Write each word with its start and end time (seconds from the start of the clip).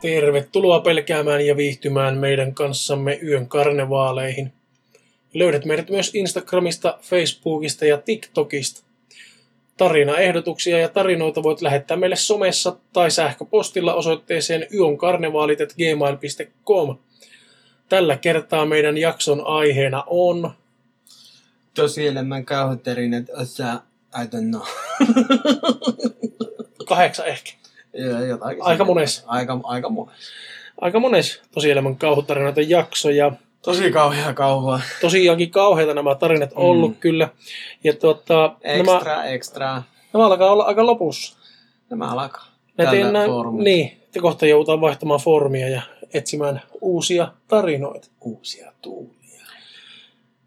Tervetuloa 0.00 0.80
pelkäämään 0.80 1.46
ja 1.46 1.56
viihtymään 1.56 2.18
meidän 2.18 2.54
kanssamme 2.54 3.18
yön 3.22 3.48
karnevaaleihin. 3.48 4.52
Löydät 5.34 5.64
meidät 5.64 5.90
myös 5.90 6.14
Instagramista, 6.14 6.98
Facebookista 7.02 7.84
ja 7.84 7.98
TikTokista. 7.98 8.82
Tarinaehdotuksia 9.76 10.78
ja 10.78 10.88
tarinoita 10.88 11.42
voit 11.42 11.62
lähettää 11.62 11.96
meille 11.96 12.16
somessa 12.16 12.76
tai 12.92 13.10
sähköpostilla 13.10 13.94
osoitteeseen 13.94 14.66
yonkarnevaalit.gmail.com. 14.74 16.96
Tällä 17.88 18.16
kertaa 18.16 18.66
meidän 18.66 18.98
jakson 18.98 19.46
aiheena 19.46 20.04
on... 20.06 20.50
Tosielämän 21.74 22.44
kauhuterinet 22.44 23.30
osa, 23.30 23.80
I 24.22 24.24
don't 24.24 24.48
know. 24.48 24.62
Kahdeksan 26.88 27.26
ehkä. 27.26 27.59
Jotakin 28.28 28.62
Aika 28.62 28.84
mones. 28.84 29.24
Aika, 29.26 29.60
aika 29.64 29.88
mones. 29.88 30.14
Aika 30.80 31.00
mones 31.00 31.42
tosielämän 31.54 31.96
kauhutarinoita 31.96 32.60
jakso 32.60 33.10
ja 33.10 33.32
Tosi 33.62 33.90
kauhea 33.90 34.34
kauhua. 34.34 34.80
tosiaankin 35.00 35.50
kauheita 35.50 35.94
nämä 35.94 36.14
tarinat 36.14 36.50
Mm. 36.50 36.56
ollut 36.56 36.96
kyllä. 37.00 37.28
Ja 37.84 37.92
tuota, 37.92 38.56
nämä, 38.64 38.94
Extra, 38.96 39.24
extra. 39.24 39.82
nämä 40.12 40.26
alkaa 40.26 40.52
olla 40.52 40.64
aika 40.64 40.86
lopussa. 40.86 41.36
Nämä 41.90 42.10
alkaa. 42.12 42.46
Näitä 42.78 42.92
enää, 43.08 43.26
niin, 43.62 43.86
että 44.02 44.20
kohta 44.20 44.46
joudutaan 44.46 44.80
vaihtamaan 44.80 45.20
foorumia 45.20 45.68
ja 45.68 45.82
etsimään 46.14 46.62
uusia 46.80 47.28
tarinoita. 47.48 48.08
Uusia 48.20 48.72
tuulia. 48.82 49.40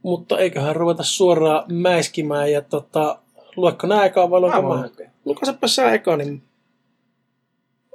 Mutta 0.03 0.39
eiköhän 0.39 0.75
ruveta 0.75 1.03
suoraan 1.03 1.63
mäiskimään 1.73 2.51
ja 2.51 2.61
tota, 2.61 3.19
luekko 3.55 3.87
nää 3.87 4.05
ekaan 4.05 4.29
vai 4.31 4.39
luenko 4.39 4.61
Mä. 4.61 4.89
Lukasepä 5.25 5.67
sä 5.67 5.91
ekaan, 5.91 6.19
niin 6.19 6.41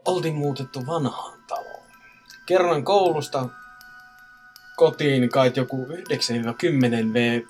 Oltiin 0.05 0.35
muutettu 0.35 0.87
vanhaan 0.87 1.39
taloon. 1.49 1.87
Kerran 2.47 2.85
koulusta 2.85 3.49
kotiin 4.77 5.29
kai 5.29 5.53
joku 5.57 5.87
9-10 5.87 7.13
V 7.13 7.43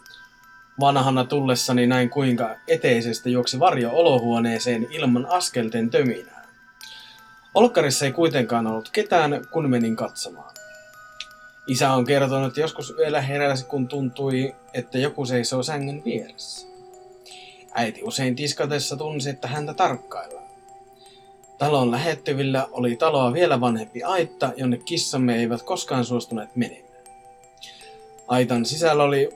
vanhana 0.80 1.24
tullessani 1.24 1.86
näin 1.86 2.10
kuinka 2.10 2.56
eteisestä 2.68 3.28
juoksi 3.28 3.60
varjo 3.60 3.90
olohuoneeseen 3.90 4.86
ilman 4.90 5.26
askelten 5.26 5.90
töminää. 5.90 6.48
Olkkarissa 7.54 8.04
ei 8.04 8.12
kuitenkaan 8.12 8.66
ollut 8.66 8.88
ketään, 8.88 9.46
kun 9.50 9.70
menin 9.70 9.96
katsomaan. 9.96 10.54
Isä 11.66 11.92
on 11.92 12.04
kertonut, 12.04 12.48
että 12.48 12.60
joskus 12.60 12.94
yöllä 12.98 13.20
heräsi, 13.20 13.64
kun 13.64 13.88
tuntui, 13.88 14.56
että 14.74 14.98
joku 14.98 15.26
seisoo 15.26 15.62
sängyn 15.62 16.04
vieressä. 16.04 16.66
Äiti 17.74 18.02
usein 18.02 18.36
tiskatessa 18.36 18.96
tunsi, 18.96 19.30
että 19.30 19.48
häntä 19.48 19.74
tarkkaillaan. 19.74 20.47
Talon 21.58 21.90
lähettyvillä 21.90 22.68
oli 22.70 22.96
taloa 22.96 23.32
vielä 23.32 23.60
vanhempi 23.60 24.02
aitta, 24.02 24.52
jonne 24.56 24.76
kissamme 24.76 25.36
eivät 25.36 25.62
koskaan 25.62 26.04
suostuneet 26.04 26.56
menemään. 26.56 26.88
Aitan 28.28 28.64
sisällä 28.64 29.02
oli 29.02 29.28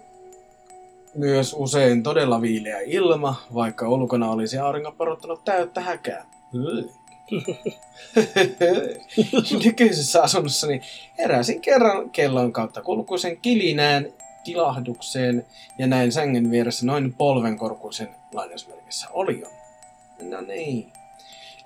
myös 1.14 1.54
usein 1.58 2.02
todella 2.02 2.40
viileä 2.40 2.80
ilma, 2.80 3.42
vaikka 3.54 3.88
ulkona 3.88 4.30
olisi 4.30 4.58
aurinko 4.58 4.92
porottanut 4.92 5.44
täyttä 5.44 5.80
häkää. 5.80 6.26
Nykyisessä 9.64 10.22
asunnossani 10.22 10.80
heräsin 11.18 11.60
kerran 11.60 12.10
kellon 12.10 12.52
kautta 12.52 12.82
kulkuisen 12.82 13.36
kilinään 13.36 14.06
kilahdukseen 14.44 15.46
ja 15.78 15.86
näin 15.86 16.12
sängen 16.12 16.50
vieressä 16.50 16.86
noin 16.86 17.14
polvenkorkuisen 17.14 18.08
lainausmerkissä 18.32 19.08
olion. 19.12 19.50
No 20.22 20.40
niin. 20.40 20.92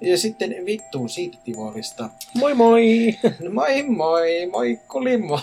Ja 0.01 0.19
sitten 0.19 0.55
vittuun 0.67 1.09
siitä 1.09 1.39
Tivolista. 1.45 2.09
moi 2.35 2.55
moi! 2.55 3.19
No 3.41 3.51
moi 3.51 3.83
moi, 3.83 4.47
moi 4.47 4.81
kuli 4.89 5.17
moi. 5.17 5.41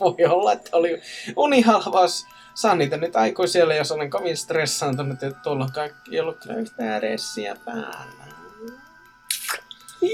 Voi 0.00 0.26
olla, 0.28 0.52
että 0.52 0.76
oli 0.76 1.00
unihalvaus. 1.36 2.26
Saan 2.54 2.78
niitä 2.78 2.96
nyt 2.96 3.16
aikoi 3.16 3.48
siellä, 3.48 3.74
jos 3.74 3.92
olen 3.92 4.10
kovin 4.10 4.36
stressaantunut, 4.36 5.22
että 5.22 5.40
tuolla 5.42 5.68
kaikki 5.74 6.20
ollut 6.20 6.36
kyllä 6.42 6.56
yhtään 6.56 7.02
ressiä 7.02 7.56
päällä. 7.64 8.20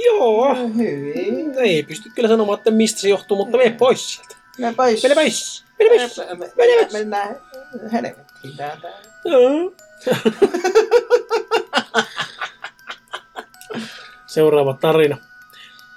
Joo, 0.04 0.54
Hyvin. 0.54 1.54
ei 1.58 1.82
pysty 1.82 2.10
kyllä 2.14 2.28
sanomaan, 2.28 2.58
että 2.58 2.70
mistä 2.70 3.00
se 3.00 3.08
johtuu, 3.08 3.36
mutta 3.36 3.56
mene 3.56 3.70
pois 3.70 4.14
sieltä. 4.14 4.36
Mene 4.58 4.74
pois. 4.74 5.02
Mene 5.02 5.14
pois! 5.14 5.64
Mene 5.78 5.90
pois! 5.98 6.18
Mene 6.56 6.74
pois. 6.82 6.92
Mennään 6.92 7.36
helvettiin 7.92 8.56
täältä. 8.56 8.88
Joo. 9.24 9.72
Seuraava 14.36 14.74
tarina. 14.80 15.16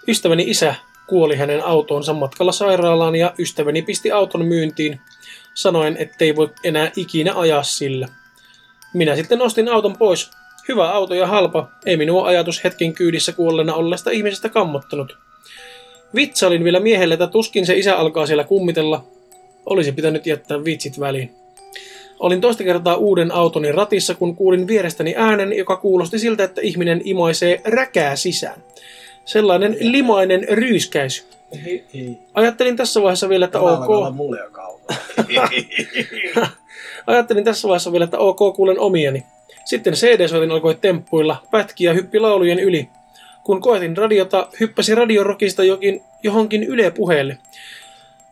Ystäväni 0.07 0.43
isä 0.47 0.75
kuoli 1.07 1.35
hänen 1.35 1.65
autoonsa 1.65 2.13
matkalla 2.13 2.51
sairaalaan 2.51 3.15
ja 3.15 3.33
ystäväni 3.39 3.81
pisti 3.81 4.11
auton 4.11 4.45
myyntiin, 4.45 5.01
sanoen, 5.53 5.97
ettei 5.97 6.35
voi 6.35 6.49
enää 6.63 6.91
ikinä 6.95 7.33
ajaa 7.35 7.63
sillä. 7.63 8.07
Minä 8.93 9.15
sitten 9.15 9.41
ostin 9.41 9.69
auton 9.69 9.97
pois. 9.97 10.31
Hyvä 10.67 10.91
auto 10.91 11.13
ja 11.13 11.27
halpa, 11.27 11.69
ei 11.85 11.97
minua 11.97 12.27
ajatus 12.27 12.63
hetken 12.63 12.93
kyydissä 12.93 13.31
kuolleena 13.31 13.73
olleesta 13.73 14.11
ihmisestä 14.11 14.49
kammottanut. 14.49 15.17
Vitsailin 16.15 16.63
vielä 16.63 16.79
miehelle, 16.79 17.13
että 17.13 17.27
tuskin 17.27 17.65
se 17.65 17.77
isä 17.77 17.95
alkaa 17.95 18.25
siellä 18.25 18.43
kummitella. 18.43 19.05
Olisi 19.65 19.91
pitänyt 19.91 20.25
jättää 20.25 20.65
vitsit 20.65 20.99
väliin. 20.99 21.35
Olin 22.19 22.41
toista 22.41 22.63
kertaa 22.63 22.95
uuden 22.95 23.31
autoni 23.31 23.71
ratissa, 23.71 24.15
kun 24.15 24.35
kuulin 24.35 24.67
vierestäni 24.67 25.13
äänen, 25.17 25.57
joka 25.57 25.77
kuulosti 25.77 26.19
siltä, 26.19 26.43
että 26.43 26.61
ihminen 26.61 27.01
imaisee 27.03 27.61
räkää 27.65 28.15
sisään. 28.15 28.63
Sellainen 29.25 29.77
limainen 29.79 30.47
ryyskäisy. 30.49 31.23
Ei, 31.65 31.83
ei. 31.93 32.17
Ajattelin 32.33 32.75
tässä 32.75 33.01
vaiheessa 33.01 33.29
vielä, 33.29 33.45
että 33.45 33.59
Tämä 33.59 33.71
ok. 33.71 34.15
mulle 34.15 34.39
jo. 34.39 34.81
Ajattelin 37.07 37.43
tässä 37.43 37.67
vaiheessa 37.67 37.91
vielä, 37.91 38.03
että 38.05 38.17
ok, 38.17 38.55
kuulen 38.55 38.79
omiani. 38.79 39.23
Sitten 39.65 39.93
CD-soitin 39.93 40.51
alkoi 40.51 40.75
temppuilla, 40.75 41.43
pätki 41.51 41.83
ja 41.83 41.93
hyppi 41.93 42.19
laulujen 42.19 42.59
yli. 42.59 42.89
Kun 43.43 43.61
koetin 43.61 43.97
radiota, 43.97 44.47
hyppäsi 44.59 44.95
radiorokista 44.95 45.63
jokin, 45.63 46.03
johonkin 46.23 46.63
Yle 46.63 46.91
puheelle. 46.91 47.37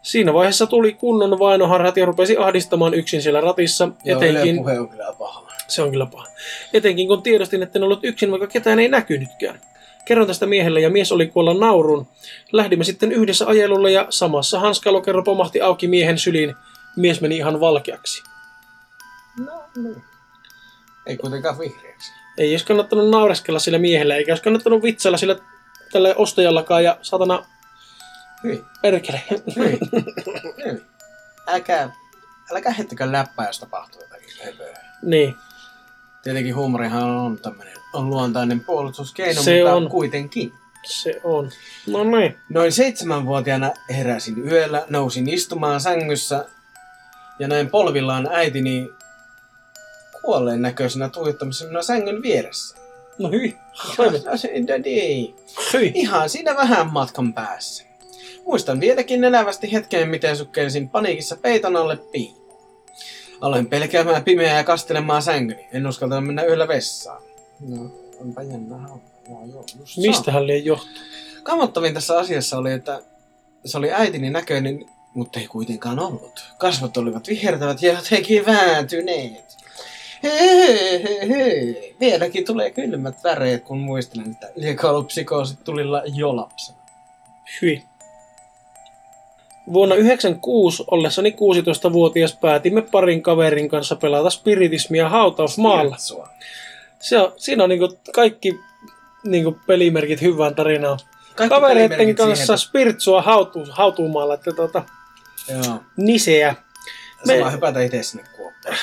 Siinä 0.07 0.33
vaiheessa 0.33 0.67
tuli 0.67 0.93
kunnon 0.93 1.39
vainoharhat 1.39 1.97
ja 1.97 2.05
rupesi 2.05 2.37
ahdistamaan 2.37 2.93
yksin 2.93 3.21
siellä 3.21 3.41
ratissa. 3.41 3.89
Joo, 4.05 4.21
etenkin, 4.21 4.55
puhe 4.55 4.79
on 4.79 4.89
kyllä 4.89 5.13
paha. 5.19 5.47
Se 5.67 5.81
on 5.81 5.91
kyllä 5.91 6.05
paha. 6.05 6.27
Etenkin 6.73 7.07
kun 7.07 7.21
tiedostin, 7.21 7.63
että 7.63 7.79
en 7.79 7.83
ollut 7.83 8.03
yksin, 8.03 8.31
vaikka 8.31 8.47
ketään 8.47 8.79
ei 8.79 8.89
näkynytkään. 8.89 9.61
Kerron 10.05 10.27
tästä 10.27 10.45
miehelle 10.45 10.79
ja 10.79 10.89
mies 10.89 11.11
oli 11.11 11.27
kuolla 11.27 11.53
nauruun. 11.53 12.07
Lähdimme 12.51 12.83
sitten 12.83 13.11
yhdessä 13.11 13.47
ajelulle 13.47 13.91
ja 13.91 14.07
samassa 14.09 14.59
hanskalokero 14.59 15.23
pomahti 15.23 15.61
auki 15.61 15.87
miehen 15.87 16.17
syliin. 16.17 16.55
Mies 16.97 17.21
meni 17.21 17.37
ihan 17.37 17.59
valkeaksi. 17.59 18.23
No, 19.45 19.63
niin. 19.75 20.03
Ei 21.05 21.17
kuitenkaan 21.17 21.59
vihreäksi. 21.59 22.11
Ei 22.37 22.53
olisi 22.53 22.65
kannattanut 22.65 23.09
naureskella 23.09 23.59
sillä 23.59 23.77
miehellä, 23.77 24.15
eikä 24.15 24.31
olisi 24.31 24.43
kannattanut 24.43 24.83
vitsailla 24.83 25.17
sillä 25.17 25.35
tällä 25.91 26.13
ostajallakaan 26.17 26.83
ja 26.83 26.97
satana 27.01 27.45
Hyi, 28.43 28.65
perkele. 28.81 29.21
hyi, 29.55 29.79
hyi. 30.65 30.83
Älkää, 31.47 31.89
älkää 32.51 32.71
heittäkää 32.71 33.11
läppää, 33.11 33.47
jos 33.47 33.59
tapahtuu 33.59 34.01
jotakin 34.01 34.29
höpöä. 34.45 34.77
niin, 35.01 35.35
Tietenkin 36.23 36.55
huumorihan 36.55 37.03
on 37.03 37.37
tämmöinen 37.39 37.73
on 37.93 38.09
luontainen 38.09 38.59
puolustuskeino, 38.59 39.41
Se 39.43 39.57
mutta 39.59 39.75
on. 39.75 39.89
kuitenkin. 39.89 40.53
se 40.85 41.21
on. 41.23 41.51
No 41.87 42.03
niin. 42.03 42.37
Noin 42.49 42.71
seitsemänvuotiaana 42.71 43.71
heräsin 43.89 44.47
yöllä, 44.47 44.85
nousin 44.89 45.29
istumaan 45.29 45.81
sängyssä 45.81 46.45
ja 47.39 47.47
näin 47.47 47.69
polvillaan 47.69 48.27
äitini 48.31 48.89
kuolleen 50.21 50.61
näköisenä 50.61 51.09
tuijottamassa 51.09 51.65
minua 51.65 51.81
sängyn 51.81 52.21
vieressä. 52.21 52.77
No 53.19 53.29
hyi. 53.29 53.57
No 54.25 54.37
se-. 54.37 54.51
Hyi. 55.73 55.91
Ihan 55.95 56.29
siinä 56.29 56.55
vähän 56.55 56.87
matkan 56.93 57.33
päässä. 57.33 57.83
Muistan 58.47 58.79
vieläkin 58.79 59.23
elävästi 59.23 59.71
hetken, 59.71 60.09
miten 60.09 60.37
sukkelsin 60.37 60.89
paniikissa 60.89 61.35
peiton 61.35 61.75
alle 61.75 61.97
piiloon. 61.97 62.57
Aloin 63.41 63.65
pelkäämään 63.65 64.23
pimeää 64.23 64.57
ja 64.57 64.63
kastelemaan 64.63 65.21
sängyni. 65.21 65.67
En 65.73 65.87
uskaltanut 65.87 66.25
mennä 66.25 66.43
yöllä 66.43 66.67
vessaan. 66.67 67.21
No, 67.59 67.91
onpa 68.21 68.43
jännä 68.43 68.77
homma. 68.77 69.01
Joo, 69.29 69.63
just. 69.79 69.97
Mistähän 69.97 70.47
liian 70.47 70.65
johtuu? 70.65 71.03
Kammottavin 71.43 71.93
tässä 71.93 72.17
asiassa 72.17 72.57
oli, 72.57 72.71
että 72.71 73.01
se 73.65 73.77
oli 73.77 73.91
äitini 73.91 74.29
näköinen, 74.29 74.85
mutta 75.13 75.39
ei 75.39 75.47
kuitenkaan 75.47 75.99
ollut. 75.99 76.45
Kasvot 76.57 76.97
olivat 76.97 77.27
vihertävät 77.27 77.81
ja 77.81 77.93
jotenkin 77.93 78.45
vääntyneet. 78.45 79.57
Hehehehe. 80.23 81.93
Vieläkin 81.99 82.45
tulee 82.45 82.71
kylmät 82.71 83.23
väreet, 83.23 83.63
kun 83.63 83.79
muistelen, 83.79 84.31
että 84.31 84.51
liekaolupsikoosit 84.55 85.63
tulilla 85.63 86.01
jo 86.05 86.35
lapsena. 86.35 86.77
Hyi. 87.61 87.83
Vuonna 89.73 89.95
96 89.95 90.83
ollessani 90.91 91.29
16-vuotias 91.89 92.35
päätimme 92.41 92.81
parin 92.81 93.21
kaverin 93.23 93.69
kanssa 93.69 93.95
pelata 93.95 94.29
spiritismia 94.29 95.09
hautausmaalla. 95.09 95.95
Se 96.99 97.17
on, 97.19 97.33
siinä 97.37 97.63
on 97.63 97.69
niinku 97.69 97.97
kaikki 98.13 98.59
niinku 99.23 99.57
pelimerkit 99.67 100.21
hyvään 100.21 100.55
tarinaan. 100.55 100.99
Kaikki 101.35 101.55
kavereiden 101.55 102.15
kanssa 102.15 102.45
siihen, 102.57 102.57
spiritsua 102.57 103.21
hautu, 103.21 103.59
hautuumaalla, 103.69 104.33
että 104.33 104.51
tota, 104.51 104.83
että- 105.51 105.67
Joo. 105.69 105.79
niseä. 105.97 106.55
Me... 107.25 107.33
Me- 107.33 107.39
Saa 107.39 107.49
hypätä 107.49 107.81
itse 107.81 108.03
sinne 108.03 108.23
kuoppaan. 108.37 108.75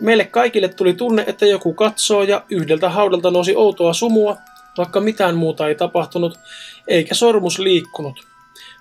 Meille 0.00 0.24
kaikille 0.24 0.68
tuli 0.68 0.94
tunne, 0.94 1.24
että 1.26 1.46
joku 1.46 1.74
katsoo 1.74 2.22
ja 2.22 2.42
yhdeltä 2.50 2.88
haudalta 2.90 3.30
nousi 3.30 3.56
outoa 3.56 3.92
sumua, 3.92 4.36
vaikka 4.78 5.00
mitään 5.00 5.36
muuta 5.36 5.68
ei 5.68 5.74
tapahtunut, 5.74 6.38
eikä 6.88 7.14
sormus 7.14 7.58
liikkunut. 7.58 8.26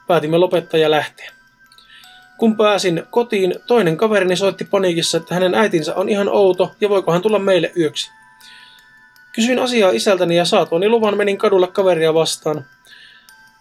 Päätimme 0.08 0.38
lopettaa 0.38 0.80
ja 0.80 0.92
lähteä. 0.92 1.32
Kun 2.38 2.58
pääsin 2.58 3.04
kotiin, 3.10 3.56
toinen 3.68 3.98
kaverini 3.98 4.36
soitti 4.36 4.66
paniikissa, 4.66 5.18
että 5.18 5.34
hänen 5.34 5.56
äitinsä 5.56 5.96
on 5.96 6.10
ihan 6.10 6.30
outo 6.30 6.72
ja 6.82 6.90
voiko 6.90 7.12
hän 7.12 7.22
tulla 7.22 7.40
meille 7.40 7.72
yöksi. 7.78 8.12
Kysyin 9.36 9.60
asiaa 9.60 9.92
isältäni 9.92 10.38
ja 10.38 10.46
saatuani 10.46 10.90
luvan 10.90 11.18
menin 11.18 11.38
kadulla 11.38 11.68
kaveria 11.68 12.14
vastaan. 12.14 12.66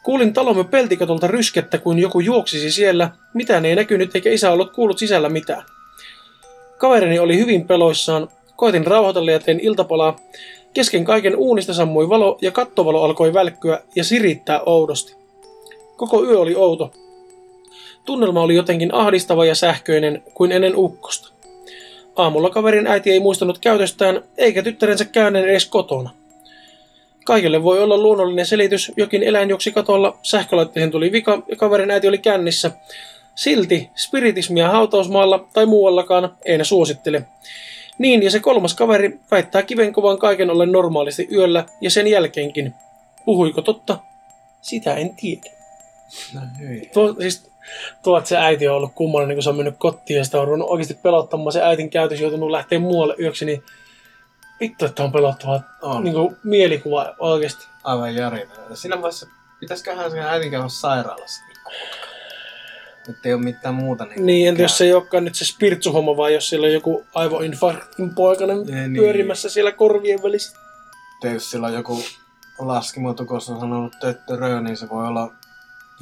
Kuulin 0.03 0.33
talomme 0.33 0.65
peltikatolta 0.65 1.27
ryskettä, 1.27 1.79
kuin 1.79 1.99
joku 1.99 2.21
juoksisi 2.21 2.71
siellä. 2.71 3.11
Mitään 3.35 3.65
ei 3.65 3.77
näkynyt 3.77 4.15
eikä 4.15 4.31
isä 4.31 4.51
ollut 4.51 4.73
kuullut 4.73 4.99
sisällä 4.99 5.29
mitään. 5.29 5.63
Kaverini 6.79 7.19
oli 7.19 7.39
hyvin 7.39 7.67
peloissaan. 7.67 8.29
Koitin 8.57 8.87
rauhoitella 8.87 9.31
ja 9.31 9.41
tein 9.41 9.61
iltapalaa. 9.61 10.17
Kesken 10.75 11.05
kaiken 11.05 11.37
uunista 11.37 11.75
sammui 11.75 12.09
valo 12.09 12.39
ja 12.43 12.51
kattovalo 12.51 13.03
alkoi 13.03 13.35
välkkyä 13.35 13.81
ja 13.97 14.05
sirittää 14.05 14.61
oudosti. 14.67 15.24
Koko 16.09 16.25
yö 16.25 16.41
oli 16.41 16.55
outo. 16.55 16.91
Tunnelma 18.05 18.43
oli 18.43 18.55
jotenkin 18.55 18.95
ahdistava 18.95 19.45
ja 19.45 19.55
sähköinen 19.55 20.23
kuin 20.35 20.53
ennen 20.53 20.73
ukkosta. 20.77 21.33
Aamulla 22.17 22.51
kaverin 22.51 22.87
äiti 22.87 23.11
ei 23.11 23.21
muistanut 23.21 23.59
käytöstään, 23.59 24.23
eikä 24.39 24.63
tyttärensä 24.63 25.05
käyneen 25.05 25.49
edes 25.49 25.67
kotona. 25.67 26.11
Kaikelle 27.25 27.63
voi 27.63 27.83
olla 27.83 27.99
luonnollinen 27.99 28.47
selitys, 28.47 28.93
jokin 28.97 29.23
eläin 29.23 29.49
juoksi 29.49 29.73
katolla, 29.73 30.19
sähkölaitteeseen 30.23 30.91
tuli 30.91 31.13
vika 31.13 31.43
ja 31.49 31.57
kaverin 31.57 31.91
äiti 31.91 32.09
oli 32.09 32.19
kännissä. 32.19 32.71
Silti 33.35 33.91
spiritismia 33.97 34.69
hautausmaalla 34.69 35.49
tai 35.53 35.67
muuallakaan 35.67 36.37
ei 36.45 36.59
ne 36.59 36.65
suosittele. 36.65 37.23
Niin, 37.99 38.23
ja 38.23 38.31
se 38.31 38.41
kolmas 38.41 38.75
kaveri 38.75 39.19
väittää 39.31 39.63
kivenkovan 39.63 40.19
kaiken 40.19 40.51
ollen 40.51 40.73
normaalisti 40.73 41.29
yöllä 41.33 41.65
ja 41.81 41.91
sen 41.91 42.07
jälkeenkin. 42.07 42.75
Puhuiko 43.25 43.63
totta? 43.63 43.99
Sitä 44.63 44.95
en 44.95 45.15
tiedä. 45.17 45.54
No 46.35 46.41
hyi. 46.61 46.91
Tuo, 46.95 47.15
siis, 47.21 47.51
tuo, 48.03 48.19
että 48.19 48.29
se 48.29 48.37
äiti 48.37 48.69
on 48.69 48.77
ollut 48.77 48.95
kummallinen, 48.95 49.29
niin 49.29 49.37
kun 49.37 49.43
se 49.43 49.51
on 49.51 49.57
mennyt 49.57 49.77
kotiin 49.79 50.19
ja 50.19 50.25
sitä 50.25 50.41
on 50.41 50.47
ruvennut 50.47 50.71
oikeasti 50.71 50.95
pelottamaan. 50.95 51.53
Se 51.53 51.63
äitin 51.63 51.91
käytös 51.91 52.21
joutunut 52.21 52.51
lähteä 52.51 52.79
muualle 52.79 53.15
yöksi, 53.21 53.45
niin 53.45 53.63
vittu, 54.61 54.85
että 54.85 55.05
on 55.05 55.13
pelottavaa 55.13 55.61
On. 55.83 56.05
niin 56.05 56.15
kuin 56.15 56.37
mielikuva 56.45 57.15
oikeasti. 57.19 57.67
Aivan 57.85 58.15
järjetöntä. 58.15 58.77
Siinä 58.77 58.97
vaiheessa 58.97 59.27
pitäisiköhän 59.61 60.11
sen 60.11 60.21
äidin 60.21 60.51
käydä 60.51 60.69
sairaalassa. 60.69 61.45
Että 63.09 63.29
ei 63.29 63.35
ole 63.35 63.43
mitään 63.43 63.75
muuta. 63.75 64.05
Niin, 64.05 64.27
Niin, 64.27 64.49
entä 64.49 64.63
jos 64.63 64.79
se 64.79 64.85
ei 64.85 64.93
olekaan 64.93 65.25
nyt 65.25 65.35
se 65.35 65.45
spirtsuhomma, 65.45 66.17
vaan 66.17 66.35
jos 66.35 66.49
siellä 66.49 66.67
on 66.67 66.73
joku 66.73 67.07
aivoinfarktin 67.15 68.15
poikainen 68.15 68.59
Ei, 68.59 68.89
niin. 68.89 69.03
pyörimässä 69.03 69.49
siellä 69.49 69.73
korvien 69.73 70.23
välissä. 70.23 70.59
Että 71.15 71.35
jos 71.35 71.51
sillä 71.51 71.67
on 71.67 71.75
joku 71.75 72.03
laskimotukossa 72.59 73.61
sanonut 73.61 73.93
töttörö, 74.01 74.61
niin 74.61 74.77
se 74.77 74.89
voi 74.89 75.07
olla 75.07 75.33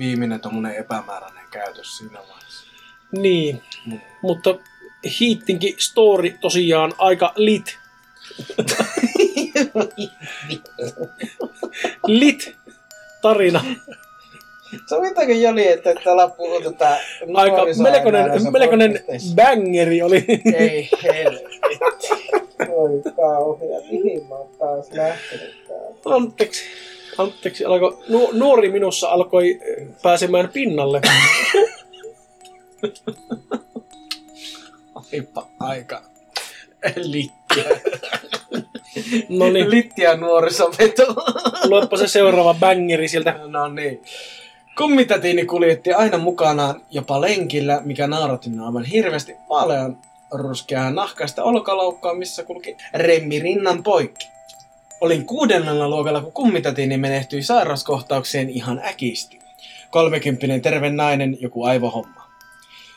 viimeinen 0.02 0.40
tommonen 0.40 0.74
epämääräinen 0.76 1.44
käytös 1.50 1.98
siinä 1.98 2.18
vaiheessa. 2.18 2.64
Niin, 3.12 3.62
Mm. 3.86 4.00
mutta 4.22 4.54
Heatinkin 5.20 5.74
story 5.78 6.30
tosiaan 6.40 6.92
aika 6.98 7.32
lit. 7.36 7.78
lit 12.06 12.56
tarina. 13.22 13.64
Sovitaanko 14.88 15.32
Joni, 15.32 15.68
että 15.68 15.94
täällä 16.04 16.28
puhutetaan 16.28 16.98
Aika 17.34 17.56
melkoinen, 17.82 18.52
melkoinen 18.52 19.04
bangeri 19.34 20.02
oli. 20.02 20.24
Ei 20.58 20.88
helvetti. 21.02 21.60
Oi 22.68 23.02
kauhea, 23.16 23.80
mihin 23.90 24.26
mä 24.28 24.34
oon 24.34 24.56
taas 24.58 24.86
lähtenyt 24.92 25.64
täällä? 25.68 26.16
Anteeksi. 26.16 26.62
Anteeksi, 27.18 27.64
alkoi, 27.64 27.98
nu, 28.08 28.30
nuori 28.32 28.72
minussa 28.72 29.08
alkoi 29.08 29.50
eh, 29.50 29.86
pääsemään 30.02 30.48
pinnalle. 30.48 31.00
Olipa 34.94 35.46
aika 35.60 36.02
littiä. 36.96 37.64
No 39.28 39.50
niin, 39.50 39.70
Littiä 39.70 40.16
nuorisoveto. 40.16 41.02
luepa 41.70 41.96
se 41.96 42.08
seuraava 42.08 42.54
bangeri 42.54 43.08
sieltä. 43.08 43.40
No 43.46 43.68
niin. 43.68 44.02
Kummitätiini 44.78 45.44
kuljetti 45.44 45.92
aina 45.92 46.18
mukanaan 46.18 46.82
jopa 46.90 47.20
lenkillä, 47.20 47.80
mikä 47.84 48.06
nauratti 48.06 48.50
minua 48.50 48.66
aivan 48.66 48.84
hirveästi 48.84 49.36
vaalean 49.48 49.98
ruskeaa 50.30 50.90
nahkaista 50.90 51.44
olkalaukkaa, 51.44 52.14
missä 52.14 52.44
kulki 52.44 52.76
remmi 52.94 53.38
rinnan 53.38 53.82
poikki. 53.82 54.28
Olin 55.02 55.26
kuudennella 55.26 55.88
luokalla, 55.88 56.20
kun 56.20 56.32
kummitätiini 56.32 56.96
menehtyi 56.96 57.42
sairauskohtaukseen 57.42 58.50
ihan 58.50 58.80
äkisti. 58.84 59.38
Kolmekymppinen 59.90 60.62
terve 60.62 60.90
nainen, 60.90 61.36
joku 61.40 61.64
aivohomma. 61.64 62.30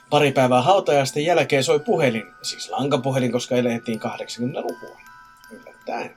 Pari 0.09 0.31
päivää 0.31 0.61
hautajaisten 0.61 1.25
jälkeen 1.25 1.63
soi 1.63 1.79
puhelin, 1.79 2.23
siis 2.41 2.69
lankapuhelin, 2.69 3.31
koska 3.31 3.55
elettiin 3.55 3.99
80-lukua. 3.99 4.97
Yllättäen. 5.51 6.15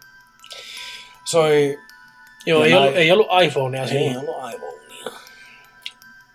Soi 1.25 1.79
Joo, 2.47 2.65
ei 2.65 2.71
nai- 2.73 2.79
ollut, 2.81 2.97
ei 2.97 3.13
ollut 3.13 3.29
iPhonea 3.45 3.83
ei 3.83 3.89
silloin. 3.89 4.19
ollut 4.19 4.45
aivonia. 4.45 5.11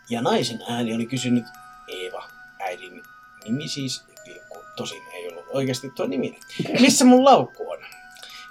Ja 0.09 0.21
naisen 0.21 0.59
ääni 0.69 0.93
oli 0.95 1.05
kysynyt 1.05 1.45
Eeva, 1.87 2.23
äidin 2.59 3.03
nimi 3.43 3.67
siis, 3.67 4.03
pilkku, 4.25 4.57
tosin 4.75 5.01
ei 5.13 5.27
ollut 5.29 5.45
oikeasti 5.49 5.89
tuo 5.89 6.05
nimi. 6.07 6.39
Missä 6.79 7.05
mun 7.05 7.25
laukku 7.25 7.71
on? 7.71 7.79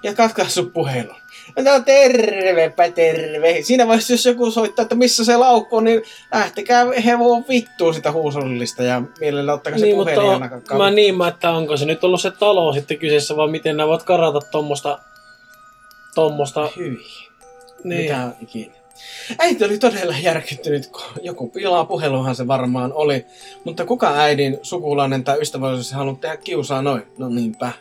Ja 0.02 0.14
katkaisu 0.14 0.70
puhelun. 0.70 1.16
No 1.56 1.80
tervepä 1.84 2.90
terve. 2.90 3.62
Siinä 3.62 3.86
vaiheessa, 3.86 4.12
jos 4.12 4.26
joku 4.26 4.50
soittaa, 4.50 4.82
että 4.82 4.94
missä 4.94 5.24
se 5.24 5.36
laukku 5.36 5.76
on, 5.76 5.84
niin 5.84 6.02
lähtekää 6.34 6.86
hevoon 7.04 7.44
vittuun 7.48 7.94
sitä 7.94 8.12
huusollista 8.12 8.82
ja 8.82 9.02
mielellä 9.20 9.52
ottakaa 9.52 9.78
se 9.78 9.84
Niin, 9.84 9.96
puhelin 9.96 10.26
ja 10.26 10.32
on, 10.32 10.78
mä 10.78 10.90
niin 10.90 11.16
mä, 11.16 11.28
että 11.28 11.50
onko 11.50 11.76
se 11.76 11.84
nyt 11.84 12.04
ollut 12.04 12.20
se 12.20 12.30
talo 12.30 12.72
sitten 12.72 12.98
kyseessä, 12.98 13.36
vai 13.36 13.48
miten 13.48 13.76
nämä 13.76 13.88
voit 13.88 14.02
karata 14.02 14.40
tommosta, 14.50 14.98
tommosta, 16.14 16.68
Hyi. 16.76 16.98
niin. 17.84 18.02
Mitä 18.02 18.30
ikinä. 18.40 18.72
Äiti 19.38 19.64
oli 19.64 19.78
todella 19.78 20.14
järkyttynyt, 20.22 20.86
kun 20.86 21.02
joku 21.22 21.48
pilaa 21.48 21.84
puheluhan 21.84 22.34
se 22.34 22.46
varmaan 22.46 22.92
oli. 22.92 23.26
Mutta 23.64 23.84
kuka 23.84 24.14
äidin 24.14 24.58
sukulainen 24.62 25.24
tai 25.24 25.38
ystävä 25.40 25.68
olisi 25.68 25.94
halunnut 25.94 26.20
tehdä 26.20 26.36
kiusaa 26.36 26.82
noin? 26.82 27.02
No 27.18 27.28
niinpä. 27.28 27.72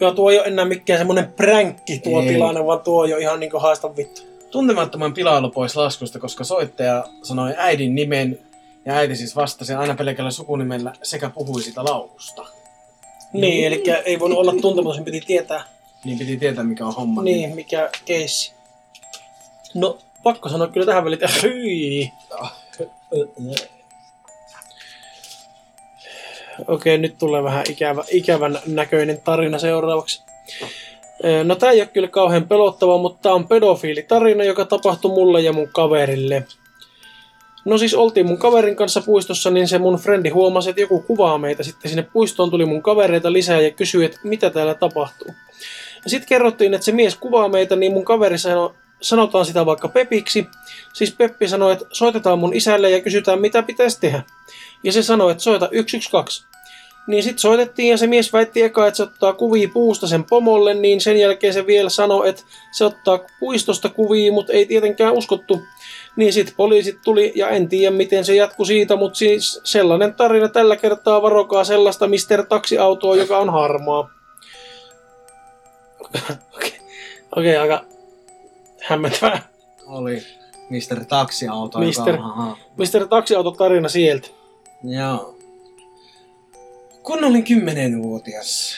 Joo, 0.00 0.12
tuo 0.12 0.30
ei 0.30 0.38
ole 0.38 0.46
enää 0.46 0.64
mikään 0.64 0.98
semmonen 1.00 1.32
pränkki 1.32 1.98
tuo 1.98 2.20
Ei. 2.22 2.28
tilanne, 2.28 2.66
vaan 2.66 2.80
tuo 2.80 3.04
jo 3.04 3.16
ihan 3.16 3.40
niinku 3.40 3.58
haista 3.58 3.96
vittu. 3.96 4.22
Tuntemattoman 4.50 5.14
pilailu 5.14 5.50
pois 5.50 5.76
laskusta, 5.76 6.18
koska 6.18 6.44
soittaja 6.44 7.04
sanoi 7.22 7.54
äidin 7.56 7.94
nimen 7.94 8.38
ja 8.84 8.94
äiti 8.94 9.16
siis 9.16 9.36
vastasi 9.36 9.74
aina 9.74 9.94
pelkällä 9.94 10.30
sukunimellä 10.30 10.92
sekä 11.02 11.30
puhui 11.30 11.62
sitä 11.62 11.84
laukusta. 11.84 12.46
Niin, 13.32 13.66
eli 13.66 13.82
ei 14.04 14.18
voinut 14.18 14.38
olla 14.38 14.52
tuntematon, 14.60 14.94
sen 14.94 15.04
piti 15.04 15.20
tietää, 15.20 15.64
Niin 16.04 16.18
piti 16.18 16.36
tietää 16.36 16.64
mikä 16.64 16.86
on 16.86 16.94
homma. 16.94 17.22
niin, 17.22 17.54
mikä 17.54 17.90
keissi. 18.04 18.52
No, 19.74 19.98
pakko 20.22 20.48
sanoa 20.48 20.66
kyllä 20.68 20.86
tähän 20.86 21.04
väliin, 21.04 21.24
että 21.24 21.36
hyi. 21.42 22.12
Okei, 26.68 26.98
nyt 26.98 27.18
tulee 27.18 27.42
vähän 27.42 27.64
ikävä, 27.70 28.04
ikävän 28.10 28.58
näköinen 28.66 29.20
tarina 29.24 29.58
seuraavaksi. 29.58 30.22
Ö, 31.24 31.44
No 31.44 31.54
tää 31.54 31.70
ei 31.70 31.80
ole 31.80 31.88
kyllä 31.92 32.08
kauhean 32.08 32.48
pelottava, 32.48 32.98
mutta 32.98 33.18
tää 33.22 33.32
on 33.32 33.48
pedofiilitarina, 33.48 34.44
joka 34.44 34.64
tapahtui 34.64 35.10
mulle 35.10 35.40
ja 35.40 35.52
mun 35.52 35.68
kaverille. 35.68 36.44
No 37.64 37.78
siis 37.78 37.94
oltiin 37.94 38.26
mun 38.26 38.38
kaverin 38.38 38.76
kanssa 38.76 39.00
puistossa, 39.00 39.50
niin 39.50 39.68
se 39.68 39.78
mun 39.78 39.94
frendi 39.96 40.28
huomasi, 40.28 40.70
että 40.70 40.82
joku 40.82 41.00
kuvaa 41.00 41.38
meitä. 41.38 41.62
Sitten 41.62 41.88
sinne 41.88 42.06
puistoon 42.12 42.50
tuli 42.50 42.64
mun 42.64 42.82
kavereita 42.82 43.32
lisää 43.32 43.60
ja 43.60 43.70
kysyi, 43.70 44.04
että 44.04 44.18
mitä 44.24 44.50
täällä 44.50 44.74
tapahtuu. 44.74 45.28
Sitten 46.06 46.28
kerrottiin, 46.28 46.74
että 46.74 46.84
se 46.84 46.92
mies 46.92 47.16
kuvaa 47.16 47.48
meitä, 47.48 47.76
niin 47.76 47.92
mun 47.92 48.04
kaveri 48.04 48.38
sanoi, 48.38 48.70
sanotaan 49.04 49.46
sitä 49.46 49.66
vaikka 49.66 49.88
Pepiksi. 49.88 50.46
Siis 50.92 51.12
Peppi 51.12 51.48
sanoi, 51.48 51.72
että 51.72 51.84
soitetaan 51.92 52.38
mun 52.38 52.54
isälle 52.54 52.90
ja 52.90 53.00
kysytään, 53.00 53.40
mitä 53.40 53.62
pitäisi 53.62 54.00
tehdä. 54.00 54.22
Ja 54.82 54.92
se 54.92 55.02
sanoi, 55.02 55.30
että 55.30 55.42
soita 55.42 55.66
112. 55.66 56.46
Niin 57.06 57.22
sitten 57.22 57.38
soitettiin 57.38 57.90
ja 57.90 57.96
se 57.96 58.06
mies 58.06 58.32
väitti 58.32 58.62
eka, 58.62 58.86
että 58.86 58.96
se 58.96 59.02
ottaa 59.02 59.32
kuvia 59.32 59.68
puusta 59.72 60.06
sen 60.06 60.24
pomolle, 60.24 60.74
niin 60.74 61.00
sen 61.00 61.16
jälkeen 61.16 61.52
se 61.52 61.66
vielä 61.66 61.90
sanoi, 61.90 62.28
että 62.28 62.42
se 62.72 62.84
ottaa 62.84 63.18
puistosta 63.40 63.88
kuvia, 63.88 64.32
mutta 64.32 64.52
ei 64.52 64.66
tietenkään 64.66 65.12
uskottu. 65.12 65.62
Niin 66.16 66.32
sitten 66.32 66.54
poliisit 66.56 66.98
tuli 67.04 67.32
ja 67.34 67.48
en 67.48 67.68
tiedä 67.68 67.96
miten 67.96 68.24
se 68.24 68.34
jatkui 68.34 68.66
siitä, 68.66 68.96
mutta 68.96 69.18
siis 69.18 69.60
sellainen 69.64 70.14
tarina 70.14 70.48
tällä 70.48 70.76
kertaa 70.76 71.22
varokaa 71.22 71.64
sellaista 71.64 72.08
Mr. 72.08 72.46
Taksiautoa, 72.48 73.16
joka 73.16 73.38
on 73.38 73.50
harmaa. 73.50 74.10
Okei, 76.56 76.72
okay, 77.36 77.56
aika 77.56 77.93
hämmentävää. 78.84 79.42
Oli. 79.86 80.22
Mr. 80.70 81.04
Taksiauto. 81.04 81.78
Mister. 81.78 82.14
Joka. 82.14 82.56
Mr. 82.76 83.08
Taksiauto 83.08 83.50
tarina 83.50 83.88
sieltä. 83.88 84.28
Joo. 84.82 85.38
Kun 87.02 87.24
olin 87.24 87.44
kymmenenvuotias, 87.44 88.76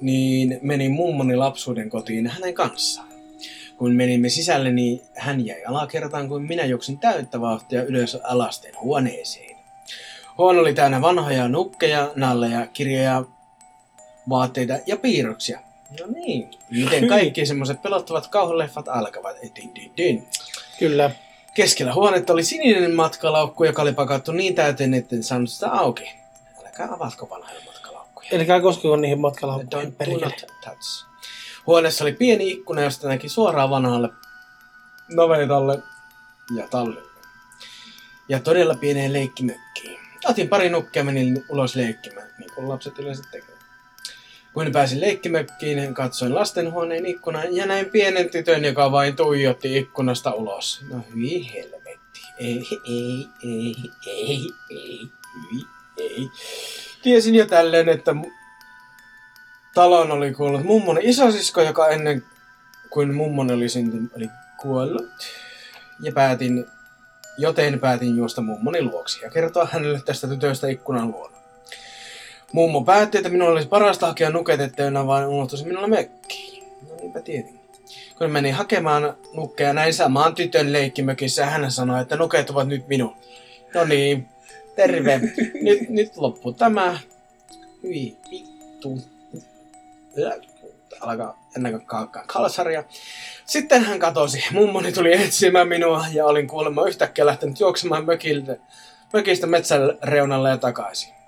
niin 0.00 0.58
menin 0.62 0.92
mummoni 0.92 1.36
lapsuuden 1.36 1.90
kotiin 1.90 2.26
hänen 2.26 2.54
kanssaan. 2.54 3.08
Kun 3.76 3.92
menimme 3.92 4.28
sisälle, 4.28 4.72
niin 4.72 5.00
hän 5.16 5.46
jäi 5.46 5.64
alakertaan, 5.64 6.28
kun 6.28 6.42
minä 6.42 6.64
juoksin 6.64 6.98
täyttä 6.98 7.40
vauhtia 7.40 7.82
ylös 7.82 8.14
alasten 8.14 8.74
huoneeseen. 8.80 9.56
Huone 10.38 10.60
oli 10.60 10.74
täynnä 10.74 11.02
vanhoja 11.02 11.48
nukkeja, 11.48 12.12
nalleja, 12.16 12.66
kirjoja, 12.66 13.24
vaatteita 14.28 14.78
ja 14.86 14.96
piirroksia. 14.96 15.60
No 16.00 16.06
niin, 16.06 16.50
miten 16.70 17.08
kaikki 17.08 17.46
semmoiset 17.46 17.82
pelottavat 17.82 18.26
kauhuleffat 18.26 18.88
alkavat. 18.88 19.36
Din, 19.56 19.74
din, 19.74 19.92
din. 19.96 20.26
Kyllä. 20.78 21.10
Keskellä 21.54 21.94
huonetta 21.94 22.32
oli 22.32 22.44
sininen 22.44 22.94
matkalaukku, 22.94 23.64
joka 23.64 23.82
oli 23.82 23.92
pakattu 23.92 24.32
niin 24.32 24.54
täyteen, 24.54 24.94
etten 24.94 25.22
saanut 25.22 25.50
sitä 25.50 25.70
auki. 25.70 26.14
Älkää 26.66 26.94
avatko 26.94 27.30
vanhoja 27.30 27.60
matkalaukkuja. 27.66 28.28
Elikää 28.32 28.60
koskeko 28.60 28.96
niihin 28.96 29.20
matkalaukkuihin 29.20 29.92
perkele. 29.92 30.34
Huoneessa 31.66 32.04
oli 32.04 32.12
pieni 32.12 32.50
ikkuna, 32.50 32.80
josta 32.80 33.08
näki 33.08 33.28
suoraan 33.28 33.70
vanhalle 33.70 34.08
navetalle 35.14 35.78
ja 36.56 36.68
tallille. 36.68 37.10
Ja 38.28 38.40
todella 38.40 38.74
pieneen 38.74 39.12
leikkimökkiin. 39.12 39.98
Otin 40.28 40.48
pari 40.48 40.68
nukkea 40.68 41.00
ja 41.00 41.04
menin 41.04 41.44
ulos 41.48 41.76
leikkimään, 41.76 42.28
niin 42.38 42.50
kuin 42.54 42.68
lapset 42.68 42.98
yleensä 42.98 43.22
tekevät. 43.30 43.53
Kun 44.54 44.72
pääsin 44.72 45.00
leikkimökkiin, 45.00 45.94
katsoin 45.94 46.34
lastenhuoneen 46.34 47.06
ikkunaan 47.06 47.56
ja 47.56 47.66
näin 47.66 47.86
pienen 47.90 48.30
tytön, 48.30 48.64
joka 48.64 48.92
vain 48.92 49.16
tuijotti 49.16 49.78
ikkunasta 49.78 50.30
ulos. 50.30 50.84
No 50.90 51.04
hyi 51.14 51.52
helvetti. 51.54 52.20
Ei, 52.38 52.66
ei, 52.88 53.28
ei, 53.42 53.74
ei, 54.06 54.50
ei, 54.70 55.12
hyi, 55.50 55.66
ei. 55.98 56.28
Tiesin 57.02 57.34
jo 57.34 57.46
tälleen, 57.46 57.88
että 57.88 58.14
talon 59.74 60.12
oli 60.12 60.32
kuollut 60.32 60.64
mummon 60.64 60.98
isosisko, 61.02 61.62
joka 61.62 61.88
ennen 61.88 62.24
kuin 62.90 63.14
mummon 63.14 63.50
oli 63.50 63.68
syntynyt, 63.68 64.12
oli 64.16 64.28
kuollut. 64.60 65.10
Ja 66.00 66.12
päätin, 66.12 66.66
joten 67.38 67.80
päätin 67.80 68.16
juosta 68.16 68.42
mummoni 68.42 68.82
luoksi 68.82 69.20
ja 69.22 69.30
kertoa 69.30 69.68
hänelle 69.72 70.00
tästä 70.04 70.28
tytöstä 70.28 70.68
ikkunan 70.68 71.10
luona. 71.10 71.33
Mummo 72.54 72.84
päätti, 72.84 73.18
että 73.18 73.30
minun 73.30 73.48
olisi 73.48 73.68
parasta 73.68 74.06
hakea 74.06 74.30
nuket, 74.30 74.60
ettei 74.60 74.86
enää 74.86 75.06
vain 75.06 75.26
unohtuisi 75.26 75.66
minulle 75.66 75.86
mökkiin. 75.86 76.64
No 76.88 76.96
niinpä 76.96 77.20
tietenkin. 77.20 77.60
Kun 78.18 78.30
menin 78.30 78.54
hakemaan 78.54 79.16
nukkeja 79.32 79.72
näin 79.72 79.94
samaan 79.94 80.34
tytön 80.34 80.72
leikkimökissä, 80.72 81.46
hän 81.46 81.70
sanoi, 81.70 82.02
että 82.02 82.16
nuket 82.16 82.50
ovat 82.50 82.68
nyt 82.68 82.88
minun. 82.88 83.16
No 83.74 83.84
niin, 83.84 84.28
terve. 84.76 85.20
nyt, 85.66 85.88
nyt 85.88 86.16
loppu 86.16 86.52
tämä. 86.52 86.98
Hyi 87.82 88.16
vittu. 88.30 88.98
Alkaa 91.00 91.48
ennen 91.56 91.80
kaikkea 91.86 92.22
kalsaria. 92.26 92.84
Sitten 93.46 93.84
hän 93.84 93.98
katosi. 93.98 94.44
Mummoni 94.52 94.92
tuli 94.92 95.22
etsimään 95.22 95.68
minua 95.68 96.04
ja 96.12 96.26
olin 96.26 96.46
kuulemma 96.46 96.86
yhtäkkiä 96.86 97.26
lähtenyt 97.26 97.60
juoksemaan 97.60 98.04
mökiltä, 98.04 98.56
mökistä 99.12 99.46
metsän 99.46 99.80
reunalle 100.02 100.48
ja 100.48 100.58
takaisin. 100.58 101.23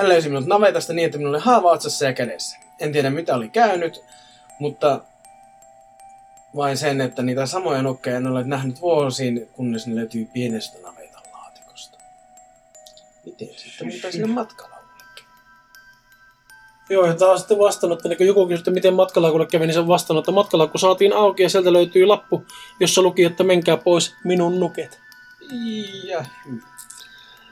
Hän 0.00 0.08
löysi 0.08 0.28
minut 0.28 0.46
navetasta 0.46 0.92
niin, 0.92 1.06
että 1.06 1.18
minulla 1.18 1.36
oli 1.36 1.44
haava 1.44 1.70
otsassa 1.70 2.04
ja 2.04 2.12
kädessä. 2.12 2.56
En 2.78 2.92
tiedä 2.92 3.10
mitä 3.10 3.34
oli 3.34 3.48
käynyt, 3.48 4.04
mutta 4.58 5.00
vain 6.56 6.76
sen, 6.76 7.00
että 7.00 7.22
niitä 7.22 7.46
samoja 7.46 7.82
nukkeja 7.82 8.16
en 8.16 8.26
ole 8.26 8.44
nähnyt 8.44 8.80
vuosiin, 8.80 9.48
kunnes 9.52 9.86
ne 9.86 9.94
löytyy 9.96 10.24
pienestä 10.32 10.78
navetan 10.82 11.22
laatikosta. 11.32 11.98
Miten 13.24 13.48
sitten 13.56 13.86
mutta 13.86 14.12
sinne 14.12 14.26
matkalaukullekin? 14.26 15.24
Joo, 16.90 17.06
ja 17.06 17.14
taas 17.14 17.40
sitten 17.40 17.58
vastannut, 17.58 17.98
että 17.98 18.08
niin 18.08 18.16
kun 18.16 18.26
joku 18.26 18.46
kysyi, 18.46 18.60
että 18.60 18.70
miten 18.70 18.94
matkalaukulle 18.94 19.46
kävi, 19.46 19.66
niin 19.66 19.74
se 19.74 19.80
on 19.80 19.88
vastannut, 19.88 20.22
että 20.22 20.32
matkalaukku 20.32 20.78
saatiin 20.78 21.12
auki 21.12 21.42
ja 21.42 21.50
sieltä 21.50 21.72
löytyy 21.72 22.06
lappu, 22.06 22.44
jossa 22.80 23.02
luki, 23.02 23.24
että 23.24 23.44
menkää 23.44 23.76
pois 23.76 24.14
minun 24.24 24.60
nuket. 24.60 25.00
Ja, 26.04 26.24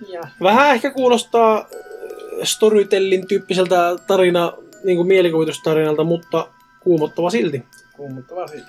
ja. 0.08 0.22
Vähän 0.42 0.74
ehkä 0.74 0.90
kuulostaa 0.90 1.68
storytellin 2.42 3.26
tyyppiseltä 3.26 3.96
tarina, 4.06 4.52
niin 4.84 4.96
kuin 4.96 5.08
mielikuvitustarinalta, 5.08 6.04
mutta 6.04 6.48
kuumottava 6.80 7.30
silti. 7.30 7.62
Kuumuttavaa 7.96 8.46
siitä. 8.46 8.68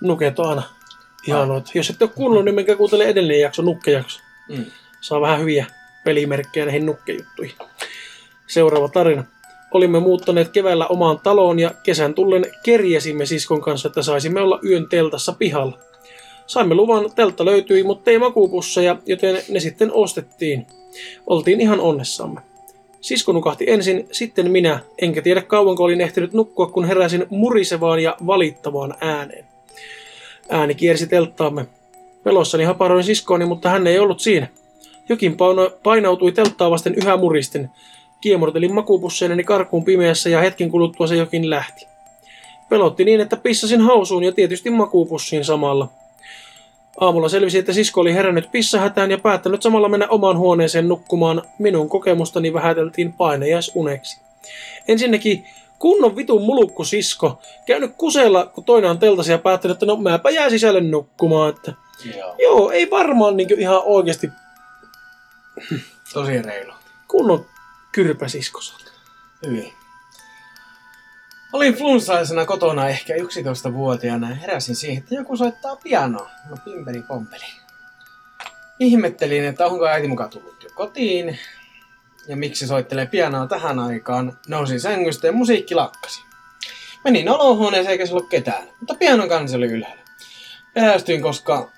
Nuket 0.00 0.38
on 0.38 0.48
aina 0.48 0.62
ihanoita. 1.26 1.70
Jos 1.74 1.90
ette 1.90 2.04
ole 2.04 2.12
kuunnellut, 2.14 2.44
niin 2.44 2.54
menkää 2.54 2.76
kuuntele 2.76 3.04
edellinen 3.04 3.40
jakso, 3.40 3.62
nukkejakso. 3.62 4.20
Mm. 4.48 4.64
Saa 5.00 5.20
vähän 5.20 5.40
hyviä 5.40 5.66
pelimerkkejä 6.04 6.66
näihin 6.66 6.86
nukkejuttuihin. 6.86 7.56
Seuraava 8.46 8.88
tarina. 8.88 9.24
Olimme 9.70 10.00
muuttaneet 10.00 10.48
keväällä 10.48 10.86
omaan 10.86 11.20
taloon 11.20 11.58
ja 11.58 11.70
kesän 11.82 12.14
tullen 12.14 12.46
kerjäsimme 12.62 13.26
siskon 13.26 13.60
kanssa, 13.60 13.88
että 13.88 14.02
saisimme 14.02 14.40
olla 14.40 14.60
yön 14.64 14.88
teltassa 14.88 15.32
pihalla. 15.32 15.78
Saimme 16.46 16.74
luvan, 16.74 17.10
teltta 17.14 17.44
löytyi, 17.44 17.82
mutta 17.82 18.10
ei 18.10 18.18
makuupusseja, 18.18 18.96
joten 19.06 19.42
ne 19.48 19.60
sitten 19.60 19.92
ostettiin. 19.92 20.66
Oltiin 21.26 21.60
ihan 21.60 21.80
onnessamme. 21.80 22.40
Sisko 23.00 23.32
nukahti 23.32 23.64
ensin, 23.68 24.08
sitten 24.12 24.50
minä, 24.50 24.80
enkä 24.98 25.22
tiedä 25.22 25.42
kauanko 25.42 25.84
olin 25.84 26.00
ehtinyt 26.00 26.32
nukkua, 26.32 26.66
kun 26.66 26.84
heräsin 26.84 27.26
murisevaan 27.30 28.00
ja 28.00 28.16
valittavaan 28.26 28.94
ääneen. 29.00 29.44
Ääni 30.48 30.74
kiersi 30.74 31.06
telttaamme. 31.06 31.66
Pelossani 32.22 32.64
haparoin 32.64 33.04
siskooni, 33.04 33.44
mutta 33.44 33.68
hän 33.68 33.86
ei 33.86 33.98
ollut 33.98 34.20
siinä. 34.20 34.48
Jokin 35.08 35.36
painautui 35.82 36.32
telttaa 36.32 36.70
vasten 36.70 36.94
yhä 36.94 37.16
muristen. 37.16 37.70
Kiemurtelin 38.20 38.74
makuupusseineni 38.74 39.44
karkuun 39.44 39.84
pimeässä 39.84 40.28
ja 40.28 40.40
hetken 40.40 40.70
kuluttua 40.70 41.06
se 41.06 41.16
jokin 41.16 41.50
lähti. 41.50 41.86
Pelotti 42.68 43.04
niin, 43.04 43.20
että 43.20 43.36
pissasin 43.36 43.80
hausuun 43.80 44.24
ja 44.24 44.32
tietysti 44.32 44.70
makuupussiin 44.70 45.44
samalla. 45.44 45.88
Aamulla 47.00 47.28
selvisi, 47.28 47.58
että 47.58 47.72
sisko 47.72 48.00
oli 48.00 48.14
herännyt 48.14 48.50
pissahätään 48.52 49.10
ja 49.10 49.18
päättänyt 49.18 49.62
samalla 49.62 49.88
mennä 49.88 50.08
omaan 50.08 50.38
huoneeseen 50.38 50.88
nukkumaan. 50.88 51.42
Minun 51.58 51.88
kokemustani 51.88 52.52
vähäteltiin 52.52 53.12
painajaisuneksi. 53.12 54.20
Ensinnäkin 54.88 55.46
kunnon 55.78 56.16
vitun 56.16 56.42
mulukku 56.42 56.84
sisko. 56.84 57.42
Käynyt 57.66 57.92
kuseella, 57.96 58.46
kun 58.46 58.64
toinen 58.64 58.90
on 58.90 58.98
teltasi 58.98 59.32
ja 59.32 59.38
päättänyt, 59.38 59.74
että 59.74 59.86
no 59.86 59.96
mäpä 59.96 60.30
jää 60.30 60.50
sisälle 60.50 60.80
nukkumaan. 60.80 61.48
Että 61.50 61.72
Joo. 62.16 62.34
joo, 62.38 62.70
ei 62.70 62.90
varmaan 62.90 63.36
niin 63.36 63.60
ihan 63.60 63.82
oikeasti 63.84 64.28
Tosi 66.14 66.42
reilu. 66.42 66.72
kunnon 67.08 67.46
kyrpäsisko. 67.92 68.60
Hyvin. 69.46 69.72
Olin 71.54 71.74
flunssaisena 71.74 72.46
kotona 72.46 72.88
ehkä 72.88 73.14
11-vuotiaana 73.14 74.30
ja 74.30 74.34
heräsin 74.34 74.76
siihen, 74.76 75.02
että 75.02 75.14
joku 75.14 75.36
soittaa 75.36 75.76
pianoa. 75.76 76.30
No 76.50 76.56
pimpeli 76.64 77.02
pompeli. 77.02 77.44
Ihmettelin, 78.78 79.44
että 79.44 79.66
onko 79.66 79.86
äiti 79.86 80.08
mukaan 80.08 80.30
tullut 80.30 80.62
jo 80.62 80.70
kotiin. 80.74 81.38
Ja 82.28 82.36
miksi 82.36 82.66
soittelee 82.66 83.06
pianoa 83.06 83.46
tähän 83.46 83.78
aikaan. 83.78 84.38
Nousin 84.48 84.80
sängystä 84.80 85.26
ja 85.26 85.32
musiikki 85.32 85.74
lakkasi. 85.74 86.20
Menin 87.04 87.28
olohuoneeseen 87.28 87.92
eikä 87.92 88.06
se 88.06 88.12
ollut 88.12 88.28
ketään, 88.28 88.68
mutta 88.80 88.94
pianon 88.94 89.28
kansi 89.28 89.56
oli 89.56 89.66
ylhäällä. 89.66 90.02
Pelästyin, 90.74 91.22
koska... 91.22 91.70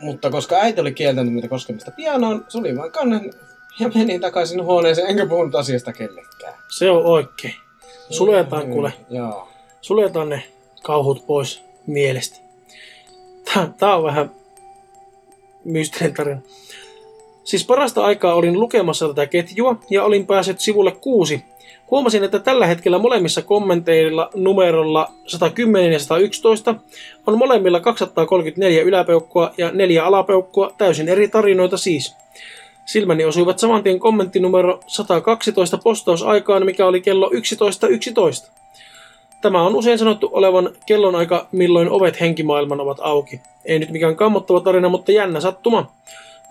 Mutta 0.00 0.30
koska 0.30 0.56
äiti 0.56 0.80
oli 0.80 0.92
kieltänyt 0.92 1.34
mitä 1.34 1.48
koskemista 1.48 1.90
pianoon, 1.90 2.44
sulin 2.48 2.76
vaan 2.76 2.92
kannen 2.92 3.32
ja 3.78 3.90
menin 3.94 4.20
takaisin 4.20 4.64
huoneeseen, 4.64 5.10
enkä 5.10 5.26
puhunut 5.26 5.54
asiasta 5.54 5.92
kellekään. 5.92 6.54
Se 6.68 6.90
on 6.90 7.04
oikein. 7.04 7.61
Suljetaan 8.12 8.70
kuule. 8.70 8.92
Joo. 9.10 9.48
Suljetaan 9.80 10.28
ne 10.28 10.42
kauhut 10.82 11.26
pois 11.26 11.64
mielestä. 11.86 12.38
Tää, 13.44 13.72
tää 13.78 13.96
on 13.96 14.02
vähän 14.02 14.30
mystinen 15.64 16.14
tarina. 16.14 16.40
Siis 17.44 17.66
parasta 17.66 18.04
aikaa 18.04 18.34
olin 18.34 18.60
lukemassa 18.60 19.08
tätä 19.08 19.26
ketjua 19.26 19.76
ja 19.90 20.04
olin 20.04 20.26
päässyt 20.26 20.60
sivulle 20.60 20.92
kuusi. 20.92 21.44
Huomasin, 21.90 22.24
että 22.24 22.38
tällä 22.38 22.66
hetkellä 22.66 22.98
molemmissa 22.98 23.42
kommenteilla 23.42 24.30
numerolla 24.34 25.12
110 25.26 25.92
ja 25.92 25.98
111 25.98 26.74
on 27.26 27.38
molemmilla 27.38 27.80
234 27.80 28.82
yläpeukkua 28.82 29.50
ja 29.58 29.70
neljä 29.70 30.04
alapeukkua, 30.04 30.74
täysin 30.78 31.08
eri 31.08 31.28
tarinoita 31.28 31.76
siis. 31.76 32.16
Silmäni 32.84 33.24
osuivat 33.24 33.58
saman 33.58 33.82
tien 33.82 33.98
kommenttinumero 33.98 34.80
112 34.86 35.78
postausaikaan, 35.78 36.64
mikä 36.64 36.86
oli 36.86 37.00
kello 37.00 37.30
11.11. 37.34 37.88
11. 37.90 38.52
Tämä 39.42 39.62
on 39.62 39.76
usein 39.76 39.98
sanottu 39.98 40.30
olevan 40.32 40.70
kellonaika, 40.86 41.46
milloin 41.52 41.90
ovet 41.90 42.20
henkimaailman 42.20 42.80
ovat 42.80 42.98
auki. 43.00 43.40
Ei 43.64 43.78
nyt 43.78 43.90
mikään 43.90 44.16
kammottava 44.16 44.60
tarina, 44.60 44.88
mutta 44.88 45.12
jännä 45.12 45.40
sattuma. 45.40 45.92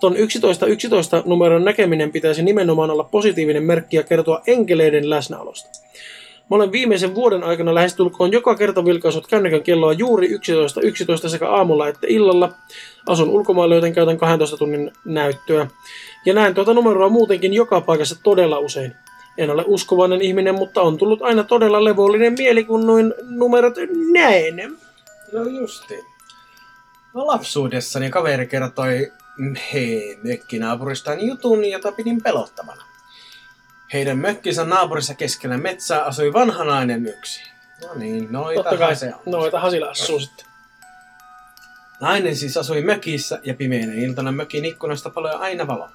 Ton 0.00 0.16
11.11 0.16 0.68
11 0.68 1.22
numeron 1.26 1.64
näkeminen 1.64 2.12
pitäisi 2.12 2.42
nimenomaan 2.42 2.90
olla 2.90 3.04
positiivinen 3.04 3.62
merkki 3.62 3.96
ja 3.96 4.02
kertoa 4.02 4.42
enkeleiden 4.46 5.10
läsnäolosta. 5.10 5.68
Mä 6.50 6.56
olen 6.56 6.72
viimeisen 6.72 7.14
vuoden 7.14 7.44
aikana 7.44 7.74
lähestulkoon 7.74 8.32
joka 8.32 8.54
kerta 8.54 8.84
vilkaisut 8.84 9.26
kännykän 9.26 9.62
kelloa 9.62 9.92
juuri 9.92 10.26
11, 10.26 10.80
11 10.80 11.28
sekä 11.28 11.48
aamulla 11.48 11.88
että 11.88 12.06
illalla. 12.10 12.52
Asun 13.06 13.30
ulkomailla, 13.30 13.74
joten 13.74 13.92
käytän 13.92 14.18
12 14.18 14.56
tunnin 14.56 14.90
näyttöä. 15.04 15.66
Ja 16.24 16.34
näen 16.34 16.54
tuota 16.54 16.74
numeroa 16.74 17.08
muutenkin 17.08 17.54
joka 17.54 17.80
paikassa 17.80 18.16
todella 18.22 18.58
usein. 18.58 18.94
En 19.38 19.50
ole 19.50 19.64
uskovainen 19.66 20.22
ihminen, 20.22 20.54
mutta 20.54 20.82
on 20.82 20.98
tullut 20.98 21.22
aina 21.22 21.44
todella 21.44 21.84
levollinen 21.84 22.32
mieli, 22.38 22.64
kun 22.64 22.86
noin 22.86 23.14
numerot 23.22 23.74
näen. 24.12 24.78
No 25.32 25.42
justi. 25.42 26.04
No 27.14 27.26
lapsuudessani 27.26 28.10
kaveri 28.10 28.46
kertoi 28.46 29.12
hei 29.72 30.18
mökkinaapuristaan 30.22 31.26
jutun, 31.26 31.64
jota 31.64 31.92
pidin 31.92 32.22
pelottavana. 32.22 32.82
Heidän 33.92 34.18
mökkinsä 34.18 34.64
naapurissa 34.64 35.14
keskellä 35.14 35.56
metsää 35.58 36.04
asui 36.04 36.32
vanha 36.32 36.64
nainen 36.64 37.06
yksi. 37.06 37.40
No 37.82 37.94
niin, 37.94 38.22
Totta 38.22 38.38
noita 38.38 38.76
kai, 38.76 38.96
se 38.96 39.06
on. 39.14 39.20
noitahan 39.32 39.70
sillä 39.70 39.90
asuu 39.90 40.20
sitten. 40.20 40.46
Nainen 42.00 42.36
siis 42.36 42.56
asui 42.56 42.82
mökissä 42.82 43.40
ja 43.42 43.54
pimeänä 43.54 43.92
iltana 43.94 44.32
mökin 44.32 44.64
ikkunasta 44.64 45.10
paloi 45.10 45.32
aina 45.34 45.66
valo. 45.66 45.88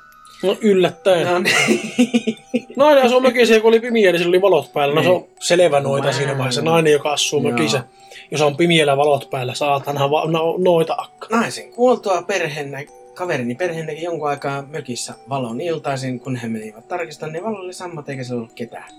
No 0.44 0.58
yllättäen. 0.62 1.28
No 1.28 1.40
niin. 1.40 2.38
Nainen 2.76 3.04
asuu 3.06 3.20
mökissä 3.22 3.54
ja 3.54 3.62
kun 3.62 3.68
oli 3.68 3.80
pimeä, 3.80 4.12
niin 4.12 4.20
sillä 4.20 4.30
oli 4.30 4.42
valot 4.42 4.74
päällä. 4.74 4.96
No 4.96 5.04
se 5.04 5.10
on 5.10 5.22
Niin. 5.22 5.30
selvä 5.40 5.80
noita 5.80 6.08
Wow. 6.08 6.16
siinä 6.18 6.38
vaiheessa. 6.38 6.62
Nainen, 6.62 6.94
joka 6.94 7.12
asuu 7.14 7.42
Joo. 7.42 7.52
mökissä. 7.52 7.84
Jos 8.32 8.42
on 8.42 8.58
pimeällä 8.58 8.98
valot 8.98 9.30
päällä, 9.30 9.54
saatanhan 9.54 10.12
va- 10.12 10.26
no, 10.26 10.56
noita 10.58 10.96
akka. 10.98 11.28
Naisen 11.32 11.72
kuoltua 11.74 12.22
perheen 12.22 12.88
kaverini 13.14 13.56
perhe 13.56 13.84
näki 13.84 14.04
jonkun 14.04 14.30
aikaa 14.30 14.62
mökissä 14.62 15.14
valon 15.30 15.62
iltaisin, 15.62 16.20
kun 16.20 16.36
he 16.36 16.48
menivät 16.48 16.88
tarkistamaan, 16.88 17.34
niin 17.34 17.44
valo 17.44 17.60
oli 17.60 17.74
sammat 17.74 18.10
eikä 18.10 18.24
siellä 18.24 18.40
ollut 18.42 18.54
ketään. 18.56 18.90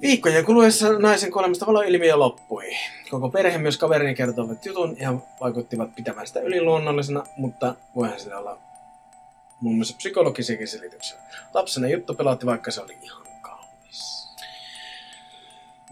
Viikkojen 0.00 0.44
kuluessa 0.44 0.98
naisen 0.98 1.32
kuolemasta 1.32 1.66
valoilmiö 1.66 2.16
loppui. 2.16 2.64
Koko 3.10 3.28
perhe 3.28 3.58
myös 3.58 3.78
kaverini 3.78 4.14
kertoivat 4.14 4.66
jutun 4.66 4.96
ja 5.00 5.14
vaikuttivat 5.40 5.94
pitämään 5.94 6.26
sitä 6.26 6.40
yliluonnollisena, 6.40 7.22
mutta 7.36 7.74
voihan 7.96 8.20
sillä 8.20 8.38
olla 8.38 8.58
muun 9.60 9.76
muassa 9.76 9.96
psykologisiakin 9.96 10.68
selityksiä. 10.68 11.18
Lapsena 11.54 11.88
juttu 11.88 12.14
pelotti, 12.14 12.46
vaikka 12.46 12.70
se 12.70 12.80
oli 12.80 12.98
ihan 13.02 13.22
kaunis. 13.42 14.28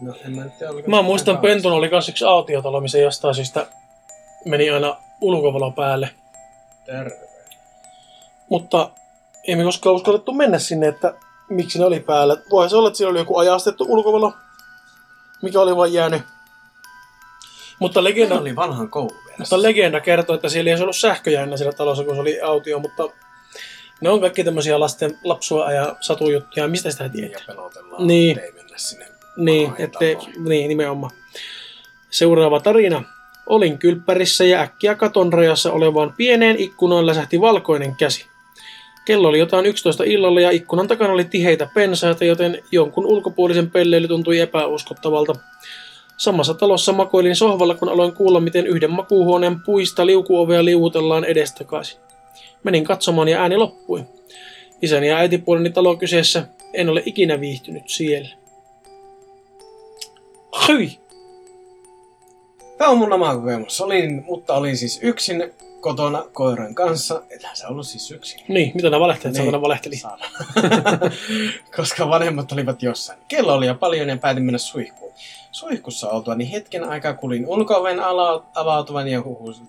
No, 0.01 0.15
en 0.25 0.35
mä 0.35 0.45
tiedä, 0.45 0.73
Mä 0.87 1.01
muistan, 1.01 1.35
kaunis. 1.35 1.51
Pentun 1.51 1.71
oli 1.71 1.89
kans 1.89 2.09
yksi 2.09 2.25
autiotalo, 2.25 2.81
missä 2.81 2.97
jostain 2.97 3.35
syystä 3.35 3.67
meni 4.45 4.69
aina 4.69 4.97
ulkovalo 5.21 5.71
päälle. 5.71 6.09
Terve. 6.85 7.29
Mutta 8.49 8.89
ei 9.47 9.55
me 9.55 9.63
koskaan 9.63 9.95
uskallettu 9.95 10.33
mennä 10.33 10.59
sinne, 10.59 10.87
että 10.87 11.13
miksi 11.49 11.79
ne 11.79 11.85
oli 11.85 11.99
päällä. 11.99 12.37
Voihan 12.51 12.69
se 12.69 12.75
olla, 12.75 12.87
että 12.87 12.97
siellä 12.97 13.11
oli 13.11 13.19
joku 13.19 13.37
ajastettu 13.37 13.85
ulkovalo, 13.87 14.33
mikä 15.41 15.61
oli 15.61 15.75
vain 15.75 15.93
jäänyt. 15.93 16.21
Mutta 17.79 18.03
legenda, 18.03 18.35
Ne 18.35 18.41
oli 18.41 18.55
vanhan 18.55 18.89
koulun 18.89 19.29
mutta 19.39 19.61
legenda 19.61 19.99
kertoo, 19.99 20.35
että 20.35 20.49
siellä 20.49 20.69
ei 20.69 20.73
olisi 20.73 20.83
ollut 20.83 20.95
sähköjä 20.95 21.43
ennen 21.43 21.57
siellä 21.57 21.73
talossa, 21.73 22.03
kun 22.03 22.15
se 22.15 22.21
oli 22.21 22.41
autio, 22.41 22.79
mutta 22.79 23.03
ne 24.01 24.09
on 24.09 24.21
kaikki 24.21 24.43
tämmöisiä 24.43 24.79
lasten 24.79 25.17
lapsua 25.23 25.71
ja 25.71 25.95
satujuttuja. 26.01 26.67
Mistä 26.67 26.91
sitä 26.91 27.03
ja 27.03 27.09
tietää? 27.09 27.41
pelotellaan, 27.47 28.07
Niin. 28.07 28.39
mennä 28.55 28.77
sinne. 28.77 29.05
Niin, 29.37 29.71
taloihin. 29.91 30.43
niin, 30.49 30.67
nimenomaan. 30.69 31.11
Seuraava 32.09 32.59
tarina. 32.59 33.03
Olin 33.45 33.77
kylppärissä 33.77 34.43
ja 34.43 34.61
äkkiä 34.61 34.95
katon 34.95 35.33
rajassa 35.33 35.71
olevaan 35.71 36.13
pieneen 36.17 36.59
ikkunaan 36.59 37.05
läsähti 37.05 37.41
valkoinen 37.41 37.95
käsi. 37.95 38.25
Kello 39.05 39.27
oli 39.27 39.39
jotain 39.39 39.65
11 39.65 40.03
illalla 40.03 40.41
ja 40.41 40.51
ikkunan 40.51 40.87
takana 40.87 41.13
oli 41.13 41.23
tiheitä 41.25 41.67
pensaita, 41.73 42.25
joten 42.25 42.63
jonkun 42.71 43.05
ulkopuolisen 43.05 43.71
pelleily 43.71 44.07
tuntui 44.07 44.39
epäuskottavalta. 44.39 45.35
Samassa 46.17 46.53
talossa 46.53 46.93
makoilin 46.93 47.35
sohvalla, 47.35 47.75
kun 47.75 47.89
aloin 47.89 48.11
kuulla, 48.13 48.39
miten 48.39 48.67
yhden 48.67 48.91
makuuhuoneen 48.91 49.59
puista 49.59 50.05
liukuovea 50.05 50.65
liuutellaan 50.65 51.25
edestakaisin. 51.25 51.99
Menin 52.63 52.83
katsomaan 52.83 53.27
ja 53.27 53.41
ääni 53.41 53.57
loppui. 53.57 54.03
Isäni 54.81 55.07
ja 55.07 55.17
äitipuoleni 55.17 55.69
talo 55.69 55.95
kyseessä. 55.95 56.47
En 56.73 56.89
ole 56.89 57.03
ikinä 57.05 57.39
viihtynyt 57.39 57.89
siellä. 57.89 58.29
Hyi! 60.67 60.99
Tämä 62.77 62.91
on 62.91 62.97
mun 62.97 63.13
oma 63.13 63.35
kokemus. 63.35 63.81
Olin, 63.81 64.23
mutta 64.25 64.53
olin 64.53 64.77
siis 64.77 64.99
yksin 65.03 65.53
kotona 65.79 66.23
koiran 66.33 66.75
kanssa. 66.75 67.21
Ethän 67.29 67.55
se 67.55 67.67
ollut 67.67 67.87
siis 67.87 68.11
yksin. 68.11 68.41
Niin, 68.47 68.71
mitä 68.75 68.89
nämä 68.89 68.99
valehtelet? 68.99 69.33
Niin. 69.33 69.43
Saatana 69.43 69.61
valehteli. 69.61 69.95
Koska 71.77 72.09
vanhemmat 72.09 72.51
olivat 72.51 72.83
jossain. 72.83 73.19
Kello 73.27 73.53
oli 73.53 73.67
jo 73.67 73.75
paljon 73.75 74.09
ja 74.09 74.17
päätin 74.17 74.43
mennä 74.43 74.57
suihkuun. 74.57 75.13
Suihkussa 75.51 76.09
oltua 76.09 76.35
niin 76.35 76.49
hetken 76.49 76.89
aikaa 76.89 77.13
kuulin 77.13 77.47
ulko-oven 77.47 77.99
ala- 77.99 78.43
avautuvan 78.55 79.07
ja 79.07 79.21
huusin, 79.21 79.67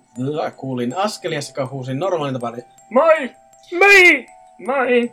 kuulin 0.57 0.97
askelia 0.97 1.43
sekä 1.43 1.67
huusin 1.67 1.99
normaalin 1.99 2.33
tapaan. 2.35 2.63
Moi! 2.91 3.31
Moi! 3.79 4.27
Moi! 4.67 5.13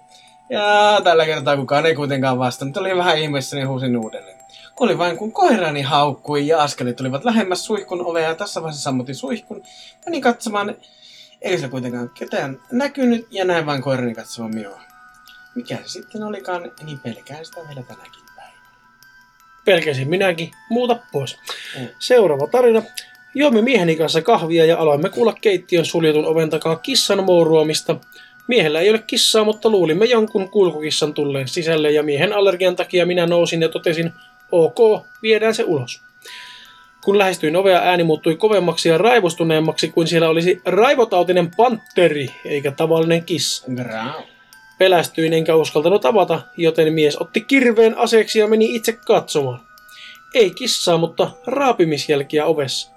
Ja 0.50 0.62
tällä 1.04 1.26
kertaa 1.26 1.58
kukaan 1.58 1.86
ei 1.86 1.96
kuitenkaan 1.96 2.40
vastannut. 2.40 2.78
Oli 2.78 2.98
vähän 2.98 3.18
ihmeessä, 3.18 3.56
niin 3.56 3.68
huusin 3.68 3.98
uudelleen. 3.98 4.37
Kuulin 4.78 4.98
vain, 4.98 5.18
kun 5.18 5.32
koirani 5.32 5.82
haukkui 5.82 6.48
ja 6.48 6.64
askelit 6.64 6.96
tulivat 6.96 7.26
lähemmäs 7.26 7.66
suihkun 7.66 8.06
ovea 8.06 8.30
ja 8.30 8.36
tässä 8.36 8.62
vaiheessa 8.62 8.84
sammutin 8.84 9.16
suihkun. 9.16 9.64
Menin 10.06 10.22
katsomaan, 10.22 10.76
eikä 11.42 11.62
se 11.62 11.70
kuitenkaan 11.70 12.10
ketään 12.10 12.60
näkynyt 12.72 13.28
ja 13.32 13.46
näin 13.46 13.66
vain 13.66 13.82
koirani 13.82 14.16
katsomaan 14.16 14.56
minua. 14.56 14.82
Mikä 15.56 15.78
se 15.78 15.88
sitten 15.88 16.24
olikaan, 16.24 16.72
niin 16.86 17.00
pelkään 17.00 17.46
sitä 17.46 17.62
vielä 17.68 17.84
tänäkin 17.84 18.22
päivänä. 18.36 18.58
Pelkäsin 19.66 20.10
minäkin. 20.10 20.52
Muuta 20.70 21.00
pois. 21.12 21.38
Mm. 21.80 21.88
Seuraava 22.00 22.48
tarina. 22.48 22.82
Joimme 23.36 23.62
mieheni 23.62 23.96
kanssa 23.96 24.22
kahvia 24.22 24.66
ja 24.66 24.78
aloimme 24.78 25.10
kuulla 25.10 25.34
keittiön 25.42 25.86
suljetun 25.86 26.26
oven 26.26 26.50
takaa 26.50 26.76
kissan 26.76 27.24
mouruamista. 27.24 27.96
Miehellä 28.48 28.80
ei 28.80 28.90
ole 28.90 29.00
kissaa, 29.08 29.44
mutta 29.44 29.70
luulimme 29.70 30.06
jonkun 30.06 30.50
kulkukissan 30.50 31.14
tulleen 31.14 31.48
sisälle 31.48 31.92
ja 31.92 32.04
miehen 32.04 32.34
allergian 32.34 32.76
takia 32.76 33.06
minä 33.06 33.26
nousin 33.26 33.62
ja 33.62 33.70
totesin, 33.70 34.14
ok, 34.52 35.06
viedään 35.22 35.56
se 35.56 35.64
ulos. 35.64 36.02
Kun 37.04 37.18
lähestyin 37.18 37.56
ovea, 37.56 37.80
ääni 37.80 38.04
muuttui 38.04 38.36
kovemmaksi 38.36 38.90
ja 38.90 38.98
raivostuneemmaksi 38.98 39.88
kuin 39.88 40.08
siellä 40.08 40.30
olisi 40.30 40.62
raivotautinen 40.66 41.52
panteri 41.58 42.28
eikä 42.46 42.72
tavallinen 42.72 43.24
kissa. 43.24 43.68
Pelästyin 44.78 45.34
enkä 45.34 45.56
uskaltanut 45.56 46.06
avata, 46.06 46.42
joten 46.58 46.94
mies 46.94 47.22
otti 47.22 47.42
kirveen 47.42 47.98
aseeksi 47.98 48.40
ja 48.40 48.48
meni 48.48 48.76
itse 48.76 48.94
katsomaan. 48.94 49.60
Ei 50.34 50.52
kissaa, 50.52 50.98
mutta 50.98 51.32
raapimisjälkiä 51.46 52.46
ovessa. 52.46 52.92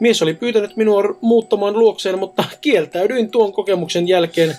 Mies 0.00 0.22
oli 0.22 0.34
pyytänyt 0.34 0.76
minua 0.76 1.02
muuttamaan 1.20 1.78
luokseen, 1.78 2.18
mutta 2.18 2.44
kieltäydyin 2.60 3.30
tuon 3.30 3.52
kokemuksen 3.52 4.08
jälkeen. 4.08 4.54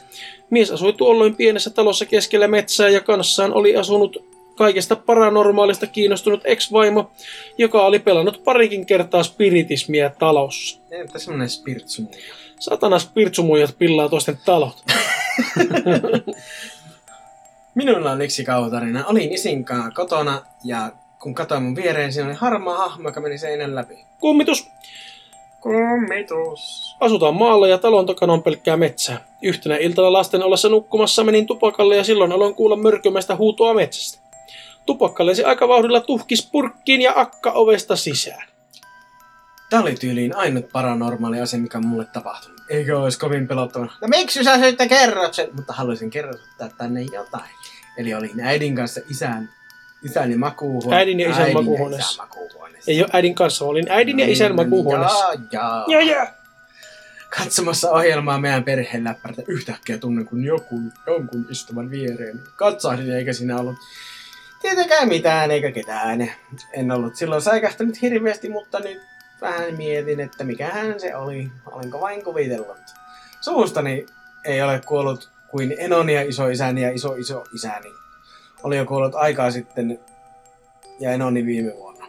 Mies 0.49 0.71
asui 0.71 0.93
tuolloin 0.93 1.35
pienessä 1.35 1.69
talossa 1.69 2.05
keskellä 2.05 2.47
metsää 2.47 2.89
ja 2.89 3.01
kanssaan 3.01 3.53
oli 3.53 3.75
asunut 3.75 4.26
kaikesta 4.57 4.95
paranormaalista 4.95 5.87
kiinnostunut 5.87 6.41
ex-vaimo, 6.43 7.11
joka 7.57 7.85
oli 7.85 7.99
pelannut 7.99 8.43
parikin 8.43 8.85
kertaa 8.85 9.23
spiritismiä 9.23 10.11
talossa. 10.19 10.79
Entä 10.91 11.19
semmonen 11.19 11.49
spiritsumuja? 11.49 12.17
Satana 12.59 12.99
spiritsumuijat 12.99 13.75
pillaa 13.77 14.09
toisten 14.09 14.37
talot. 14.45 14.83
Minulla 17.75 18.11
on 18.11 18.21
yksi 18.21 18.43
kauhutarina. 18.43 19.05
Olin 19.05 19.33
isinkaan 19.33 19.93
kotona 19.93 20.41
ja 20.63 20.91
kun 21.19 21.35
katsoin 21.35 21.63
mun 21.63 21.75
viereen, 21.75 22.13
siinä 22.13 22.27
oli 22.27 22.35
harmaa 22.35 22.77
hahmo, 22.77 23.09
joka 23.09 23.21
meni 23.21 23.37
seinän 23.37 23.75
läpi. 23.75 24.05
Kummitus! 24.19 24.67
Kummitus. 25.61 26.95
Asutaan 26.99 27.35
maalla 27.35 27.67
ja 27.67 27.77
talon 27.77 28.05
takana 28.05 28.33
on 28.33 28.43
pelkkää 28.43 28.77
metsää. 28.77 29.25
Yhtenä 29.41 29.77
iltana 29.77 30.13
lasten 30.13 30.43
ollessa 30.43 30.69
nukkumassa 30.69 31.23
menin 31.23 31.47
tupakalle 31.47 31.95
ja 31.95 32.03
silloin 32.03 32.31
aloin 32.31 32.55
kuulla 32.55 32.75
mörkömästä 32.75 33.35
huutoa 33.35 33.73
metsästä. 33.73 34.26
Tupakka 34.87 35.25
lensi 35.25 35.43
aika 35.43 35.67
vauhdilla 35.67 36.01
tuhkis 36.01 36.49
purkkiin 36.51 37.01
ja 37.01 37.13
akka 37.15 37.51
ovesta 37.51 37.95
sisään. 37.95 38.47
Tämä 39.69 39.81
oli 39.81 39.95
tyyliin 39.95 40.35
ainut 40.35 40.69
paranormaali 40.71 41.41
asia, 41.41 41.59
mikä 41.59 41.79
mulle 41.79 42.05
tapahtunut. 42.05 42.61
Eikö 42.69 42.99
olisi 42.99 43.19
kovin 43.19 43.47
pelottavaa? 43.47 43.97
No 44.01 44.07
miksi 44.07 44.43
sä 44.43 44.57
sitten 44.57 44.89
kerrot 44.89 45.33
sen? 45.33 45.49
Mutta 45.53 45.73
haluaisin 45.73 46.09
kerrottaa 46.09 46.69
tänne 46.77 47.01
jotain. 47.01 47.49
Eli 47.97 48.13
olin 48.13 48.39
äidin 48.39 48.75
kanssa 48.75 49.01
isän, 49.09 49.49
isäni 50.03 50.35
makuuhuoneessa. 50.35 50.95
Äidin 50.95 51.19
ja 51.19 51.29
isän 51.29 51.53
makuuhuoneessa. 51.53 52.11
isän 52.11 52.25
makuuhuoneessa. 52.25 52.91
Ei 52.91 53.01
ole 53.01 53.09
äidin 53.13 53.35
kanssa, 53.35 53.65
olin 53.65 53.91
äidin 53.91 54.19
ja 54.19 54.27
isän 54.27 54.55
makuuhuoneessa. 54.55 55.25
Jaa, 55.25 55.45
jaa. 55.51 55.85
Ja, 55.87 56.01
ja. 56.01 56.27
Katsomassa 57.37 57.91
ohjelmaa 57.91 58.39
meidän 58.39 58.63
perheen 58.63 59.03
läppärtä 59.03 59.41
yhtäkkiä 59.47 59.97
tunnen, 59.97 60.25
kun 60.25 60.43
joku, 60.43 60.81
jonkun 61.07 61.45
istuvan 61.49 61.91
viereen. 61.91 62.39
Katsahdin 62.55 63.15
eikä 63.15 63.33
siinä 63.33 63.57
ollut 63.57 63.75
tietenkään 64.61 65.07
mitään 65.07 65.51
eikä 65.51 65.71
ketään. 65.71 66.31
En 66.73 66.91
ollut 66.91 67.15
silloin 67.15 67.41
säikähtänyt 67.41 68.01
hirveästi, 68.01 68.49
mutta 68.49 68.79
nyt 68.79 69.01
vähän 69.41 69.75
mietin, 69.77 70.19
että 70.19 70.43
mikähän 70.43 70.99
se 70.99 71.15
oli. 71.15 71.51
Olenko 71.71 72.01
vain 72.01 72.23
kuvitellut. 72.23 72.77
Suustani 73.41 74.05
ei 74.45 74.61
ole 74.61 74.81
kuollut 74.85 75.29
kuin 75.51 75.75
enoni 75.77 76.13
ja 76.13 76.21
isoisäni 76.21 76.81
ja 76.81 76.91
iso 76.91 77.15
iso 77.15 77.43
isäni. 77.55 77.89
Oli 78.63 78.77
jo 78.77 78.85
kuollut 78.85 79.15
aikaa 79.15 79.51
sitten 79.51 79.99
ja 80.99 81.11
Enoni 81.11 81.45
viime 81.45 81.75
vuonna. 81.75 82.07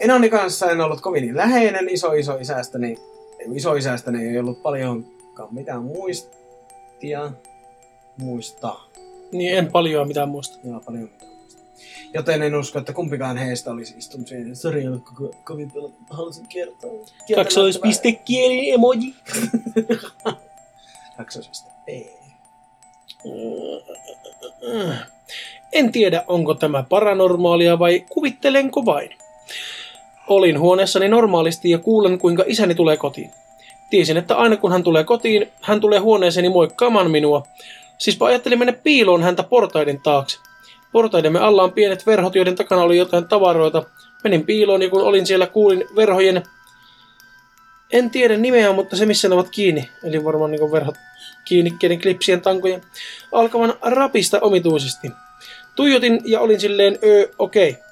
Enoni 0.00 0.30
kanssa 0.30 0.70
en 0.70 0.80
ollut 0.80 1.00
kovin 1.00 1.36
läheinen 1.36 1.88
iso 1.88 2.12
iso 2.12 2.36
isästäni. 2.36 2.96
Iso 3.54 3.74
isästäni 3.74 4.28
ei 4.28 4.38
ollut 4.38 4.62
paljonkaan 4.62 5.54
mitään 5.54 5.82
muistia. 5.82 7.32
Muista. 8.18 8.76
Niin 9.34 9.58
en 9.58 9.72
paljon 9.72 10.08
mitään 10.08 10.28
muista. 10.28 10.58
Joo, 10.64 10.80
paljon 10.80 11.02
mitään 11.02 11.30
muista. 11.30 11.60
Joten 12.14 12.42
en 12.42 12.54
usko, 12.54 12.78
että 12.78 12.92
kumpikaan 12.92 13.36
heistä 13.36 13.70
olisi 13.70 13.94
istunut 13.98 14.28
siihen. 14.28 14.56
Sori, 14.56 14.80
ei 14.80 14.86
ollut 14.86 15.04
koko, 15.04 15.30
kovin 15.44 15.70
paljon. 15.70 15.92
Haluaisin 16.10 16.46
kertoa. 16.48 17.06
Kaksoispistekieli 17.34 18.70
emoji. 18.70 19.14
Kaksoispiste. 21.16 21.70
P. 21.86 21.88
En 25.72 25.92
tiedä, 25.92 26.24
onko 26.26 26.54
tämä 26.54 26.84
paranormaalia 26.88 27.78
vai 27.78 28.04
kuvittelenko 28.08 28.84
vain. 28.84 29.10
Olin 30.28 30.60
huoneessani 30.60 31.08
normaalisti 31.08 31.70
ja 31.70 31.78
kuulen, 31.78 32.18
kuinka 32.18 32.44
isäni 32.46 32.74
tulee 32.74 32.96
kotiin. 32.96 33.30
Tiesin, 33.90 34.16
että 34.16 34.36
aina 34.36 34.56
kun 34.56 34.72
hän 34.72 34.82
tulee 34.82 35.04
kotiin, 35.04 35.52
hän 35.60 35.80
tulee 35.80 35.98
huoneeseeni 35.98 36.48
moikkaamaan 36.48 37.10
minua. 37.10 37.46
Sispä 38.04 38.24
ajattelin 38.24 38.58
mennä 38.58 38.72
piiloon 38.72 39.22
häntä 39.22 39.42
portaiden 39.42 40.00
taakse. 40.00 40.38
Portaidemme 40.92 41.38
alla 41.38 41.62
on 41.62 41.72
pienet 41.72 42.06
verhot, 42.06 42.34
joiden 42.34 42.54
takana 42.54 42.82
oli 42.82 42.96
jotain 42.96 43.28
tavaroita. 43.28 43.82
Menin 44.24 44.46
piiloon 44.46 44.82
ja 44.82 44.90
kun 44.90 45.02
olin 45.02 45.26
siellä, 45.26 45.46
kuulin 45.46 45.84
verhojen... 45.96 46.42
En 47.92 48.10
tiedä 48.10 48.36
nimeä, 48.36 48.72
mutta 48.72 48.96
se 48.96 49.06
missä 49.06 49.28
ne 49.28 49.34
ovat 49.34 49.48
kiinni. 49.50 49.88
Eli 50.02 50.24
varmaan 50.24 50.50
niin 50.50 50.72
verhot 50.72 50.94
kiinnikkeiden 51.44 52.00
klipsien 52.00 52.40
tankojen. 52.40 52.82
Alkavan 53.32 53.74
rapista 53.82 54.40
omituisesti. 54.40 55.10
Tuijotin 55.76 56.20
ja 56.24 56.40
olin 56.40 56.60
silleen, 56.60 56.98
öö, 57.04 57.26
okei. 57.38 57.70
Okay. 57.70 57.82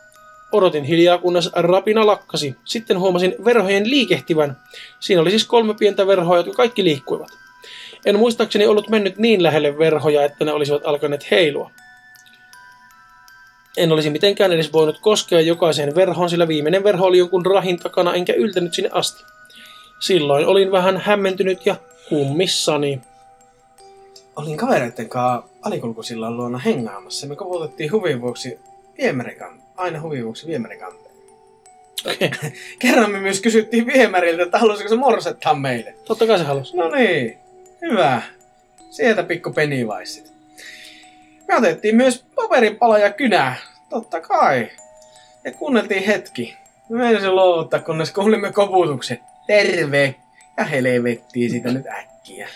Odotin 0.53 0.85
hiljaa, 0.85 1.19
kunnes 1.19 1.51
rapina 1.53 2.07
lakkasi. 2.07 2.57
Sitten 2.65 2.99
huomasin 2.99 3.35
verhojen 3.45 3.91
liikehtivän. 3.91 4.57
Siinä 5.01 5.23
oli 5.23 5.31
siis 5.31 5.45
kolme 5.45 5.75
pientä 5.75 6.07
verhoa, 6.07 6.37
jotka 6.37 6.53
kaikki 6.53 6.85
liikkuivat. 6.85 7.42
En 8.07 8.19
muistaakseni 8.19 8.67
ollut 8.67 8.89
mennyt 8.89 9.19
niin 9.19 9.43
lähelle 9.43 9.79
verhoja, 9.79 10.25
että 10.25 10.45
ne 10.45 10.53
olisivat 10.53 10.83
alkaneet 10.87 11.31
heilua. 11.31 11.71
En 13.77 13.93
olisi 13.93 14.11
mitenkään 14.11 14.53
edes 14.53 14.73
voinut 14.73 14.99
koskea 14.99 15.41
jokaiseen 15.41 15.95
verhoon, 15.95 16.31
sillä 16.31 16.49
viimeinen 16.49 16.85
verho 16.85 17.07
oli 17.07 17.19
jonkun 17.19 17.47
rahin 17.47 17.79
takana, 17.79 18.15
enkä 18.15 18.33
yltänyt 18.33 18.75
sinne 18.75 18.91
asti. 18.93 19.25
Silloin 20.01 20.47
olin 20.47 20.73
vähän 20.73 20.97
hämmentynyt 20.97 21.67
ja 21.67 21.77
kummissani. 22.09 23.01
Olin 24.37 24.57
kavereitten 24.57 25.09
kanssa 25.09 25.49
alikulkusillan 25.63 26.37
luona 26.37 26.59
hengaamassa. 26.59 27.27
Me 27.27 27.37
koputettiin 27.37 27.93
huvin 27.93 28.21
vuoksi 28.21 28.59
viemärikan, 28.99 29.63
aina 29.77 30.01
huvin 30.01 30.25
vuoksi 30.25 30.47
viemärikanteen. 30.47 31.15
Okei, 32.07 32.31
Kerran 32.79 33.11
me 33.11 33.21
myös 33.21 33.41
kysyttiin 33.41 33.87
viemäriltä, 33.87 34.43
että 34.43 34.59
halusiko 34.59 34.89
se 34.89 34.97
morsettaa 34.97 35.55
meille. 35.55 35.95
totta 36.05 36.27
kai 36.27 36.39
se 36.39 36.45
halusi. 36.45 36.77
No 36.77 36.91
niin, 36.91 37.39
hyvä. 37.83 38.23
Sieltä 38.91 39.23
pikku 39.23 39.53
pennywaisit. 39.53 40.33
Me 41.49 41.57
otettiin 41.57 41.97
myös 41.97 42.25
paperipala 42.35 42.99
ja 42.99 43.13
kynä, 43.13 43.57
totta 43.91 44.21
kai. 44.21 44.69
Ja 45.45 45.53
kuunneltiin 45.53 46.05
hetki. 46.05 46.57
Me 46.89 46.99
meinasin 46.99 47.37
luovuttaa, 47.37 47.81
kunnes 47.81 48.13
kuulimme 48.13 48.53
koputuksen. 48.53 49.19
Terve! 49.47 50.15
Ja 50.57 50.65
helvettiin 50.65 51.51
sitä 51.51 51.73
nyt 51.73 51.87
äkkiä. 51.87 52.49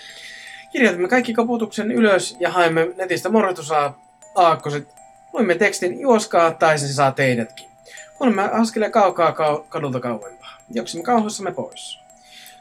Kirjoitimme 0.73 1.09
kaikki 1.09 1.35
koputuksen 1.35 1.93
ylös 1.93 2.37
ja 2.41 2.51
haimme 2.51 2.89
netistä 2.97 3.29
morjotusaakkoset. 3.29 4.89
Luimme 5.33 5.55
tekstin 5.55 6.01
juoskaa 6.01 6.51
tai 6.51 6.79
se 6.79 6.89
saa 6.93 7.13
teidätkin. 7.13 7.69
Kuulimme 8.19 8.43
askeleen 8.43 8.93
kaukaa 8.93 9.31
kau- 9.31 9.65
kadulta 9.69 10.01
kauempaa. 10.01 10.59
Joksimme 10.71 11.05
kauhuissamme 11.05 11.53
pois. 11.53 12.06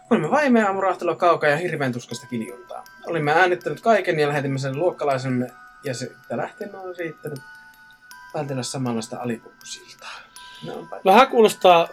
Kuulimme 0.07 0.31
vaimea 0.31 0.65
aamurahtelua 0.67 1.15
kaukaa 1.15 1.49
ja 1.49 1.57
hirveän 1.57 1.93
tuskasta 1.93 2.27
kiljuntaa. 2.27 2.83
Olimme 3.05 3.31
äänittänyt 3.31 3.81
kaiken 3.81 4.19
ja 4.19 4.27
lähetimme 4.27 4.59
sen 4.59 4.77
luokkalaisemme 4.77 5.51
ja 5.83 5.93
se 5.93 6.11
lähtien 6.29 6.75
on 6.75 6.95
riittänyt 6.97 7.39
vältellä 8.33 8.63
samanlaista 8.63 9.17
alikulkusiltaa. 9.17 10.11
Onpa, 10.69 10.97
Vähän 11.05 11.27
kuulostaa 11.27 11.87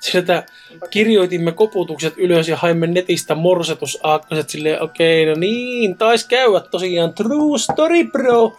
siltä, 0.00 0.46
onpa 0.72 0.86
kirjoitimme 0.86 1.52
koputukset 1.52 2.14
ylös 2.16 2.48
ja 2.48 2.56
haimme 2.56 2.86
netistä 2.86 3.34
morsetusaakkoset 3.34 4.50
silleen, 4.50 4.82
okei, 4.82 5.26
no 5.26 5.34
niin, 5.34 5.98
tais 5.98 6.24
käydä 6.24 6.60
tosiaan 6.60 7.14
true 7.14 7.58
story 7.58 8.04
bro. 8.04 8.58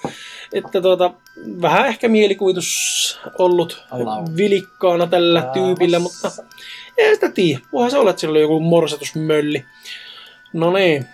Että 0.53 0.81
tuota, 0.81 1.13
vähän 1.61 1.85
ehkä 1.85 2.07
mielikuvitus 2.07 3.19
ollut 3.37 3.85
vilikkaana 4.37 5.07
tällä 5.07 5.49
tyypillä, 5.53 5.99
mutta 5.99 6.31
ei 6.97 7.15
sitä 7.15 7.29
tiedä. 7.29 7.59
Voihan 7.73 7.91
se 7.91 7.97
olla, 7.97 8.09
että 8.09 8.19
sillä 8.19 8.31
oli 8.31 8.41
joku 8.41 8.59
morsetusmölli. 8.59 9.65
No 10.53 10.73
niin, 10.73 11.05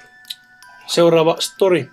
seuraava 0.88 1.36
story. 1.40 1.90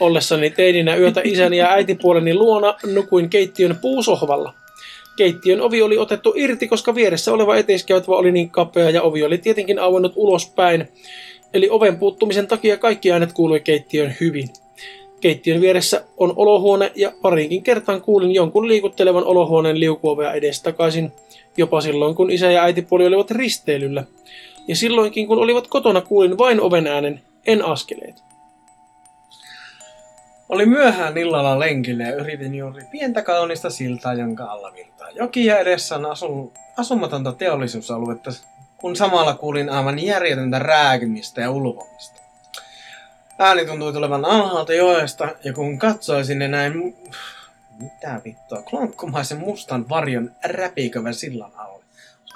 Ollessani 0.00 0.50
teininä 0.50 0.96
yötä 0.96 1.20
isäni 1.24 1.56
ja 1.56 1.70
äitipuoleni 1.70 2.34
luona 2.34 2.74
nukuin 2.86 3.30
keittiön 3.30 3.78
puusohvalla. 3.82 4.54
Keittiön 5.16 5.60
ovi 5.60 5.82
oli 5.82 5.98
otettu 5.98 6.32
irti, 6.36 6.68
koska 6.68 6.94
vieressä 6.94 7.32
oleva 7.32 7.56
eteiskäytävä 7.56 8.16
oli 8.16 8.32
niin 8.32 8.50
kapea 8.50 8.90
ja 8.90 9.02
ovi 9.02 9.22
oli 9.22 9.38
tietenkin 9.38 9.78
auennut 9.78 10.12
ulospäin. 10.16 10.88
Eli 11.54 11.68
oven 11.70 11.98
puuttumisen 11.98 12.46
takia 12.46 12.76
kaikki 12.76 13.12
äänet 13.12 13.32
kuului 13.32 13.60
keittiön 13.60 14.16
hyvin. 14.20 14.48
Keittiön 15.24 15.60
vieressä 15.60 16.04
on 16.16 16.32
olohuone 16.36 16.92
ja 16.94 17.12
pariinkin 17.22 17.62
kertaan 17.62 18.00
kuulin 18.00 18.34
jonkun 18.34 18.68
liikuttelevan 18.68 19.24
olohuoneen 19.24 19.80
liukuovea 19.80 20.32
edestakaisin, 20.32 21.12
jopa 21.56 21.80
silloin 21.80 22.14
kun 22.14 22.30
isä 22.30 22.50
ja 22.50 22.62
äitipuoli 22.62 23.06
olivat 23.06 23.30
risteilyllä. 23.30 24.04
Ja 24.68 24.76
silloinkin 24.76 25.26
kun 25.26 25.38
olivat 25.38 25.66
kotona 25.66 26.00
kuulin 26.00 26.38
vain 26.38 26.60
oven 26.60 26.86
äänen, 26.86 27.22
en 27.46 27.64
askeleet. 27.64 28.22
Oli 30.48 30.66
myöhään 30.66 31.18
illalla 31.18 31.58
lenkillä 31.58 32.04
ja 32.04 32.14
yritin 32.14 32.54
juuri 32.54 32.82
pientä 32.90 33.22
kaunista 33.22 33.70
siltaa, 33.70 34.14
jonka 34.14 34.44
alla 34.44 34.72
virtaa 34.72 35.10
joki 35.10 35.44
ja 35.44 35.58
edessä 35.58 35.96
on 35.96 36.06
asu, 36.06 36.52
asumatonta 36.76 37.32
teollisuusaluetta, 37.32 38.30
kun 38.76 38.96
samalla 38.96 39.34
kuulin 39.34 39.70
aivan 39.70 39.98
järjetöntä 39.98 40.58
rääkimistä 40.58 41.40
ja 41.40 41.50
ulvomista. 41.50 42.13
Ääni 43.38 43.66
tuntui 43.66 43.92
tulevan 43.92 44.24
alhaalta 44.24 44.74
joesta 44.74 45.28
ja 45.44 45.52
kun 45.52 45.78
katsoin 45.78 46.24
sinne 46.24 46.48
näin... 46.48 46.96
Mitä 47.78 48.20
vittua? 48.24 48.62
Klonkkumaisen 48.62 49.38
mustan 49.38 49.88
varjon 49.88 50.30
räpikövän 50.44 51.14
sillan 51.14 51.52
alle. 51.56 51.84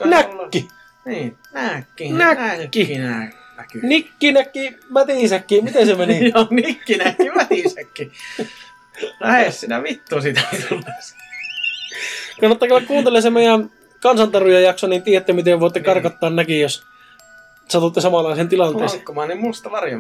Näkki! 0.05 0.69
Niin, 1.05 1.37
näkki. 1.53 2.13
Näkki. 2.13 2.99
nä- 2.99 3.31
näkyy. 3.57 3.83
Nikki 3.83 4.33
näki, 4.33 4.77
mätisäkki, 4.91 5.63
miten 5.63 5.87
se 5.87 5.95
meni? 5.95 6.29
Joo, 6.35 6.47
Nikki 6.51 6.97
näki 6.97 7.31
vätisäkin. 7.37 8.13
Lähes 9.21 9.61
sinä 9.61 9.83
vittu 9.83 10.21
sitä 10.23 10.41
Kannattaa 12.41 12.69
kyllä 12.69 12.81
kuuntella 12.81 13.21
se 13.21 13.31
meidän 13.31 13.71
kansantaruja 14.03 14.61
jakso, 14.61 14.87
niin 14.87 15.03
tiedätte 15.03 15.33
miten 15.33 15.61
voitte 15.61 15.79
Niin. 15.79 15.85
karkottaa 15.85 16.31
näkin, 16.31 16.61
jos 16.61 16.83
satutte 17.69 18.01
samanlaisen 18.01 18.49
tilanteeseen. 18.49 18.91
Lankkomainen 18.99 19.39
musta 19.39 19.71
varjo. 19.71 19.99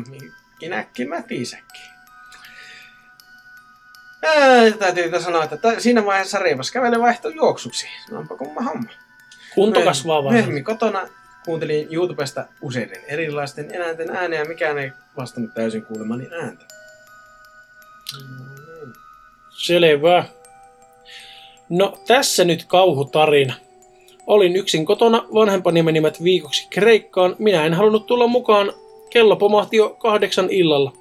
Näkki 0.68 1.04
mätisäkin. 1.04 1.82
Ää, 4.22 4.70
täytyy 4.70 5.20
sanoa, 5.20 5.44
että 5.44 5.56
tä- 5.56 5.80
siinä 5.80 6.04
vaiheessa 6.06 6.38
Reivas 6.38 6.70
kävelee 6.70 7.00
vaihto 7.00 7.28
juoksuksi. 7.28 7.86
Onpa 8.12 8.36
kumma 8.36 8.60
homma. 8.62 8.90
Kunto 9.54 9.82
kasvaa 9.82 10.24
vaan. 10.24 10.34
Myöhemmin 10.34 10.64
kotona 10.64 11.08
kuuntelin 11.44 11.88
YouTubesta 11.90 12.44
useiden 12.60 13.02
erilaisten 13.06 13.74
eläinten 13.74 14.16
ääniä, 14.16 14.44
mikään 14.44 14.78
ei 14.78 14.92
vastannut 15.16 15.54
täysin 15.54 15.84
kuulemani 15.84 16.28
ääntä. 16.42 16.64
Mm, 18.20 18.92
Selvä. 19.50 20.24
No, 21.68 21.98
tässä 22.06 22.44
nyt 22.44 22.64
kauhutarina. 22.64 23.54
Olin 24.26 24.56
yksin 24.56 24.86
kotona, 24.86 25.24
vanhempani 25.34 25.82
menivät 25.82 26.22
viikoksi 26.24 26.66
Kreikkaan. 26.70 27.36
Minä 27.38 27.64
en 27.66 27.74
halunnut 27.74 28.06
tulla 28.06 28.26
mukaan. 28.26 28.72
Kello 29.10 29.36
pomahti 29.36 29.76
jo 29.76 29.96
kahdeksan 29.98 30.50
illalla. 30.50 30.92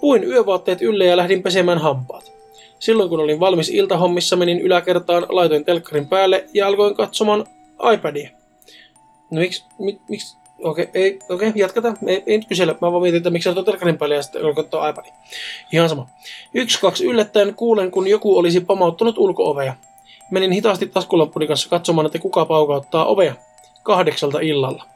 Puin 0.00 0.24
yövaatteet 0.24 0.82
ylle 0.82 1.04
ja 1.04 1.16
lähdin 1.16 1.42
pesemään 1.42 1.78
hampaat. 1.78 2.32
Silloin 2.78 3.08
kun 3.08 3.20
olin 3.20 3.40
valmis 3.40 3.68
iltahommissa, 3.68 4.36
menin 4.36 4.60
yläkertaan, 4.60 5.26
laitoin 5.28 5.64
telkkarin 5.64 6.08
päälle 6.08 6.44
ja 6.54 6.66
alkoin 6.66 6.94
katsomaan 6.94 7.44
iPadia. 7.94 8.30
No 9.30 9.40
miksi, 9.40 9.64
mi, 9.78 10.00
miksi, 10.08 10.36
okei, 10.62 10.88
ei, 10.94 11.18
okei, 11.28 11.52
jatketaan. 11.54 11.98
Ei, 12.06 12.22
ei 12.26 12.38
nyt 12.38 12.48
kysellä. 12.48 12.72
Mä 12.80 12.92
vaan 12.92 13.02
mietin, 13.02 13.16
että 13.16 13.30
miksi 13.30 13.48
laitoin 13.48 13.66
telkkarin 13.66 13.98
päälle 13.98 14.14
ja 14.14 14.22
sitten 14.22 14.44
alkoi 14.44 14.64
katsoa 14.64 14.88
iPadia. 14.88 15.12
Ihan 15.72 15.88
sama. 15.88 16.08
Yksi, 16.54 16.80
kaksi 16.80 17.04
yllättäen 17.04 17.54
kuulen, 17.54 17.90
kun 17.90 18.08
joku 18.08 18.38
olisi 18.38 18.60
pamauttanut 18.60 19.18
ulko-ovea. 19.18 19.74
Menin 20.30 20.52
hitaasti 20.52 20.86
taskulampuni 20.86 21.46
kanssa 21.46 21.68
katsomaan, 21.68 22.06
että 22.06 22.18
kuka 22.18 22.44
paukauttaa 22.44 23.06
ovea. 23.06 23.34
Kahdeksalta 23.82 24.40
illalla. 24.40 24.93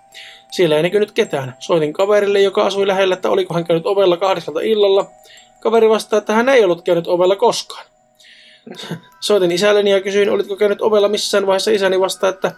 Siellä 0.52 0.76
ei 0.76 0.82
näkynyt 0.82 1.12
ketään. 1.12 1.56
Soitin 1.58 1.92
kaverille, 1.92 2.40
joka 2.40 2.66
asui 2.66 2.86
lähellä, 2.86 3.14
että 3.14 3.30
oliko 3.30 3.54
hän 3.54 3.64
käynyt 3.64 3.86
ovella 3.86 4.16
kahdeksalta 4.16 4.60
illalla. 4.60 5.10
Kaveri 5.60 5.88
vastaa, 5.88 6.18
että 6.18 6.32
hän 6.32 6.48
ei 6.48 6.64
ollut 6.64 6.82
käynyt 6.82 7.06
ovella 7.06 7.36
koskaan. 7.36 7.86
Soitin 9.20 9.52
isälleni 9.52 9.90
ja 9.90 10.00
kysyin, 10.00 10.30
olitko 10.30 10.56
käynyt 10.56 10.82
ovella 10.82 11.08
missään 11.08 11.46
vaiheessa 11.46 11.70
isäni 11.70 12.00
vasta, 12.00 12.28
että 12.28 12.52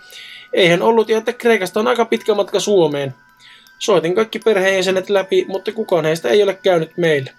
eihän 0.53 0.83
ollut 0.83 1.09
ja 1.09 1.18
että 1.18 1.33
Kreikasta 1.33 1.81
on 1.81 1.88
aika 1.88 2.05
pitkä 2.05 2.35
matka 2.35 2.61
Suomeen. 2.61 3.14
Soitin 3.79 4.14
kaikki 4.14 4.38
perheenjäsenet 4.38 5.11
läpi, 5.11 5.44
mutta 5.48 5.72
kukaan 5.72 6.05
heistä 6.05 6.29
ei 6.29 6.42
ole 6.42 6.55
käynyt 6.55 6.96
meille. 6.96 7.33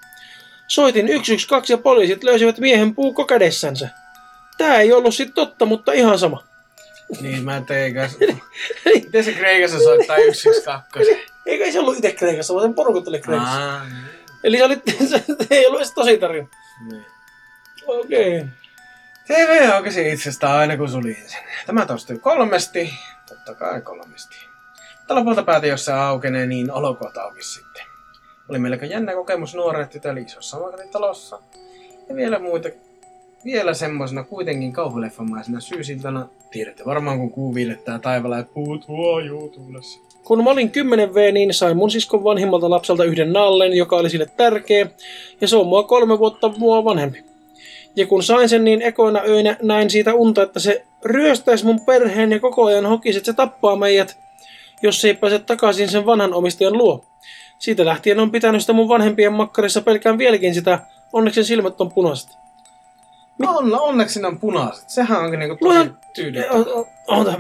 Soitin 0.67 1.07
112 1.07 1.73
ja 1.73 1.77
poliisit 1.77 2.23
löysivät 2.23 2.59
miehen 2.59 2.95
puukko 2.95 3.25
kädessänsä. 3.25 3.89
Tää 4.57 4.79
ei 4.79 4.93
ollut 4.93 5.15
sit 5.15 5.33
totta, 5.33 5.65
mutta 5.65 5.91
ihan 5.91 6.19
sama. 6.19 6.43
Niin, 7.21 7.43
mä 7.45 7.61
tein 7.67 7.95
kanssa. 7.95 8.17
Miten 8.85 9.23
se 9.23 9.33
Kreikassa 9.33 9.79
soittaa 9.79 10.15
112? 10.33 10.81
Eikä 11.45 11.71
se 11.71 11.79
ollut 11.79 11.95
itse 11.95 12.11
Kreikassa, 12.11 12.53
vaan 12.53 12.63
sen 12.63 12.73
porukat 12.73 13.07
oli 13.07 13.21
Kreikassa. 13.21 13.73
Aa, 13.73 13.85
Eli 14.43 14.57
se, 14.57 14.63
oli, 14.63 14.81
se 15.09 15.23
ei 15.49 15.67
ollut 15.67 15.79
edes 15.79 15.93
tosi 15.93 16.17
tarina. 16.17 16.47
niin. 16.89 17.05
Okei. 17.87 18.37
Okay. 18.37 18.47
TV 19.27 19.83
kyse 19.83 20.09
itsestään 20.09 20.57
aina 20.57 20.77
kun 20.77 20.89
suljin 20.89 21.17
sen. 21.27 21.39
Tämä 21.65 21.85
toistui 21.85 22.19
kolmesti. 22.19 22.93
Totta 23.29 23.55
kai 23.55 23.81
kolmesti. 23.81 24.35
Mutta 24.97 25.15
lopulta 25.15 25.43
päätin, 25.43 25.69
jos 25.69 25.85
se 25.85 25.93
aukenee, 25.93 26.45
niin 26.45 26.71
olkoot 26.71 27.17
auki 27.17 27.43
sitten. 27.43 27.83
Oli 28.49 28.59
melko 28.59 28.85
jännä 28.85 29.13
kokemus 29.13 29.55
nuoret 29.55 29.89
tytöt 29.89 30.17
isossa 30.17 30.57
omakotitalossa. 30.57 31.39
Ja 32.09 32.15
vielä 32.15 32.39
muita, 32.39 32.69
vielä 33.45 33.73
semmosena 33.73 34.23
kuitenkin 34.23 34.73
kauhuleffamaisena 34.73 35.59
syysiltana. 35.59 36.27
Tiedätte 36.51 36.85
varmaan 36.85 37.19
kun 37.19 37.31
kuu 37.31 37.55
viilettää 37.55 37.99
taivaalla 37.99 38.37
ja 38.37 38.43
puut 38.53 38.87
huojuu 38.87 39.49
tuulessa. 39.49 39.99
Kun 40.23 40.43
mä 40.43 40.49
olin 40.49 40.71
10V, 40.71 41.31
niin 41.31 41.53
sain 41.53 41.77
mun 41.77 41.91
siskon 41.91 42.23
vanhimmalta 42.23 42.69
lapselta 42.69 43.03
yhden 43.03 43.33
nallen, 43.33 43.73
joka 43.73 43.95
oli 43.95 44.09
sille 44.09 44.25
tärkeä, 44.37 44.87
ja 45.41 45.47
se 45.47 45.55
on 45.55 45.67
mua 45.67 45.83
kolme 45.83 46.19
vuotta 46.19 46.53
mua 46.57 46.83
vanhempi. 46.83 47.23
Ja 47.95 48.07
kun 48.07 48.23
sain 48.23 48.49
sen, 48.49 48.63
niin 48.63 48.81
ekoina 48.81 49.21
öinä 49.27 49.57
näin 49.61 49.89
siitä 49.89 50.13
unta, 50.13 50.43
että 50.43 50.59
se 50.59 50.85
ryöstäisi 51.05 51.65
mun 51.65 51.81
perheen 51.81 52.31
ja 52.31 52.39
koko 52.39 52.65
ajan 52.65 52.85
hokisi, 52.85 53.17
että 53.17 53.31
se 53.31 53.35
tappaa 53.35 53.75
meidät, 53.75 54.17
jos 54.81 55.01
se 55.01 55.07
ei 55.07 55.13
pääse 55.13 55.39
takaisin 55.39 55.89
sen 55.89 56.05
vanhan 56.05 56.33
omistajan 56.33 56.77
luo. 56.77 57.05
Siitä 57.59 57.85
lähtien 57.85 58.19
on 58.19 58.31
pitänyt 58.31 58.61
sitä 58.61 58.73
mun 58.73 58.89
vanhempien 58.89 59.33
makkarissa 59.33 59.81
pelkään 59.81 60.17
vieläkin 60.17 60.53
sitä, 60.53 60.79
onneksi 61.13 61.43
silmät 61.43 61.81
on 61.81 61.91
punaiset. 61.91 62.29
On, 63.47 63.79
onneksi 63.81 64.21
ne 64.21 64.27
on 64.27 64.39
punaiset. 64.39 64.89
Sehän 64.89 65.19
onkin 65.21 65.39
niinku 65.39 65.57
tosi 65.61 65.89
o- 66.75 66.87
Oota, 67.07 67.33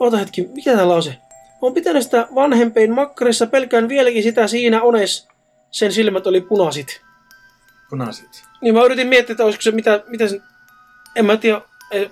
oota 0.00 0.16
hetki, 0.16 0.48
mikä 0.54 0.74
tää 0.76 0.88
lause? 0.88 1.16
On 1.62 1.74
pitänyt 1.74 2.02
sitä 2.02 2.28
vanhempien 2.34 2.92
makkarissa 2.94 3.46
pelkään 3.46 3.88
vieläkin 3.88 4.22
sitä 4.22 4.46
siinä 4.46 4.82
ones. 4.82 5.28
Sen 5.70 5.92
silmät 5.92 6.26
oli 6.26 6.40
punaisit. 6.40 7.00
Punaiset. 7.90 8.44
Niin 8.60 8.74
mä 8.74 8.84
yritin 8.84 9.06
miettiä, 9.06 9.32
että 9.32 9.44
olisiko 9.44 9.62
se 9.62 9.70
mitä, 9.70 10.02
mitä 10.06 10.28
sen... 10.28 10.42
En 11.16 11.24
mä 11.26 11.36
tiedä. 11.36 11.60
Ei. 11.90 12.10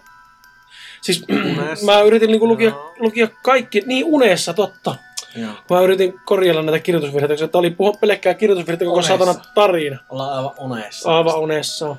Siis 1.02 1.24
Unessa. 1.58 1.86
mä 1.92 2.00
yritin 2.00 2.30
niinku 2.30 2.48
lukia, 2.48 2.68
Joo. 2.70 2.94
lukia 2.98 3.28
kaikki, 3.42 3.82
niin 3.86 4.04
unessa, 4.04 4.54
totta. 4.54 4.96
Joo. 5.36 5.52
Mä 5.70 5.80
yritin 5.80 6.14
korjalla 6.24 6.62
näitä 6.62 6.78
kirjoitusvirheitä, 6.78 7.34
koska 7.34 7.48
tää 7.48 7.58
oli 7.58 7.70
puhua 7.70 7.92
pelkkää 8.00 8.34
kirjoitusvirheitä 8.34 8.84
koko 8.84 8.94
Unessa. 8.96 9.18
satana 9.18 9.34
tarina. 9.54 9.98
Ollaan 10.08 10.36
aivan 10.38 10.52
unessa. 10.58 11.16
Aivan 11.16 11.38
unessa. 11.38 11.96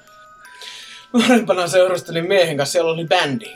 Nuorempana 1.13 1.67
seurustelin 1.67 2.27
miehen 2.27 2.57
kanssa, 2.57 2.71
siellä 2.71 2.91
oli 2.91 3.05
bändi. 3.05 3.55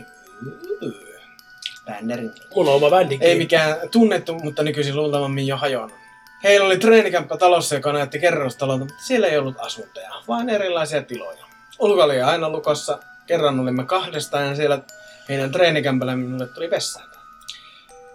Bänderi. 1.85 2.29
Mulla 2.55 2.71
on 2.71 2.75
oma 2.75 2.89
bändikin. 2.89 3.27
Ei 3.27 3.37
mikään 3.37 3.77
tunnettu, 3.91 4.33
mutta 4.33 4.63
nykyisin 4.63 4.95
luultavammin 4.95 5.47
jo 5.47 5.57
hajonnut. 5.57 5.97
Heillä 6.43 6.65
oli 6.65 6.77
treenikämppä 6.77 7.37
talossa, 7.37 7.75
joka 7.75 7.93
näytti 7.93 8.19
kerrostalolta, 8.19 8.85
mutta 8.85 9.03
siellä 9.03 9.27
ei 9.27 9.37
ollut 9.37 9.59
asuntoja, 9.59 10.11
vaan 10.27 10.49
erilaisia 10.49 11.03
tiloja. 11.03 11.45
Ulko 11.79 12.03
oli 12.03 12.21
aina 12.21 12.49
lukossa. 12.49 12.99
Kerran 13.27 13.59
olimme 13.59 13.85
kahdestaan 13.85 14.47
ja 14.47 14.55
siellä 14.55 14.81
heidän 15.29 15.51
treenikämpällä 15.51 16.15
minulle 16.15 16.47
tuli 16.47 16.69
vessa. 16.69 17.01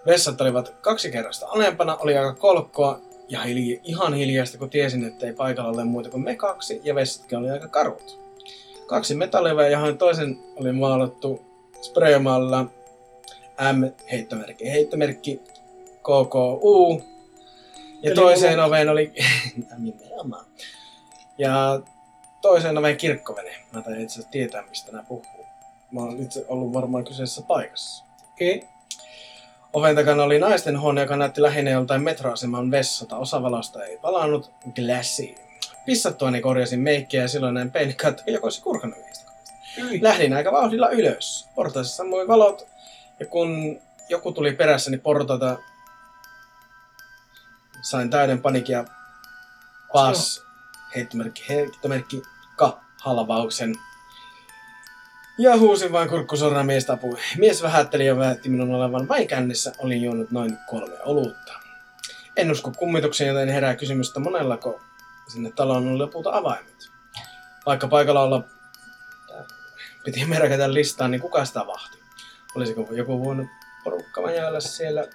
Vessat 0.07 0.41
olivat 0.41 0.75
kaksi 0.81 1.11
kerrasta 1.11 1.47
alempana, 1.49 1.97
oli 1.97 2.19
aika 2.19 2.35
kolkkoa 2.35 3.01
ja 3.29 3.41
hilj- 3.43 3.81
ihan 3.85 4.15
hiljaista, 4.15 4.59
kun 4.59 4.71
tiesin, 4.71 5.05
että 5.05 5.27
ei 5.27 5.33
paikalla 5.33 5.71
ole 5.71 5.85
muuta 5.85 6.11
kuin 6.11 6.25
me 6.25 6.37
kaksi 6.37 6.81
ja 6.85 6.95
vessatkin 6.95 7.39
oli 7.39 7.51
aika 7.51 7.69
karut. 7.69 8.22
Kaksi 8.93 9.15
metalliveä, 9.15 9.69
johon 9.69 9.99
toisen 9.99 10.39
oli 10.57 10.73
maalattu 10.73 11.43
spraymalla 11.83 12.63
M 13.73 13.85
heittomerkki, 14.13 14.71
heittomerkki 14.71 15.41
KKU. 15.99 17.03
Ja 18.03 18.11
Eli 18.11 18.15
toiseen 18.15 18.53
mulla- 18.53 18.65
oveen 18.65 18.89
oli... 18.89 19.13
Nimenomaan. 19.79 20.45
Ja 21.39 21.81
toiseen 22.41 22.79
oveen 22.79 22.97
kirkkovene. 22.97 23.55
Mä 23.73 23.83
tain 23.83 24.01
itse 24.01 24.15
asiassa 24.15 24.31
tietää, 24.31 24.65
mistä 24.69 24.93
nämä 24.93 25.05
puhuu. 25.09 25.47
Mä 25.93 26.01
oon 26.01 26.23
itse 26.23 26.45
ollut 26.49 26.73
varmaan 26.73 27.05
kyseisessä 27.05 27.43
paikassa. 27.43 28.05
Okei. 28.33 28.57
Okay. 28.57 28.69
Oven 29.73 29.97
takana 29.97 30.23
oli 30.23 30.39
naisten 30.39 30.81
huone, 30.81 31.01
joka 31.01 31.17
näytti 31.17 31.43
lähinnä 31.43 31.71
joltain 31.71 32.03
metroaseman 32.03 32.71
vessalta. 32.71 33.17
Osa 33.17 33.43
valosta 33.43 33.85
ei 33.85 33.99
palannut. 33.99 34.51
Glassi. 35.83 35.87
Pissattuani 35.87 36.41
korjasin 36.41 36.81
meikkiä 36.81 37.23
ja 37.23 37.29
silloin 37.29 37.55
näin 37.55 37.71
peinikkaa, 37.71 38.11
että 38.11 38.23
joku 38.27 38.47
olisi 38.47 38.63
kurkannut 38.63 38.99
yhdestä. 38.99 39.33
Lähdin 40.01 40.33
aika 40.33 40.53
vauhdilla 40.53 40.89
ylös. 40.89 41.49
Portaissa 41.55 41.97
sammui 41.97 42.29
valot, 42.29 42.67
ja 43.21 43.27
kun 43.27 43.81
joku 44.09 44.33
tuli 44.33 44.53
perässä, 44.53 44.91
niin 44.91 45.01
portaita 45.01 45.59
sain 47.83 48.11
täyden 48.11 48.43
panikia 48.43 48.85
pas 49.93 50.45
heittomerkki, 50.95 51.45
heittomerkki 51.49 52.23
ka 52.57 52.81
halvauksen. 53.03 53.75
Ja 55.39 55.57
huusin 55.57 55.93
vain 55.93 56.09
kurkkusorran 56.09 56.67
miestä 56.67 56.93
apua. 56.93 57.19
Mies 57.39 57.63
vähätteli 57.63 58.07
ja 58.07 58.17
väitti 58.17 58.49
minun 58.49 58.75
olevan 58.75 59.09
vain 59.09 59.29
kännissä. 59.29 59.73
Olin 59.79 60.03
juonut 60.03 60.31
noin 60.31 60.59
kolme 60.67 60.97
olutta. 61.05 61.53
En 62.37 62.51
usko 62.51 62.73
kummitukseen, 62.79 63.29
joten 63.29 63.49
herää 63.49 63.77
kysymystä 63.77 64.21
monellako 64.21 64.81
sinne 65.29 65.53
taloon 65.53 65.89
on 65.89 65.99
lopulta 65.99 66.37
avaimet. 66.37 66.91
Vaikka 67.67 67.89
paikalla 67.89 68.23
olla 68.23 68.43
piti 70.05 70.25
merkata 70.25 70.73
listaan, 70.73 71.11
niin 71.11 71.21
kuka 71.21 71.45
sitä 71.45 71.67
vahti? 71.67 71.99
Olisiko 72.55 72.89
joku 72.91 73.25
voinut 73.25 73.47
porukka 73.85 74.21
majailla 74.21 74.61
siellä 74.61 75.07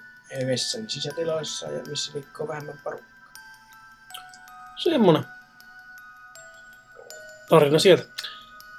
vessan 0.46 0.90
sisätiloissa 0.90 1.66
ja 1.66 1.82
missä 1.88 2.12
liikkuu 2.14 2.48
vähemmän 2.48 2.80
porukkaa? 2.84 3.08
Semmonen. 4.76 5.24
Tarina 7.48 7.78
sieltä. 7.78 8.04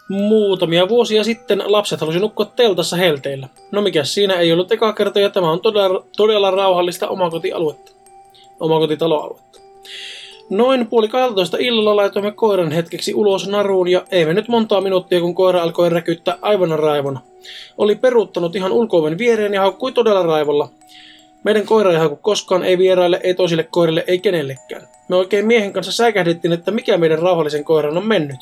Muutamia 0.09 0.89
vuosia 0.89 1.23
sitten 1.23 1.63
lapset 1.65 2.01
halusi 2.01 2.19
nukkua 2.19 2.45
teltassa 2.45 2.95
helteillä. 2.95 3.49
No 3.71 3.81
mikä 3.81 4.03
siinä 4.03 4.33
ei 4.33 4.53
ollut 4.53 4.71
eka 4.71 4.93
kerta 4.93 5.19
ja 5.19 5.29
tämä 5.29 5.51
on 5.51 5.61
todella, 5.61 6.05
todella 6.17 6.51
rauhallista 6.51 7.07
omakotialuetta. 7.07 7.91
Omakotitaloaluetta. 8.59 9.48
Noin 10.49 10.87
puoli 10.87 11.07
12 11.07 11.57
illalla 11.59 11.95
laitoimme 11.95 12.31
koiran 12.31 12.71
hetkeksi 12.71 13.13
ulos 13.13 13.47
naruun 13.47 13.87
ja 13.87 14.05
ei 14.11 14.25
mennyt 14.25 14.47
montaa 14.47 14.81
minuuttia, 14.81 15.21
kun 15.21 15.35
koira 15.35 15.63
alkoi 15.63 15.89
räkyttää 15.89 16.37
aivan 16.41 16.79
raivona. 16.79 17.21
Oli 17.77 17.95
peruuttanut 17.95 18.55
ihan 18.55 18.71
ulkooven 18.71 19.17
viereen 19.17 19.53
ja 19.53 19.61
haukkui 19.61 19.91
todella 19.91 20.23
raivolla. 20.23 20.69
Meidän 21.43 21.65
koira 21.65 21.91
ei 21.91 22.09
koskaan, 22.21 22.63
ei 22.63 22.77
vieraille, 22.77 23.19
ei 23.23 23.33
toisille 23.33 23.63
koirille, 23.63 24.03
ei 24.07 24.19
kenellekään. 24.19 24.87
Me 25.07 25.15
oikein 25.15 25.45
miehen 25.45 25.73
kanssa 25.73 25.91
säikähdettiin, 25.91 26.53
että 26.53 26.71
mikä 26.71 26.97
meidän 26.97 27.19
rauhallisen 27.19 27.63
koiran 27.63 27.97
on 27.97 28.07
mennyt. 28.07 28.39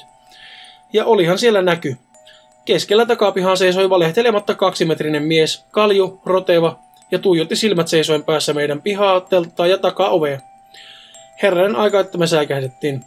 Ja 0.94 1.06
olihan 1.06 1.38
siellä 1.38 1.62
näky. 1.62 1.98
Keskellä 2.66 3.06
takapihaa 3.06 3.56
seisoi 3.56 3.90
valehtelematta 3.90 4.56
kaksimetrinen 4.56 5.24
mies, 5.24 5.66
kalju, 5.72 6.20
roteva, 6.26 6.80
ja 7.12 7.20
tuijotti 7.20 7.56
silmät 7.56 7.88
seisoen 7.88 8.24
päässä 8.24 8.54
meidän 8.54 8.82
pihaa, 8.82 9.22
telttaa 9.22 9.68
ja 9.68 9.78
takaovea. 9.78 10.40
Herranen 11.44 11.76
aika, 11.76 12.00
että 12.00 12.18
me 12.18 12.28
säikähdettiin. 12.28 13.04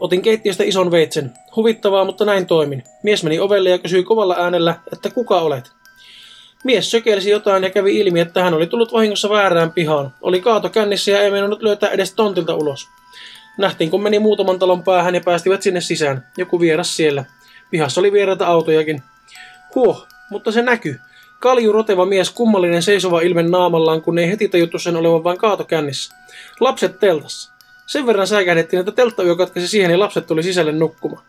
Otin 0.00 0.22
keittiöstä 0.22 0.64
ison 0.64 0.90
veitsen. 0.90 1.32
Huvittavaa, 1.56 2.04
mutta 2.04 2.24
näin 2.24 2.46
toimin. 2.46 2.84
Mies 3.02 3.24
meni 3.24 3.40
ovelle 3.40 3.70
ja 3.70 3.78
kysyi 3.78 4.04
kovalla 4.04 4.36
äänellä, 4.38 4.74
että 4.92 5.10
kuka 5.10 5.40
olet. 5.40 5.72
Mies 6.64 6.90
sökelsi 6.90 7.30
jotain 7.30 7.62
ja 7.62 7.70
kävi 7.70 7.98
ilmi, 7.98 8.20
että 8.20 8.42
hän 8.42 8.54
oli 8.54 8.66
tullut 8.66 8.92
vahingossa 8.92 9.30
väärään 9.30 9.72
pihaan. 9.72 10.14
Oli 10.20 10.40
kaato 10.40 10.68
kännissä 10.68 11.10
ja 11.10 11.20
ei 11.20 11.30
meinannut 11.30 11.62
löytää 11.62 11.90
edes 11.90 12.14
tontilta 12.14 12.54
ulos. 12.54 12.88
Nähtiin, 13.58 13.90
kun 13.90 14.02
meni 14.02 14.18
muutaman 14.18 14.58
talon 14.58 14.84
päähän 14.84 15.14
ja 15.14 15.20
päästivät 15.24 15.62
sinne 15.62 15.80
sisään. 15.80 16.26
Joku 16.36 16.60
vieras 16.60 16.96
siellä. 16.96 17.24
Pihassa 17.70 18.00
oli 18.00 18.12
vieraita 18.12 18.46
autojakin. 18.46 19.02
Huoh, 19.74 20.06
mutta 20.30 20.52
se 20.52 20.62
näkyy. 20.62 21.00
Kalju 21.40 21.72
roteva 21.72 22.06
mies, 22.06 22.30
kummallinen 22.30 22.82
seisova 22.82 23.20
ilme 23.20 23.42
naamallaan, 23.42 24.02
kun 24.02 24.18
ei 24.18 24.30
heti 24.30 24.48
tajuttu 24.48 24.78
sen 24.78 24.96
olevan 24.96 25.24
vain 25.24 25.38
kaato 25.38 25.64
kännissä. 25.64 26.14
Lapset 26.60 27.00
teltassa. 27.00 27.52
Sen 27.86 28.06
verran 28.06 28.26
säikähdettiin, 28.26 28.80
että 28.80 28.92
telttayö 28.92 29.36
katkesi 29.36 29.68
siihen 29.68 29.90
ja 29.90 29.98
lapset 29.98 30.26
tuli 30.26 30.42
sisälle 30.42 30.72
nukkumaan. 30.72 31.24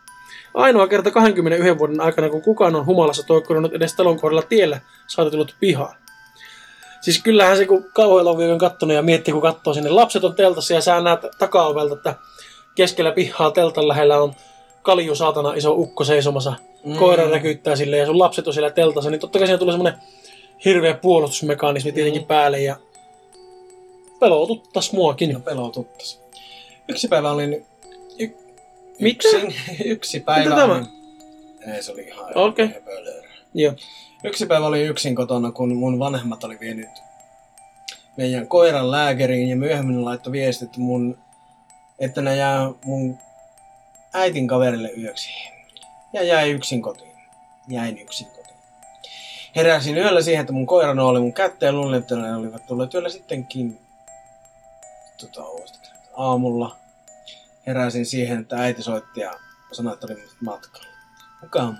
Ainoa 0.54 0.88
kerta 0.88 1.10
21 1.10 1.78
vuoden 1.78 2.00
aikana, 2.00 2.28
kun 2.28 2.42
kukaan 2.42 2.76
on 2.76 2.86
humalassa 2.86 3.26
toikkunut 3.26 3.74
edes 3.74 3.94
talon 3.94 4.20
kohdalla 4.20 4.42
tiellä, 4.42 4.80
saati 5.06 5.30
tullut 5.30 5.54
pihaan. 5.60 5.96
Siis 7.00 7.22
kyllähän 7.22 7.56
se, 7.56 7.66
kun 7.66 7.84
kauhuelokuvia 7.92 8.52
on 8.52 8.58
kattonut 8.58 8.94
ja 8.94 9.02
miettii, 9.02 9.32
kun 9.32 9.42
katsoo 9.42 9.74
sinne, 9.74 9.90
lapset 9.90 10.24
on 10.24 10.34
teltassa 10.34 10.74
ja 10.74 10.80
sä 10.80 11.00
näet 11.00 11.20
takaovelta, 11.38 11.94
että 11.94 12.14
keskellä 12.74 13.12
pihaa 13.12 13.50
teltan 13.50 13.88
lähellä 13.88 14.20
on 14.20 14.34
kalju 14.82 15.14
saatana 15.14 15.54
iso 15.54 15.72
ukko 15.74 16.04
seisomassa. 16.04 16.54
Mm. 16.84 16.96
Koira 16.96 17.30
räkyttää 17.30 17.76
sille 17.76 17.96
ja 17.96 18.06
sun 18.06 18.18
lapset 18.18 18.46
on 18.46 18.52
siellä 18.52 18.70
teltassa, 18.70 19.10
niin 19.10 19.20
totta 19.20 19.38
kai 19.38 19.46
siinä 19.48 19.58
tulee 19.58 19.72
semmonen 19.72 19.94
hirveä 20.64 20.94
puolustusmekanismi 20.94 21.92
tietenkin 21.92 22.22
Mm. 22.22 22.26
päälle 22.28 22.60
ja 22.62 22.76
pelotuttas 24.20 24.92
muakin. 24.92 25.32
No 25.32 25.40
pelotuttas. 25.40 26.20
Yksi 26.88 27.08
päivä 27.08 27.30
olin 27.30 27.66
y- 28.18 28.34
Mitä? 29.00 29.28
yksin. 29.28 29.54
Yksi 29.92 30.20
päivä 30.20 30.44
Mitä 30.44 30.56
tämä? 30.56 30.74
olin... 30.74 30.86
Ei, 31.74 31.82
se 31.82 31.92
oli 31.92 32.02
ihan 32.02 32.26
höpölöä. 32.26 33.24
Joo. 33.54 33.72
Yksi 34.24 34.46
päivä 34.46 34.66
oli 34.66 34.82
yksin 34.82 35.14
kotona, 35.14 35.52
kun 35.52 35.74
mun 35.76 35.98
vanhemmat 35.98 36.44
oli 36.44 36.60
vienyt 36.60 36.88
meidän 38.16 38.48
koiran 38.48 38.90
lääkäriin 38.90 39.48
ja 39.48 39.56
myöhemmin 39.56 40.04
laittoi 40.04 40.32
viestit 40.32 40.76
mun, 40.76 41.18
että 41.98 42.20
ne 42.22 42.36
jää 42.36 42.70
mun 42.84 43.18
äitin 44.14 44.48
kaverille 44.48 44.92
yöksi. 44.98 45.30
Ja 46.12 46.22
jäi 46.22 46.50
yksin 46.50 46.82
kotiin. 46.82 47.12
Jäin 47.68 47.98
yksin 47.98 48.26
kotiin. 48.26 48.56
Heräsin 49.56 49.98
yöllä 49.98 50.22
siihen, 50.22 50.40
että 50.40 50.52
mun 50.52 50.66
koira 50.66 51.04
oli 51.04 51.20
mun 51.20 51.32
kättä 51.32 51.66
ja 51.66 51.72
luulin, 51.72 51.98
että 51.98 52.16
ne 52.16 52.34
olivat 52.34 52.66
tulleet 52.66 52.94
yöllä 52.94 53.08
sittenkin 53.08 53.80
tota, 55.20 55.42
aamulla. 56.16 56.76
Heräsin 57.66 58.06
siihen, 58.06 58.40
että 58.40 58.56
äiti 58.56 58.82
soitti 58.82 59.20
ja 59.20 59.32
sanoi, 59.72 59.92
että 59.92 60.06
oli 60.10 60.28
matkalla. 60.40 60.86
Kuka 61.40 61.62
on 61.62 61.78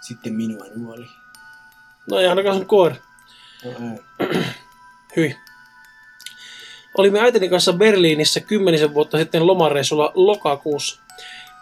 sitten 0.00 0.34
minua 0.34 0.66
nuoli? 0.76 1.06
No 2.10 2.18
ei 2.18 2.26
ainakaan 2.26 2.56
sun 2.56 2.66
koira. 2.66 2.96
No 3.64 3.70
ei. 3.70 4.28
Hyi. 5.16 5.36
Olimme 6.98 7.20
äitini 7.20 7.48
kanssa 7.48 7.72
Berliinissä 7.72 8.40
kymmenisen 8.40 8.94
vuotta 8.94 9.18
sitten 9.18 9.46
lomareissulla 9.46 10.12
lokakuussa. 10.14 11.01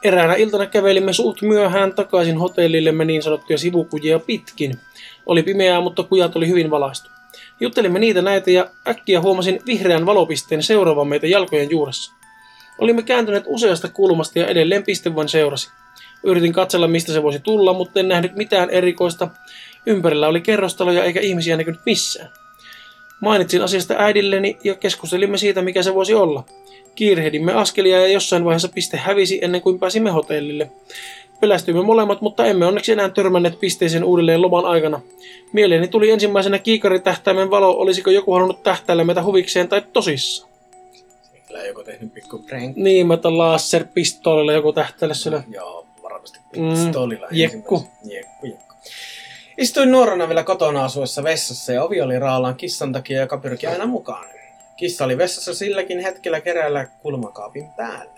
Eräänä 0.04 0.34
iltana 0.34 0.66
kävelimme 0.66 1.12
suht 1.12 1.42
myöhään 1.42 1.94
takaisin 1.94 2.38
hotellillemme 2.38 3.04
niin 3.04 3.22
sanottuja 3.22 3.58
sivukujia 3.58 4.18
pitkin. 4.18 4.78
Oli 5.26 5.42
pimeää, 5.42 5.80
mutta 5.80 6.02
kujat 6.02 6.36
oli 6.36 6.48
hyvin 6.48 6.70
valaistu. 6.70 7.10
Juttelimme 7.60 7.98
niitä 7.98 8.22
näitä 8.22 8.50
ja 8.50 8.68
äkkiä 8.88 9.20
huomasin 9.20 9.60
vihreän 9.66 10.06
valopisteen 10.06 10.62
seuraavan 10.62 11.08
meitä 11.08 11.26
jalkojen 11.26 11.70
juuressa. 11.70 12.12
Olimme 12.78 13.02
kääntyneet 13.02 13.44
useasta 13.46 13.88
kulmasta 13.88 14.38
ja 14.38 14.46
edelleen 14.46 14.82
piste 14.82 15.14
vain 15.14 15.28
seurasi. 15.28 15.70
Yritin 16.22 16.52
katsella, 16.52 16.88
mistä 16.88 17.12
se 17.12 17.22
voisi 17.22 17.40
tulla, 17.40 17.72
mutta 17.72 18.00
en 18.00 18.08
nähnyt 18.08 18.36
mitään 18.36 18.70
erikoista. 18.70 19.28
Ympärillä 19.86 20.28
oli 20.28 20.40
kerrostaloja 20.40 21.04
eikä 21.04 21.20
ihmisiä 21.20 21.56
näkynyt 21.56 21.80
missään. 21.86 22.30
Mainitsin 23.20 23.62
asiasta 23.62 23.94
äidilleni 23.98 24.56
ja 24.64 24.74
keskustelimme 24.74 25.38
siitä, 25.38 25.62
mikä 25.62 25.82
se 25.82 25.94
voisi 25.94 26.14
olla. 26.14 26.44
Kiirehdimme 26.94 27.52
askelia 27.52 28.00
ja 28.00 28.06
jossain 28.06 28.44
vaiheessa 28.44 28.68
piste 28.68 28.96
hävisi 28.96 29.38
ennen 29.42 29.60
kuin 29.62 29.78
pääsimme 29.78 30.10
hotellille. 30.10 30.70
Pelästyimme 31.40 31.82
molemmat, 31.82 32.20
mutta 32.20 32.46
emme 32.46 32.66
onneksi 32.66 32.92
enää 32.92 33.08
törmänneet 33.08 33.60
pisteeseen 33.60 34.04
uudelleen 34.04 34.42
loman 34.42 34.64
aikana. 34.64 35.00
Mieleeni 35.52 35.88
tuli 35.88 36.10
ensimmäisenä 36.10 36.58
kiikaritähtäimen 36.58 37.50
valo, 37.50 37.70
olisiko 37.78 38.10
joku 38.10 38.32
halunnut 38.32 38.62
tähtäillä 38.62 39.04
meitä 39.04 39.22
huvikseen 39.24 39.68
tai 39.68 39.82
tosissaan. 39.92 40.50
Kyllä 41.48 41.64
joku 41.64 41.82
tehnyt 41.84 42.14
pikku 42.14 42.38
prank. 42.38 42.76
Niin, 42.76 43.06
mä 43.06 43.14
otan 43.14 43.38
laserpistoolilla 43.38 44.52
joku 44.52 44.72
tähtäillä 44.72 45.14
sillä. 45.14 45.42
Joo, 45.50 45.86
varmasti 46.02 46.38
Mm, 46.56 46.70
pistolilla. 46.70 47.26
jekku. 47.30 47.74
ensimmäisenä. 47.76 48.14
Jekku, 48.14 48.46
jekku. 48.46 48.69
Istuin 49.60 49.90
nuorena 49.90 50.28
vielä 50.28 50.44
kotona 50.44 50.84
asuessa 50.84 51.22
vessassa 51.22 51.72
ja 51.72 51.84
ovi 51.84 52.00
oli 52.00 52.18
raallaan 52.18 52.56
kissan 52.56 52.92
takia, 52.92 53.20
joka 53.20 53.38
pyrki 53.38 53.66
aina 53.66 53.86
mukaan. 53.86 54.28
Kissa 54.76 55.04
oli 55.04 55.18
vessassa 55.18 55.54
silläkin 55.54 56.00
hetkellä 56.00 56.40
keräällä 56.40 56.86
kulmakaapin 56.86 57.68
päällä. 57.76 58.12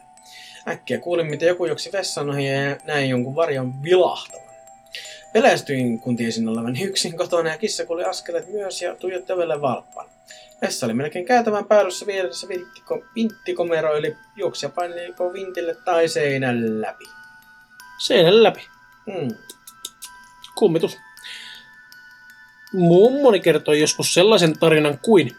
Äkkiä 0.68 0.98
kuulin, 0.98 1.26
miten 1.26 1.48
joku 1.48 1.66
juoksi 1.66 1.92
vessan 1.92 2.31
ohi 2.31 2.46
ja 2.46 2.76
näin 2.85 3.11
jonkun 3.11 3.35
varjon 3.35 3.83
vilahtavan. 3.83 4.46
Pelästyin, 5.33 6.00
kun 6.00 6.16
tiesin 6.16 6.48
olevan 6.48 6.76
yksin 6.83 7.16
kotona 7.16 7.50
ja 7.50 7.59
kissa 7.59 7.87
kuuli 7.87 8.05
askeleet 8.05 8.52
myös 8.52 8.83
ja 8.83 8.96
tuijotti 8.96 9.33
ovelle 9.33 9.61
valppaan. 9.61 10.09
Vessa 10.62 10.87
oli 10.87 10.94
melkein 10.94 11.24
käytävän 11.24 11.64
päädyssä 11.64 12.07
vieressä 12.07 12.48
vinttiko, 12.48 13.05
vinttikomero, 13.14 13.96
eli 13.96 14.16
juoksija 14.37 14.70
paineli 14.70 15.07
joko 15.07 15.33
vintille 15.33 15.76
tai 15.85 16.09
seinän 16.09 16.81
läpi. 16.81 17.05
Seinän 18.07 18.42
läpi. 18.42 18.61
Hmm. 19.12 19.37
Kummitus. 20.55 20.98
Mummoni 22.72 23.40
kertoi 23.40 23.80
joskus 23.80 24.14
sellaisen 24.14 24.58
tarinan 24.58 24.98
kuin 25.02 25.30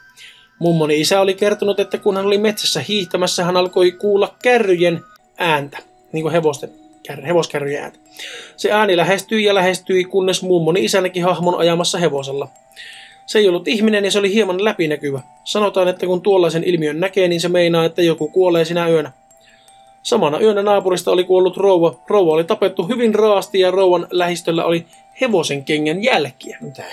Mummoni 0.60 1.02
isä 1.02 1.22
oli 1.22 1.34
kertonut, 1.34 1.80
että 1.80 1.98
kun 1.98 2.16
hän 2.16 2.26
oli 2.26 2.38
metsässä 2.38 2.80
hiihtämässä, 2.88 3.44
hän 3.44 3.58
alkoi 3.58 3.92
kuulla 3.92 4.36
kärryjen 4.44 5.04
ääntä, 5.38 5.78
niin 6.12 6.22
kuin 6.22 6.32
hevosten, 6.32 6.70
kär, 7.04 7.22
hevoskärryjen 7.22 7.84
ääntä. 7.84 8.00
Se 8.58 8.72
ääni 8.72 8.98
lähestyi 8.98 9.44
ja 9.44 9.56
lähestyi, 9.56 10.04
kunnes 10.04 10.42
mummoni 10.44 10.86
isä 10.86 11.02
näki 11.02 11.20
hahmon 11.20 11.58
ajamassa 11.58 11.98
hevosella. 11.98 12.48
Se 13.26 13.40
ei 13.40 13.48
ollut 13.50 13.68
ihminen 13.68 14.06
ja 14.06 14.12
se 14.12 14.20
oli 14.20 14.34
hieman 14.34 14.64
läpinäkyvä. 14.64 15.22
Sanotaan, 15.44 15.88
että 15.88 16.06
kun 16.06 16.22
tuollaisen 16.22 16.64
ilmiön 16.64 17.00
näkee, 17.00 17.28
niin 17.28 17.42
se 17.42 17.50
meinaa, 17.50 17.86
että 17.86 18.02
joku 18.02 18.28
kuolee 18.28 18.66
sinä 18.66 18.90
yönä. 18.90 19.12
Samana 20.04 20.40
yönä 20.40 20.62
naapurista 20.62 21.12
oli 21.12 21.24
kuollut 21.24 21.58
rouva. 21.58 21.96
Rouva 22.08 22.34
oli 22.34 22.44
tapettu 22.44 22.84
hyvin 22.84 23.16
raasti 23.16 23.60
ja 23.60 23.72
rouvan 23.72 24.08
lähistöllä 24.12 24.66
oli 24.66 24.86
hevosen 25.22 25.66
kengän 25.66 26.04
jälkiä. 26.04 26.58
Mitä? 26.62 26.84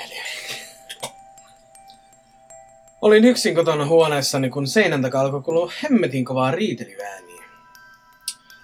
Olin 3.03 3.25
yksin 3.25 3.55
kotona 3.55 3.87
huoneessani, 3.87 4.51
kun 4.51 4.67
seinän 4.67 5.03
takaa 5.03 5.23
alkoi 5.23 5.43
kuulua 5.43 5.73
hemmetin 5.83 6.25
kovaa 6.25 6.51
riitelyääniä. 6.51 7.45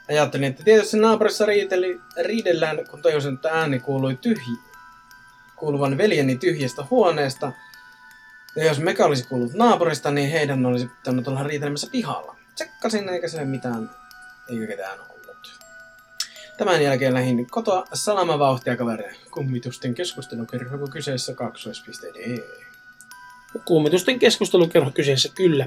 Ajattelin, 0.08 0.48
että 0.48 0.64
tietysti 0.64 0.96
naapurissa 0.96 1.46
riiteli, 1.46 2.00
riidellään, 2.22 2.78
kun 2.90 3.02
tajusin, 3.02 3.34
että 3.34 3.50
ääni 3.50 3.80
kuului 3.80 4.16
tyhji, 4.16 4.56
kuuluvan 5.56 5.98
veljeni 5.98 6.36
tyhjästä 6.36 6.84
huoneesta. 6.90 7.52
Ja 8.56 8.64
jos 8.64 8.78
meka 8.78 9.04
olisi 9.04 9.28
kuullut 9.28 9.54
naapurista, 9.54 10.10
niin 10.10 10.30
heidän 10.30 10.66
olisi 10.66 10.86
pitänyt 10.86 11.28
olla 11.28 11.42
riitelemässä 11.42 11.88
pihalla. 11.92 12.36
Tsekkasin, 12.54 13.08
eikä 13.08 13.28
siellä 13.28 13.46
mitään, 13.46 13.90
eikä 14.50 14.66
ketään 14.66 15.00
ollut. 15.00 15.15
Tämän 16.58 16.82
jälkeen 16.82 17.14
lähdin 17.14 17.46
kotoa 17.50 17.84
salamavauhtia 17.92 18.76
kavereen. 18.76 19.16
Kummitusten 19.30 19.94
keskustelukerho, 19.94 20.86
kyseessä 20.86 21.34
kaksoispiste.de. 21.34 22.42
Kuumitusten 23.64 24.18
keskustelukerho 24.18 24.90
kyseessä 24.90 25.28
kyllä. 25.34 25.66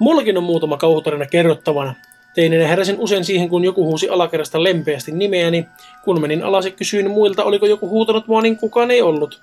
Mullakin 0.00 0.38
on 0.38 0.44
muutama 0.44 0.76
kauhutarina 0.76 1.26
kerrottavana. 1.26 1.94
Teinenä 2.34 2.68
heräsin 2.68 2.98
usein 2.98 3.24
siihen, 3.24 3.48
kun 3.48 3.64
joku 3.64 3.84
huusi 3.84 4.08
alakerrasta 4.08 4.62
lempeästi 4.62 5.12
nimeäni. 5.12 5.66
Kun 6.04 6.20
menin 6.20 6.44
alas 6.44 6.64
ja 6.64 6.70
kysyin 6.70 7.10
muilta, 7.10 7.44
oliko 7.44 7.66
joku 7.66 7.88
huutanut 7.88 8.26
mua, 8.26 8.42
niin 8.42 8.56
kukaan 8.56 8.90
ei 8.90 9.02
ollut. 9.02 9.40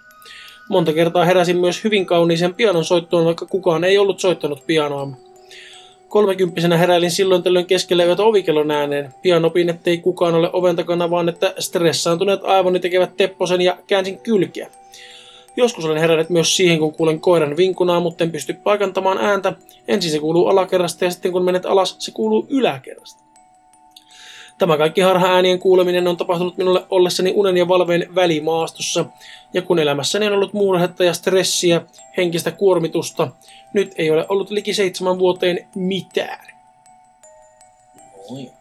Monta 0.69 0.93
kertaa 0.93 1.25
heräsin 1.25 1.57
myös 1.57 1.83
hyvin 1.83 2.05
kauniiseen 2.05 2.53
pianon 2.53 2.85
soittoon, 2.85 3.25
vaikka 3.25 3.45
kukaan 3.45 3.83
ei 3.83 3.97
ollut 3.97 4.19
soittanut 4.19 4.67
pianoamme. 4.67 5.32
Kolmekymppisenä 6.13 6.77
heräilin 6.77 7.11
silloin 7.11 7.43
tällöin 7.43 7.65
keskellä 7.65 8.05
yötä 8.05 8.23
ovikellon 8.23 8.71
ääneen. 8.71 9.13
Pian 9.21 9.45
opin, 9.45 9.69
ettei 9.69 9.97
kukaan 9.97 10.35
ole 10.35 10.49
oven 10.53 10.75
takana, 10.75 11.09
vaan 11.09 11.29
että 11.29 11.53
stressaantuneet 11.59 12.39
aivoni 12.43 12.79
tekevät 12.79 13.17
tepposen 13.17 13.61
ja 13.61 13.77
käänsin 13.87 14.17
kylkeä. 14.17 14.69
Joskus 15.57 15.85
olen 15.85 15.97
herännyt 15.97 16.29
myös 16.29 16.57
siihen, 16.57 16.79
kun 16.79 16.93
kuulen 16.93 17.19
koiran 17.19 17.57
vinkunaa, 17.57 17.99
mutta 17.99 18.23
en 18.23 18.31
pysty 18.31 18.53
paikantamaan 18.53 19.17
ääntä. 19.17 19.53
Ensin 19.87 20.11
se 20.11 20.19
kuuluu 20.19 20.47
alakerrasta 20.47 21.05
ja 21.05 21.11
sitten 21.11 21.31
kun 21.31 21.45
menet 21.45 21.65
alas, 21.65 21.95
se 21.99 22.11
kuuluu 22.11 22.47
yläkerrasta. 22.49 23.23
Tämä 24.57 24.77
kaikki 24.77 25.01
harha-äänien 25.01 25.59
kuuleminen 25.59 26.07
on 26.07 26.17
tapahtunut 26.17 26.57
minulle 26.57 26.85
ollessani 26.89 27.33
unen 27.35 27.57
ja 27.57 27.67
valveen 27.67 28.15
välimaastossa, 28.15 29.05
ja 29.53 29.61
kun 29.61 29.79
elämässäni 29.79 30.27
on 30.27 30.33
ollut 30.33 30.53
muurhetta 30.53 31.03
ja 31.03 31.13
stressiä, 31.13 31.81
henkistä 32.17 32.51
kuormitusta, 32.51 33.31
nyt 33.73 33.91
ei 33.97 34.11
ole 34.11 34.25
ollut 34.29 34.49
liki 34.51 34.73
seitsemän 34.73 35.19
vuoteen 35.19 35.67
mitään. 35.75 36.47
Moi. 38.29 38.51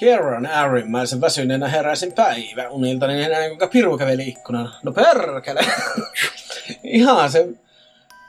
Kerran 0.00 0.46
äärimmäisen 0.46 1.20
väsyneenä 1.20 1.68
heräsin 1.68 2.12
päiväunilta, 2.12 3.06
niin 3.06 3.30
näin 3.30 3.50
kuinka 3.50 3.66
piru 3.66 3.98
käveli 3.98 4.28
ikkunana. 4.28 4.72
No 4.82 4.92
perkele! 4.92 5.60
Ihan 6.82 7.30
se 7.32 7.48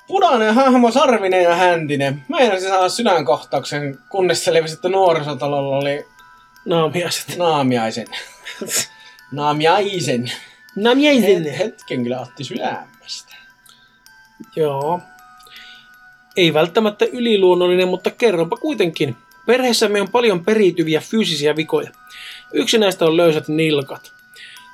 punainen 0.08 0.56
hahmo, 0.56 0.92
sarvinen 0.92 1.44
ja 1.44 1.56
häntinen. 1.56 2.24
Meinasin 2.30 2.70
saada 2.70 2.90
sydänkohtauksen, 2.90 3.98
kunnes 4.12 4.44
selvisi, 4.46 4.74
että 4.74 4.90
nuorisotalolla 4.90 5.78
oli 5.78 6.06
Naamiaiset. 6.66 7.38
naamiaisen. 7.38 8.08
Naamiaisen. 9.32 10.32
Naamiaisen. 10.76 11.44
Het- 11.46 11.58
hetken 11.58 12.04
kyllä 12.04 12.20
otti 12.20 12.44
sydämestä. 12.44 13.36
Joo. 14.56 15.00
Ei 16.42 16.54
välttämättä 16.54 17.06
yliluonnollinen, 17.06 17.88
mutta 17.88 18.10
kerronpa 18.10 18.58
kuitenkin. 18.58 19.16
Perheessämme 19.46 20.02
on 20.02 20.12
paljon 20.12 20.46
periytyviä 20.46 21.02
fyysisiä 21.02 21.56
vikoja. 21.56 21.90
Yksi 22.54 22.78
näistä 22.78 23.06
on 23.06 23.18
löysät 23.18 23.48
nilkat. 23.48 24.12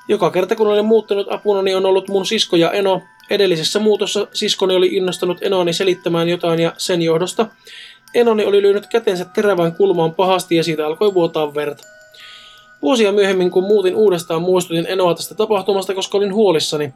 Joka 0.07 0.32
kerta 0.32 0.55
kun 0.55 0.68
olen 0.68 0.86
muuttanut 0.86 1.28
apunani 1.30 1.76
on 1.76 1.86
ollut 1.86 2.07
mun 2.09 2.26
sisko 2.26 2.55
ja 2.55 2.72
eno. 2.72 3.01
Edellisessä 3.30 3.80
muutossa 3.80 4.28
siskoni 4.34 4.76
oli 4.76 4.88
innostanut 4.88 5.38
enoani 5.41 5.74
selittämään 5.74 6.30
jotain 6.30 6.59
ja 6.59 6.74
sen 6.78 7.01
johdosta 7.01 7.45
enoni 8.15 8.45
oli 8.45 8.61
lyönyt 8.61 8.88
kätensä 8.88 9.26
terävään 9.26 9.76
kulmaan 9.76 10.13
pahasti 10.13 10.55
ja 10.55 10.63
siitä 10.63 10.88
alkoi 10.88 11.13
vuotaa 11.13 11.55
verta. 11.55 11.84
Vuosia 12.82 13.11
myöhemmin, 13.11 13.51
kun 13.51 13.63
muutin 13.63 13.95
uudestaan, 13.95 14.41
muistutin 14.41 14.86
Enoa 14.88 15.15
tästä 15.15 15.36
tapahtumasta, 15.36 15.93
koska 15.93 16.18
olin 16.18 16.34
huolissani. 16.34 16.93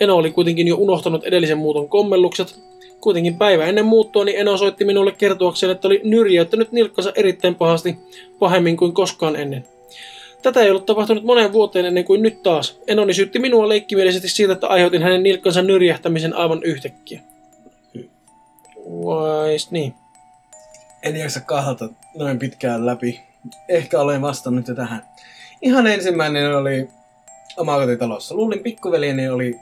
Eno 0.00 0.16
oli 0.16 0.30
kuitenkin 0.30 0.68
jo 0.68 0.76
unohtanut 0.76 1.24
edellisen 1.24 1.58
muuton 1.58 1.88
kommellukset. 1.88 2.71
Kuitenkin 3.02 3.38
päivä 3.38 3.66
ennen 3.66 3.84
muuttoa, 3.84 4.24
niin 4.24 4.38
Eno 4.38 4.56
soitti 4.56 4.84
minulle 4.84 5.12
kertoakseen, 5.12 5.72
että 5.72 5.88
oli 5.88 6.00
nyrjäyttänyt 6.04 6.72
nilkkansa 6.72 7.12
erittäin 7.14 7.54
pahasti, 7.54 7.96
pahemmin 8.38 8.76
kuin 8.76 8.94
koskaan 8.94 9.36
ennen. 9.36 9.64
Tätä 10.42 10.60
ei 10.60 10.70
ollut 10.70 10.86
tapahtunut 10.86 11.24
moneen 11.24 11.52
vuoteen 11.52 11.86
ennen 11.86 12.04
kuin 12.04 12.22
nyt 12.22 12.42
taas. 12.42 12.80
Enoni 12.86 13.14
syytti 13.14 13.38
minua 13.38 13.68
leikkimielisesti 13.68 14.28
siitä, 14.28 14.52
että 14.52 14.66
aiheutin 14.66 15.02
hänen 15.02 15.22
nilkkansa 15.22 15.62
nyrjähtämisen 15.62 16.36
aivan 16.36 16.62
yhtäkkiä. 16.62 17.20
Vai 18.86 19.56
niin. 19.70 19.94
En 21.02 21.16
jaksa 21.16 21.40
kahlata 21.40 21.88
noin 22.18 22.38
pitkään 22.38 22.86
läpi. 22.86 23.20
Ehkä 23.68 24.00
olen 24.00 24.22
vastannut 24.22 24.68
jo 24.68 24.74
tähän. 24.74 25.02
Ihan 25.62 25.86
ensimmäinen 25.86 26.56
oli 26.56 26.88
omakotitalossa. 27.56 28.34
Luulin 28.34 28.62
pikkuveljeni 28.62 29.28
oli... 29.28 29.60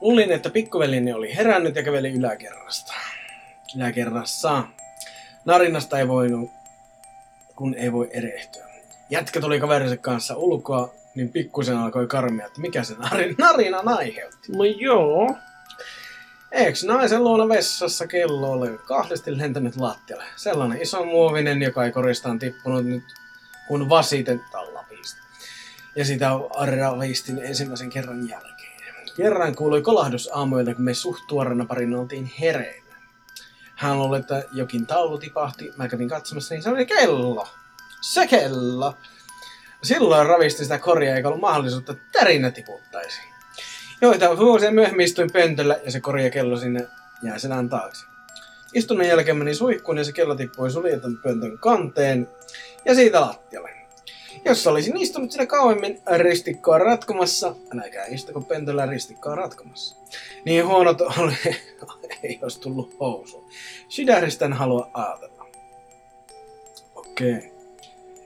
Luulin, 0.00 0.32
että 0.32 0.50
pikkuveljeni 0.50 1.12
oli 1.12 1.36
herännyt 1.36 1.76
ja 1.76 1.82
käveli 1.82 2.12
yläkerrasta. 2.12 2.92
Yläkerrassa. 3.76 4.64
Narinasta 5.44 5.98
ei 5.98 6.08
voinut, 6.08 6.50
kun 7.56 7.74
ei 7.74 7.92
voi 7.92 8.10
erehtyä. 8.12 8.68
Jätkä 9.10 9.40
tuli 9.40 9.60
kaverinsa 9.60 9.96
kanssa 9.96 10.36
ulkoa, 10.36 10.94
niin 11.14 11.28
pikkusen 11.28 11.76
alkoi 11.76 12.06
karmia, 12.06 12.46
että 12.46 12.60
mikä 12.60 12.82
se 12.82 12.94
narin, 12.94 13.34
narinan 13.38 13.88
aiheutti. 13.88 14.52
No 14.52 14.64
joo. 14.64 15.36
Eikö 16.52 16.78
naisen 16.86 17.24
luona 17.24 17.48
vessassa 17.48 18.06
kello 18.06 18.52
ole 18.52 18.78
kahdesti 18.78 19.38
lentänyt 19.38 19.76
lattialle? 19.76 20.24
Sellainen 20.36 20.82
iso 20.82 21.04
muovinen, 21.04 21.62
joka 21.62 21.84
ei 21.84 21.92
koristaan 21.92 22.38
tippunut 22.38 22.86
nyt 22.86 23.02
kun 23.68 23.88
vasitetta 23.88 24.74
lapista. 24.74 25.22
Ja 25.96 26.04
sitä 26.04 26.30
ravistin 26.80 27.38
ensimmäisen 27.38 27.90
kerran 27.90 28.28
jälkeen. 28.28 28.57
Kerran 29.18 29.54
kuului 29.54 29.82
kolahdus 29.82 30.30
aamuilta, 30.32 30.74
kun 30.74 30.84
me 30.84 30.94
suht 30.94 31.22
parina 31.68 32.00
oltiin 32.00 32.32
hereillä. 32.40 32.94
Hän 33.76 33.98
luuli, 33.98 34.18
että 34.18 34.44
jokin 34.52 34.86
taulu 34.86 35.18
tipahti. 35.18 35.72
Mä 35.76 35.88
kävin 35.88 36.08
katsomassa, 36.08 36.54
niin 36.54 36.62
se 36.62 36.70
oli 36.70 36.86
kello. 36.86 37.48
Se 38.00 38.26
kello. 38.26 38.94
Silloin 39.82 40.26
ravistin 40.26 40.64
sitä 40.64 40.78
korjaa, 40.78 41.16
eikä 41.16 41.28
ollut 41.28 41.40
mahdollisuutta, 41.40 41.92
että 41.92 42.04
tärinä 42.12 42.50
tiputtaisi. 42.50 43.20
Joita 44.00 44.38
vuosia 44.38 44.70
myöhemmin 44.70 45.04
istuin 45.04 45.32
pöntöllä 45.32 45.80
ja 45.84 45.90
se 45.90 46.00
korjakello 46.00 46.56
sinne 46.56 46.88
jäi 47.22 47.40
selän 47.40 47.68
taakse. 47.68 48.06
Istunnon 48.74 49.06
jälkeen 49.06 49.36
meni 49.36 49.54
suihkuun 49.54 49.98
ja 49.98 50.04
se 50.04 50.12
kello 50.12 50.34
tippui 50.34 50.70
suljetun 50.70 51.18
pöntön 51.22 51.58
kanteen 51.58 52.28
ja 52.84 52.94
siitä 52.94 53.20
lattialle. 53.20 53.77
Jos 54.48 54.66
olisin 54.66 54.96
istunut 54.96 55.30
siinä 55.30 55.46
kauemmin 55.46 56.00
ristikkoa 56.16 56.78
ratkomassa, 56.78 57.54
äläkää 57.74 58.04
istuko 58.06 58.40
pöntöllä 58.40 58.86
ristikkoa 58.86 59.34
ratkomassa, 59.34 59.96
niin 60.44 60.66
huonot 60.66 61.00
oli, 61.00 61.32
ei 62.22 62.38
olisi 62.42 62.60
tullut 62.60 62.96
housu. 63.00 63.50
Sydäristä 63.88 64.44
en 64.44 64.52
halua 64.52 64.90
ajatella. 64.94 65.46
Okei. 66.94 67.52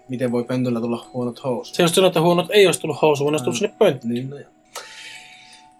Miten 0.09 0.33
voi 0.33 0.45
pöntöllä 0.45 0.81
tulla 0.81 1.07
huonot 1.13 1.45
housut? 1.45 1.75
Se 1.75 1.83
jos 1.83 1.95
sanoo, 1.95 2.09
että 2.09 2.21
huonot 2.21 2.47
ei 2.51 2.67
olisi 2.67 2.81
tullut 2.81 3.03
housu, 3.03 3.25
vaan 3.25 3.35
olisi 3.35 3.45
tullut 3.45 3.59
sinne 3.59 3.75
pönttöön. 3.79 4.15
Niin, 4.15 4.31
no 4.31 4.39
joo. 4.39 4.51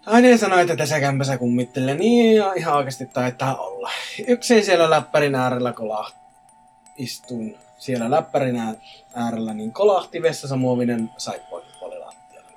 Aine 0.05 0.37
sanoi, 0.37 0.61
että 0.61 0.75
tässä 0.75 0.99
kämpässä 0.99 1.37
kummittelee, 1.37 1.95
niin 1.95 2.35
ja 2.35 2.53
ihan 2.53 2.77
oikeasti 2.77 3.05
taitaa 3.05 3.55
olla. 3.55 3.91
Yksin 4.27 4.65
siellä 4.65 4.89
läppärin 4.89 5.35
äärellä 5.35 5.73
kolahti. 5.73 6.19
Istun 6.97 7.55
siellä 7.77 8.11
läppärin 8.11 8.55
ää- 8.55 8.75
äärellä, 9.15 9.53
niin 9.53 9.73
kolahti 9.73 10.21
vessassa 10.21 10.55
muovinen 10.55 11.09
saippuakin 11.17 11.69
lattialla. 11.99 12.49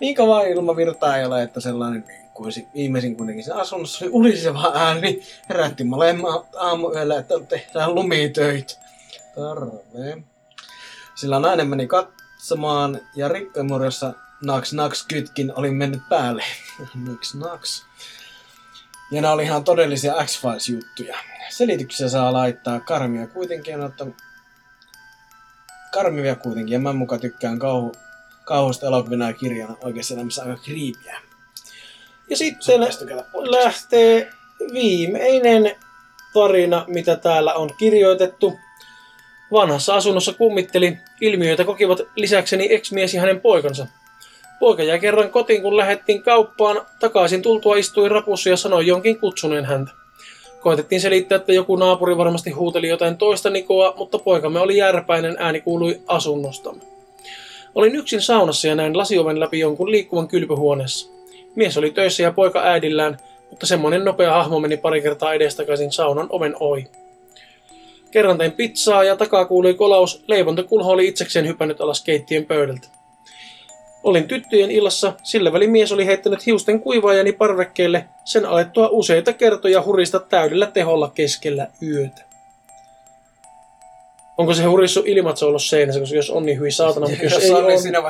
Niin 0.00 0.16
kova 0.16 0.42
ilmavirta 0.42 1.16
ei 1.16 1.24
ole, 1.24 1.42
että 1.42 1.60
sellainen 1.60 2.04
liikkuisi. 2.38 2.68
Viimeisin 2.74 3.16
kuitenkin 3.16 3.44
se 3.44 3.52
asunnossa 3.52 4.04
oli 4.04 4.12
uliseva 4.12 4.72
ääni. 4.74 5.22
Herätti 5.48 5.84
molemmat 5.84 6.54
aamuyöllä, 6.56 7.18
että 7.18 7.34
tehdään 7.48 7.94
lumitöitä. 7.94 8.74
Tarve. 9.34 10.22
Sillä 11.14 11.38
nainen 11.38 11.68
meni 11.68 11.86
katsomaan 11.86 13.00
ja 13.16 13.28
rikkamurjossa 13.28 14.14
Naks 14.44 14.72
Naks 14.72 15.06
kytkin 15.06 15.52
oli 15.56 15.70
mennyt 15.70 16.02
päälle. 16.08 16.44
Naks 17.08 17.34
Naks. 17.34 17.86
Ja 19.10 19.22
nämä 19.22 19.34
oli 19.34 19.42
ihan 19.42 19.64
todellisia 19.64 20.14
X-Files-juttuja. 20.24 21.18
Selityksiä 21.48 22.08
saa 22.08 22.32
laittaa 22.32 22.80
karmia 22.80 23.26
kuitenkin, 23.26 23.82
että 23.82 24.06
karmivia 25.92 26.36
kuitenkin. 26.36 26.72
Ja 26.72 26.78
mä 26.78 26.92
mukaan 26.92 27.20
tykkään 27.20 27.58
kauhu, 27.58 27.92
kauhusta 28.44 28.86
elokuvina 28.86 29.26
ja 29.26 29.32
kirjana 29.32 29.76
oikeassa 29.82 30.14
elämässä 30.14 30.42
aika 30.42 30.62
kriipiä. 30.64 31.20
Ja 32.30 32.36
sitten 32.36 32.80
lähtee 33.40 34.30
viimeinen 34.72 35.76
tarina, 36.34 36.84
mitä 36.88 37.16
täällä 37.16 37.54
on 37.54 37.70
kirjoitettu. 37.78 38.58
Vanhassa 39.52 39.94
asunnossa 39.94 40.32
kummitteli. 40.32 40.98
Ilmiöitä 41.20 41.64
kokivat 41.64 42.00
lisäkseni 42.16 42.68
ex-mies 42.70 43.14
ja 43.14 43.20
hänen 43.20 43.40
poikansa. 43.40 43.86
Poika 44.60 44.82
jäi 44.82 44.98
kerran 44.98 45.30
kotiin, 45.30 45.62
kun 45.62 45.76
lähdettiin 45.76 46.22
kauppaan. 46.22 46.86
Takaisin 47.00 47.42
tultua 47.42 47.76
istui 47.76 48.08
rapussa 48.08 48.50
ja 48.50 48.56
sanoi 48.56 48.86
jonkin 48.86 49.20
kutsuneen 49.20 49.64
häntä. 49.64 49.97
Koitettiin 50.68 51.00
selittää, 51.00 51.36
että 51.36 51.52
joku 51.52 51.76
naapuri 51.76 52.16
varmasti 52.16 52.50
huuteli 52.50 52.88
jotain 52.88 53.16
toista 53.16 53.50
Nikoa, 53.50 53.94
mutta 53.96 54.18
poikamme 54.18 54.60
oli 54.60 54.76
järpäinen, 54.76 55.36
ääni 55.38 55.60
kuului 55.60 56.00
asunnostamme. 56.06 56.82
Olin 57.74 57.96
yksin 57.96 58.22
saunassa 58.22 58.68
ja 58.68 58.74
näin 58.74 58.98
lasioven 58.98 59.40
läpi 59.40 59.58
jonkun 59.58 59.90
liikkuvan 59.90 60.28
kylpyhuoneessa. 60.28 61.10
Mies 61.54 61.78
oli 61.78 61.90
töissä 61.90 62.22
ja 62.22 62.32
poika 62.32 62.62
äidillään, 62.62 63.16
mutta 63.50 63.66
semmoinen 63.66 64.04
nopea 64.04 64.32
hahmo 64.32 64.60
meni 64.60 64.76
pari 64.76 65.02
kertaa 65.02 65.34
edestakaisin 65.34 65.92
saunan 65.92 66.26
oven 66.30 66.56
ohi. 66.60 66.86
Kerran 68.10 68.38
tein 68.38 68.52
pizzaa 68.52 69.04
ja 69.04 69.16
takaa 69.16 69.44
kuului 69.44 69.74
kolaus, 69.74 70.24
leivontakulho 70.26 70.90
oli 70.90 71.08
itsekseen 71.08 71.46
hypännyt 71.46 71.80
alas 71.80 72.04
keittiön 72.04 72.44
pöydältä. 72.44 72.88
Olin 74.02 74.28
tyttöjen 74.28 74.70
illassa, 74.70 75.12
sillä 75.22 75.52
väli 75.52 75.66
mies 75.66 75.92
oli 75.92 76.06
heittänyt 76.06 76.46
hiusten 76.46 76.80
kuivaajani 76.80 77.32
parvekkeelle 77.32 78.04
sen 78.24 78.46
alettua 78.46 78.88
useita 78.92 79.32
kertoja 79.32 79.82
hurista 79.82 80.20
täydellä 80.20 80.66
teholla 80.66 81.10
keskellä 81.14 81.66
yötä. 81.82 82.28
Onko 84.38 84.54
se 84.54 84.64
hurissu 84.64 85.02
ilmatsoulu 85.06 85.58
seinässä, 85.58 86.00
koska 86.00 86.16
jos 86.16 86.30
on 86.30 86.46
niin 86.46 86.58
hyvin 86.58 86.72
saatana, 86.72 87.08
mutta 87.08 87.24
jos, 87.24 87.44
ei 87.44 87.50
on, 87.50 87.56
niin 87.56 87.64
ole, 87.64 87.78
siinä 87.78 88.02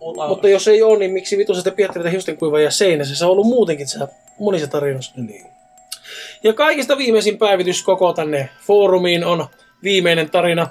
ula. 0.00 0.28
mutta 0.28 0.48
jos 0.48 0.68
ei 0.68 0.82
ole, 0.82 0.98
niin 0.98 1.12
miksi 1.12 1.38
vitu 1.38 1.54
sitä 1.54 1.70
pidätte 1.70 1.98
niitä 1.98 2.10
hiusten 2.10 2.36
kuivaajia 2.36 2.70
seinässä? 2.70 3.16
Se 3.16 3.24
on 3.24 3.30
ollut 3.30 3.46
muutenkin 3.46 3.88
se 3.88 3.98
monissa 4.38 4.66
tarinoissa. 4.66 5.12
Niin. 5.16 5.46
Ja 6.42 6.52
kaikista 6.52 6.98
viimeisin 6.98 7.38
päivitys 7.38 7.82
koko 7.82 8.12
tänne 8.12 8.48
foorumiin 8.66 9.24
on 9.24 9.46
viimeinen 9.82 10.30
tarina. 10.30 10.68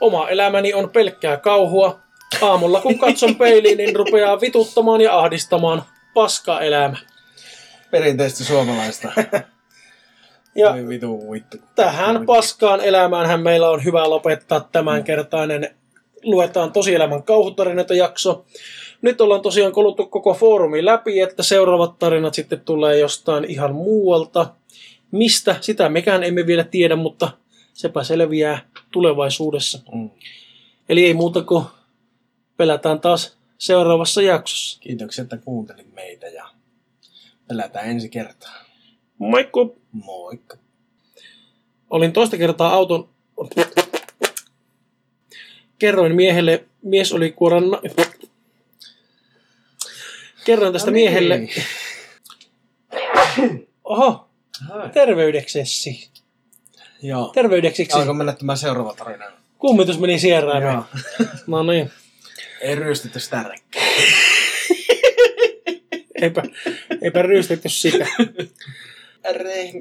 Oma 0.00 0.28
elämäni 0.28 0.74
on 0.74 0.90
pelkkää 0.90 1.36
kauhua. 1.36 2.00
Aamulla 2.42 2.80
kun 2.80 2.98
katson 2.98 3.36
peiliin, 3.36 3.78
niin 3.78 3.96
rupeaa 3.96 4.40
vituttamaan 4.40 5.00
ja 5.00 5.18
ahdistamaan. 5.18 5.82
Paska 6.14 6.60
elämä. 6.60 6.96
Perinteistä 7.90 8.44
suomalaista. 8.44 9.12
Ja 10.54 10.74
vitu 10.88 11.30
vittu. 11.30 11.56
tähän 11.74 12.26
paskaan 12.26 12.80
elämäänhän 12.80 13.42
meillä 13.42 13.70
on 13.70 13.84
hyvä 13.84 14.10
lopettaa 14.10 14.68
tämänkertainen 14.72 15.74
luetaan 16.22 16.72
tosielämän 16.72 17.22
kauhutarinoita 17.22 17.94
jakso. 17.94 18.44
Nyt 19.02 19.20
ollaan 19.20 19.40
tosiaan 19.40 19.72
koluttu 19.72 20.06
koko 20.06 20.34
foorumi 20.34 20.84
läpi, 20.84 21.20
että 21.20 21.42
seuraavat 21.42 21.98
tarinat 21.98 22.34
sitten 22.34 22.60
tulee 22.60 22.98
jostain 22.98 23.44
ihan 23.44 23.74
muualta. 23.74 24.46
Mistä, 25.10 25.56
sitä 25.60 25.88
mekään 25.88 26.24
emme 26.24 26.46
vielä 26.46 26.64
tiedä, 26.64 26.96
mutta 26.96 27.30
sepä 27.72 28.04
selviää 28.04 28.58
tulevaisuudessa. 28.90 29.78
Mm. 29.94 30.10
Eli 30.88 31.06
ei 31.06 31.14
muuta 31.14 31.42
kuin 31.42 31.64
pelätään 32.60 33.00
taas 33.00 33.36
seuraavassa 33.58 34.22
jaksossa. 34.22 34.80
Kiitoksia, 34.80 35.22
että 35.22 35.36
kuuntelit 35.36 35.94
meitä 35.94 36.26
ja 36.26 36.48
pelätään 37.48 37.90
ensi 37.90 38.08
kertaa. 38.08 38.64
Moikka! 39.18 39.60
Moikka. 39.92 40.56
Olin 41.90 42.12
toista 42.12 42.36
kertaa 42.36 42.72
auton... 42.72 43.08
Kerroin 45.78 46.14
miehelle, 46.14 46.64
mies 46.82 47.12
oli 47.12 47.32
kuoran... 47.32 47.64
Kerroin 50.44 50.72
tästä 50.72 50.90
No 50.90 50.94
niin. 50.94 51.10
miehelle... 51.10 51.48
Oho, 53.84 54.28
Hai. 54.68 54.88
terveydeksesi. 54.88 56.10
Joo. 57.02 57.28
Terveydeksiksi. 57.34 57.98
Alkoi 57.98 58.14
mennä 58.14 58.32
tämä 58.32 58.56
seuraava 58.56 58.94
tarina. 58.94 59.24
Kummitus 59.58 59.98
meni 59.98 60.18
sierraimeen. 60.18 60.72
Joo. 60.72 60.84
No 61.46 61.62
niin. 61.62 61.90
Ei 62.60 62.74
ryöstetty 62.74 63.20
sitä 63.20 63.42
rekkää. 63.42 63.82
Eipä, 66.22 66.42
eipä 67.02 67.22
ryystetty 67.22 67.68
sitä. 67.68 68.06
Re, 69.32 69.72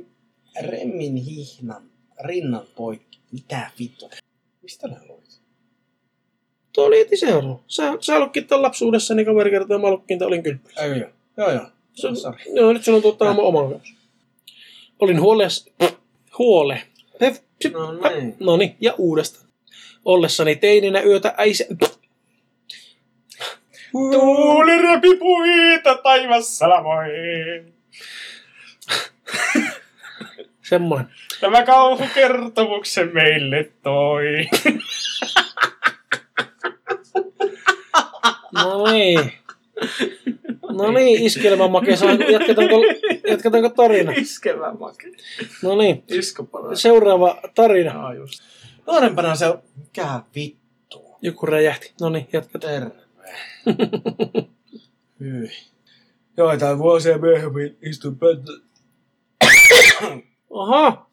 remmin 0.61 1.15
hihnan 1.15 1.89
rinnan 2.23 2.65
poikki. 2.75 3.19
Mitä 3.32 3.71
vittu? 3.80 4.09
Mistä 4.61 4.88
nää 4.88 5.01
luit? 5.07 5.41
Tuo 6.73 6.86
oli 6.86 6.99
heti 6.99 7.17
seuraava. 7.17 7.63
Sä, 7.67 7.84
sä 7.99 8.19
lukkin 8.19 8.47
tämän 8.47 8.61
lapsuudessa, 8.61 9.15
niin 9.15 9.25
kaveri 9.25 9.51
kertoo, 9.51 9.77
että 9.77 9.88
mä 9.88 9.91
lukkin, 9.91 10.23
oli 10.23 10.41
kyllä. 10.41 10.59
Ei, 10.77 10.89
joo, 10.89 11.09
joo. 11.38 11.51
joo. 11.51 11.65
Se, 11.93 12.07
joo, 12.53 12.73
nyt 12.73 12.84
sulla 12.84 12.95
on 12.95 13.01
tuottaa 13.01 13.32
oma 13.32 13.41
oman 13.41 13.71
kanssa. 13.71 13.93
Olin 14.99 15.21
huoles... 15.21 15.69
Huole. 16.39 16.82
No 17.73 18.09
niin. 18.09 18.36
No 18.39 18.57
niin, 18.57 18.75
ja 18.82 18.95
uudestaan. 18.97 19.45
Ollessani 20.05 20.55
teininä 20.55 21.01
yötä 21.01 21.34
äisä... 21.38 21.65
Tuuli 23.91 24.77
repi 24.77 25.15
puita 25.19 25.95
taivassa 25.95 26.69
lavoi. 26.69 27.09
Semmoinen. 30.61 31.09
Tämä 31.41 31.63
kauhukertomuksen 31.65 33.13
meille 33.13 33.71
toi. 33.83 34.25
No 38.53 38.91
niin. 38.91 39.31
No 40.71 40.91
niin, 40.91 41.23
iskelmämake. 41.23 41.91
Jatketaanko, 42.31 42.75
jatketaanko 43.27 43.69
tarina? 43.69 44.11
Iskevä 44.15 44.73
make. 44.79 45.07
No 45.63 45.75
niin, 45.75 46.03
seuraava 46.73 47.39
tarina. 47.55 47.93
Jaa, 47.93 48.13
just. 48.13 48.43
Nuorempana 48.87 49.35
se 49.35 49.45
on... 49.45 49.61
Mikä 49.75 50.19
vittu? 50.35 51.15
Joku 51.21 51.45
räjähti. 51.45 51.93
No 52.01 52.09
niin, 52.09 52.27
jatketaan. 52.33 52.73
Terve. 52.73 53.09
Hyi. 55.19 55.51
Joitain 56.38 56.77
vuosia 56.77 57.17
myöhemmin 57.17 57.77
istuin 57.82 58.17
pöntö... 58.17 58.51
Aha, 60.59 61.09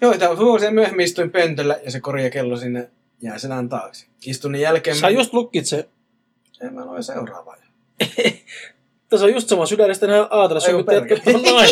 Joitain 0.00 0.38
vuosia 0.38 0.70
myöhemmin 0.70 1.04
istuin 1.04 1.30
pöntöllä 1.30 1.80
ja 1.84 1.90
se 1.90 2.00
korjakello 2.00 2.56
sinne 2.56 2.90
jää 3.22 3.38
selän 3.38 3.68
taakse. 3.68 4.06
Istunnin 4.26 4.60
jälkeen... 4.60 4.96
sä 4.96 5.10
just 5.10 5.32
lukkit 5.32 5.66
se. 5.66 5.88
En 6.60 6.74
mä 6.74 6.84
lue 6.84 7.02
seuraavaa. 7.02 7.56
Tässä 9.08 9.26
on 9.26 9.32
just 9.32 9.48
sama 9.48 9.66
sydämestä 9.66 10.06
nähdä 10.06 10.26
ajatella. 10.30 10.60
Sun 10.60 10.74
Ai 10.74 10.82
pitää 10.82 10.94
jatkaa 10.94 11.32
noin. 11.52 11.68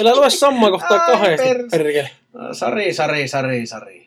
Älä 0.00 0.16
lue 0.16 0.30
samaa 0.30 0.70
kohtaa 0.70 0.98
kahdesti, 0.98 1.48
perkele. 1.70 2.10
Sari, 2.52 2.94
Sari, 2.94 3.28
Sari, 3.28 3.66
Sari. 3.66 4.05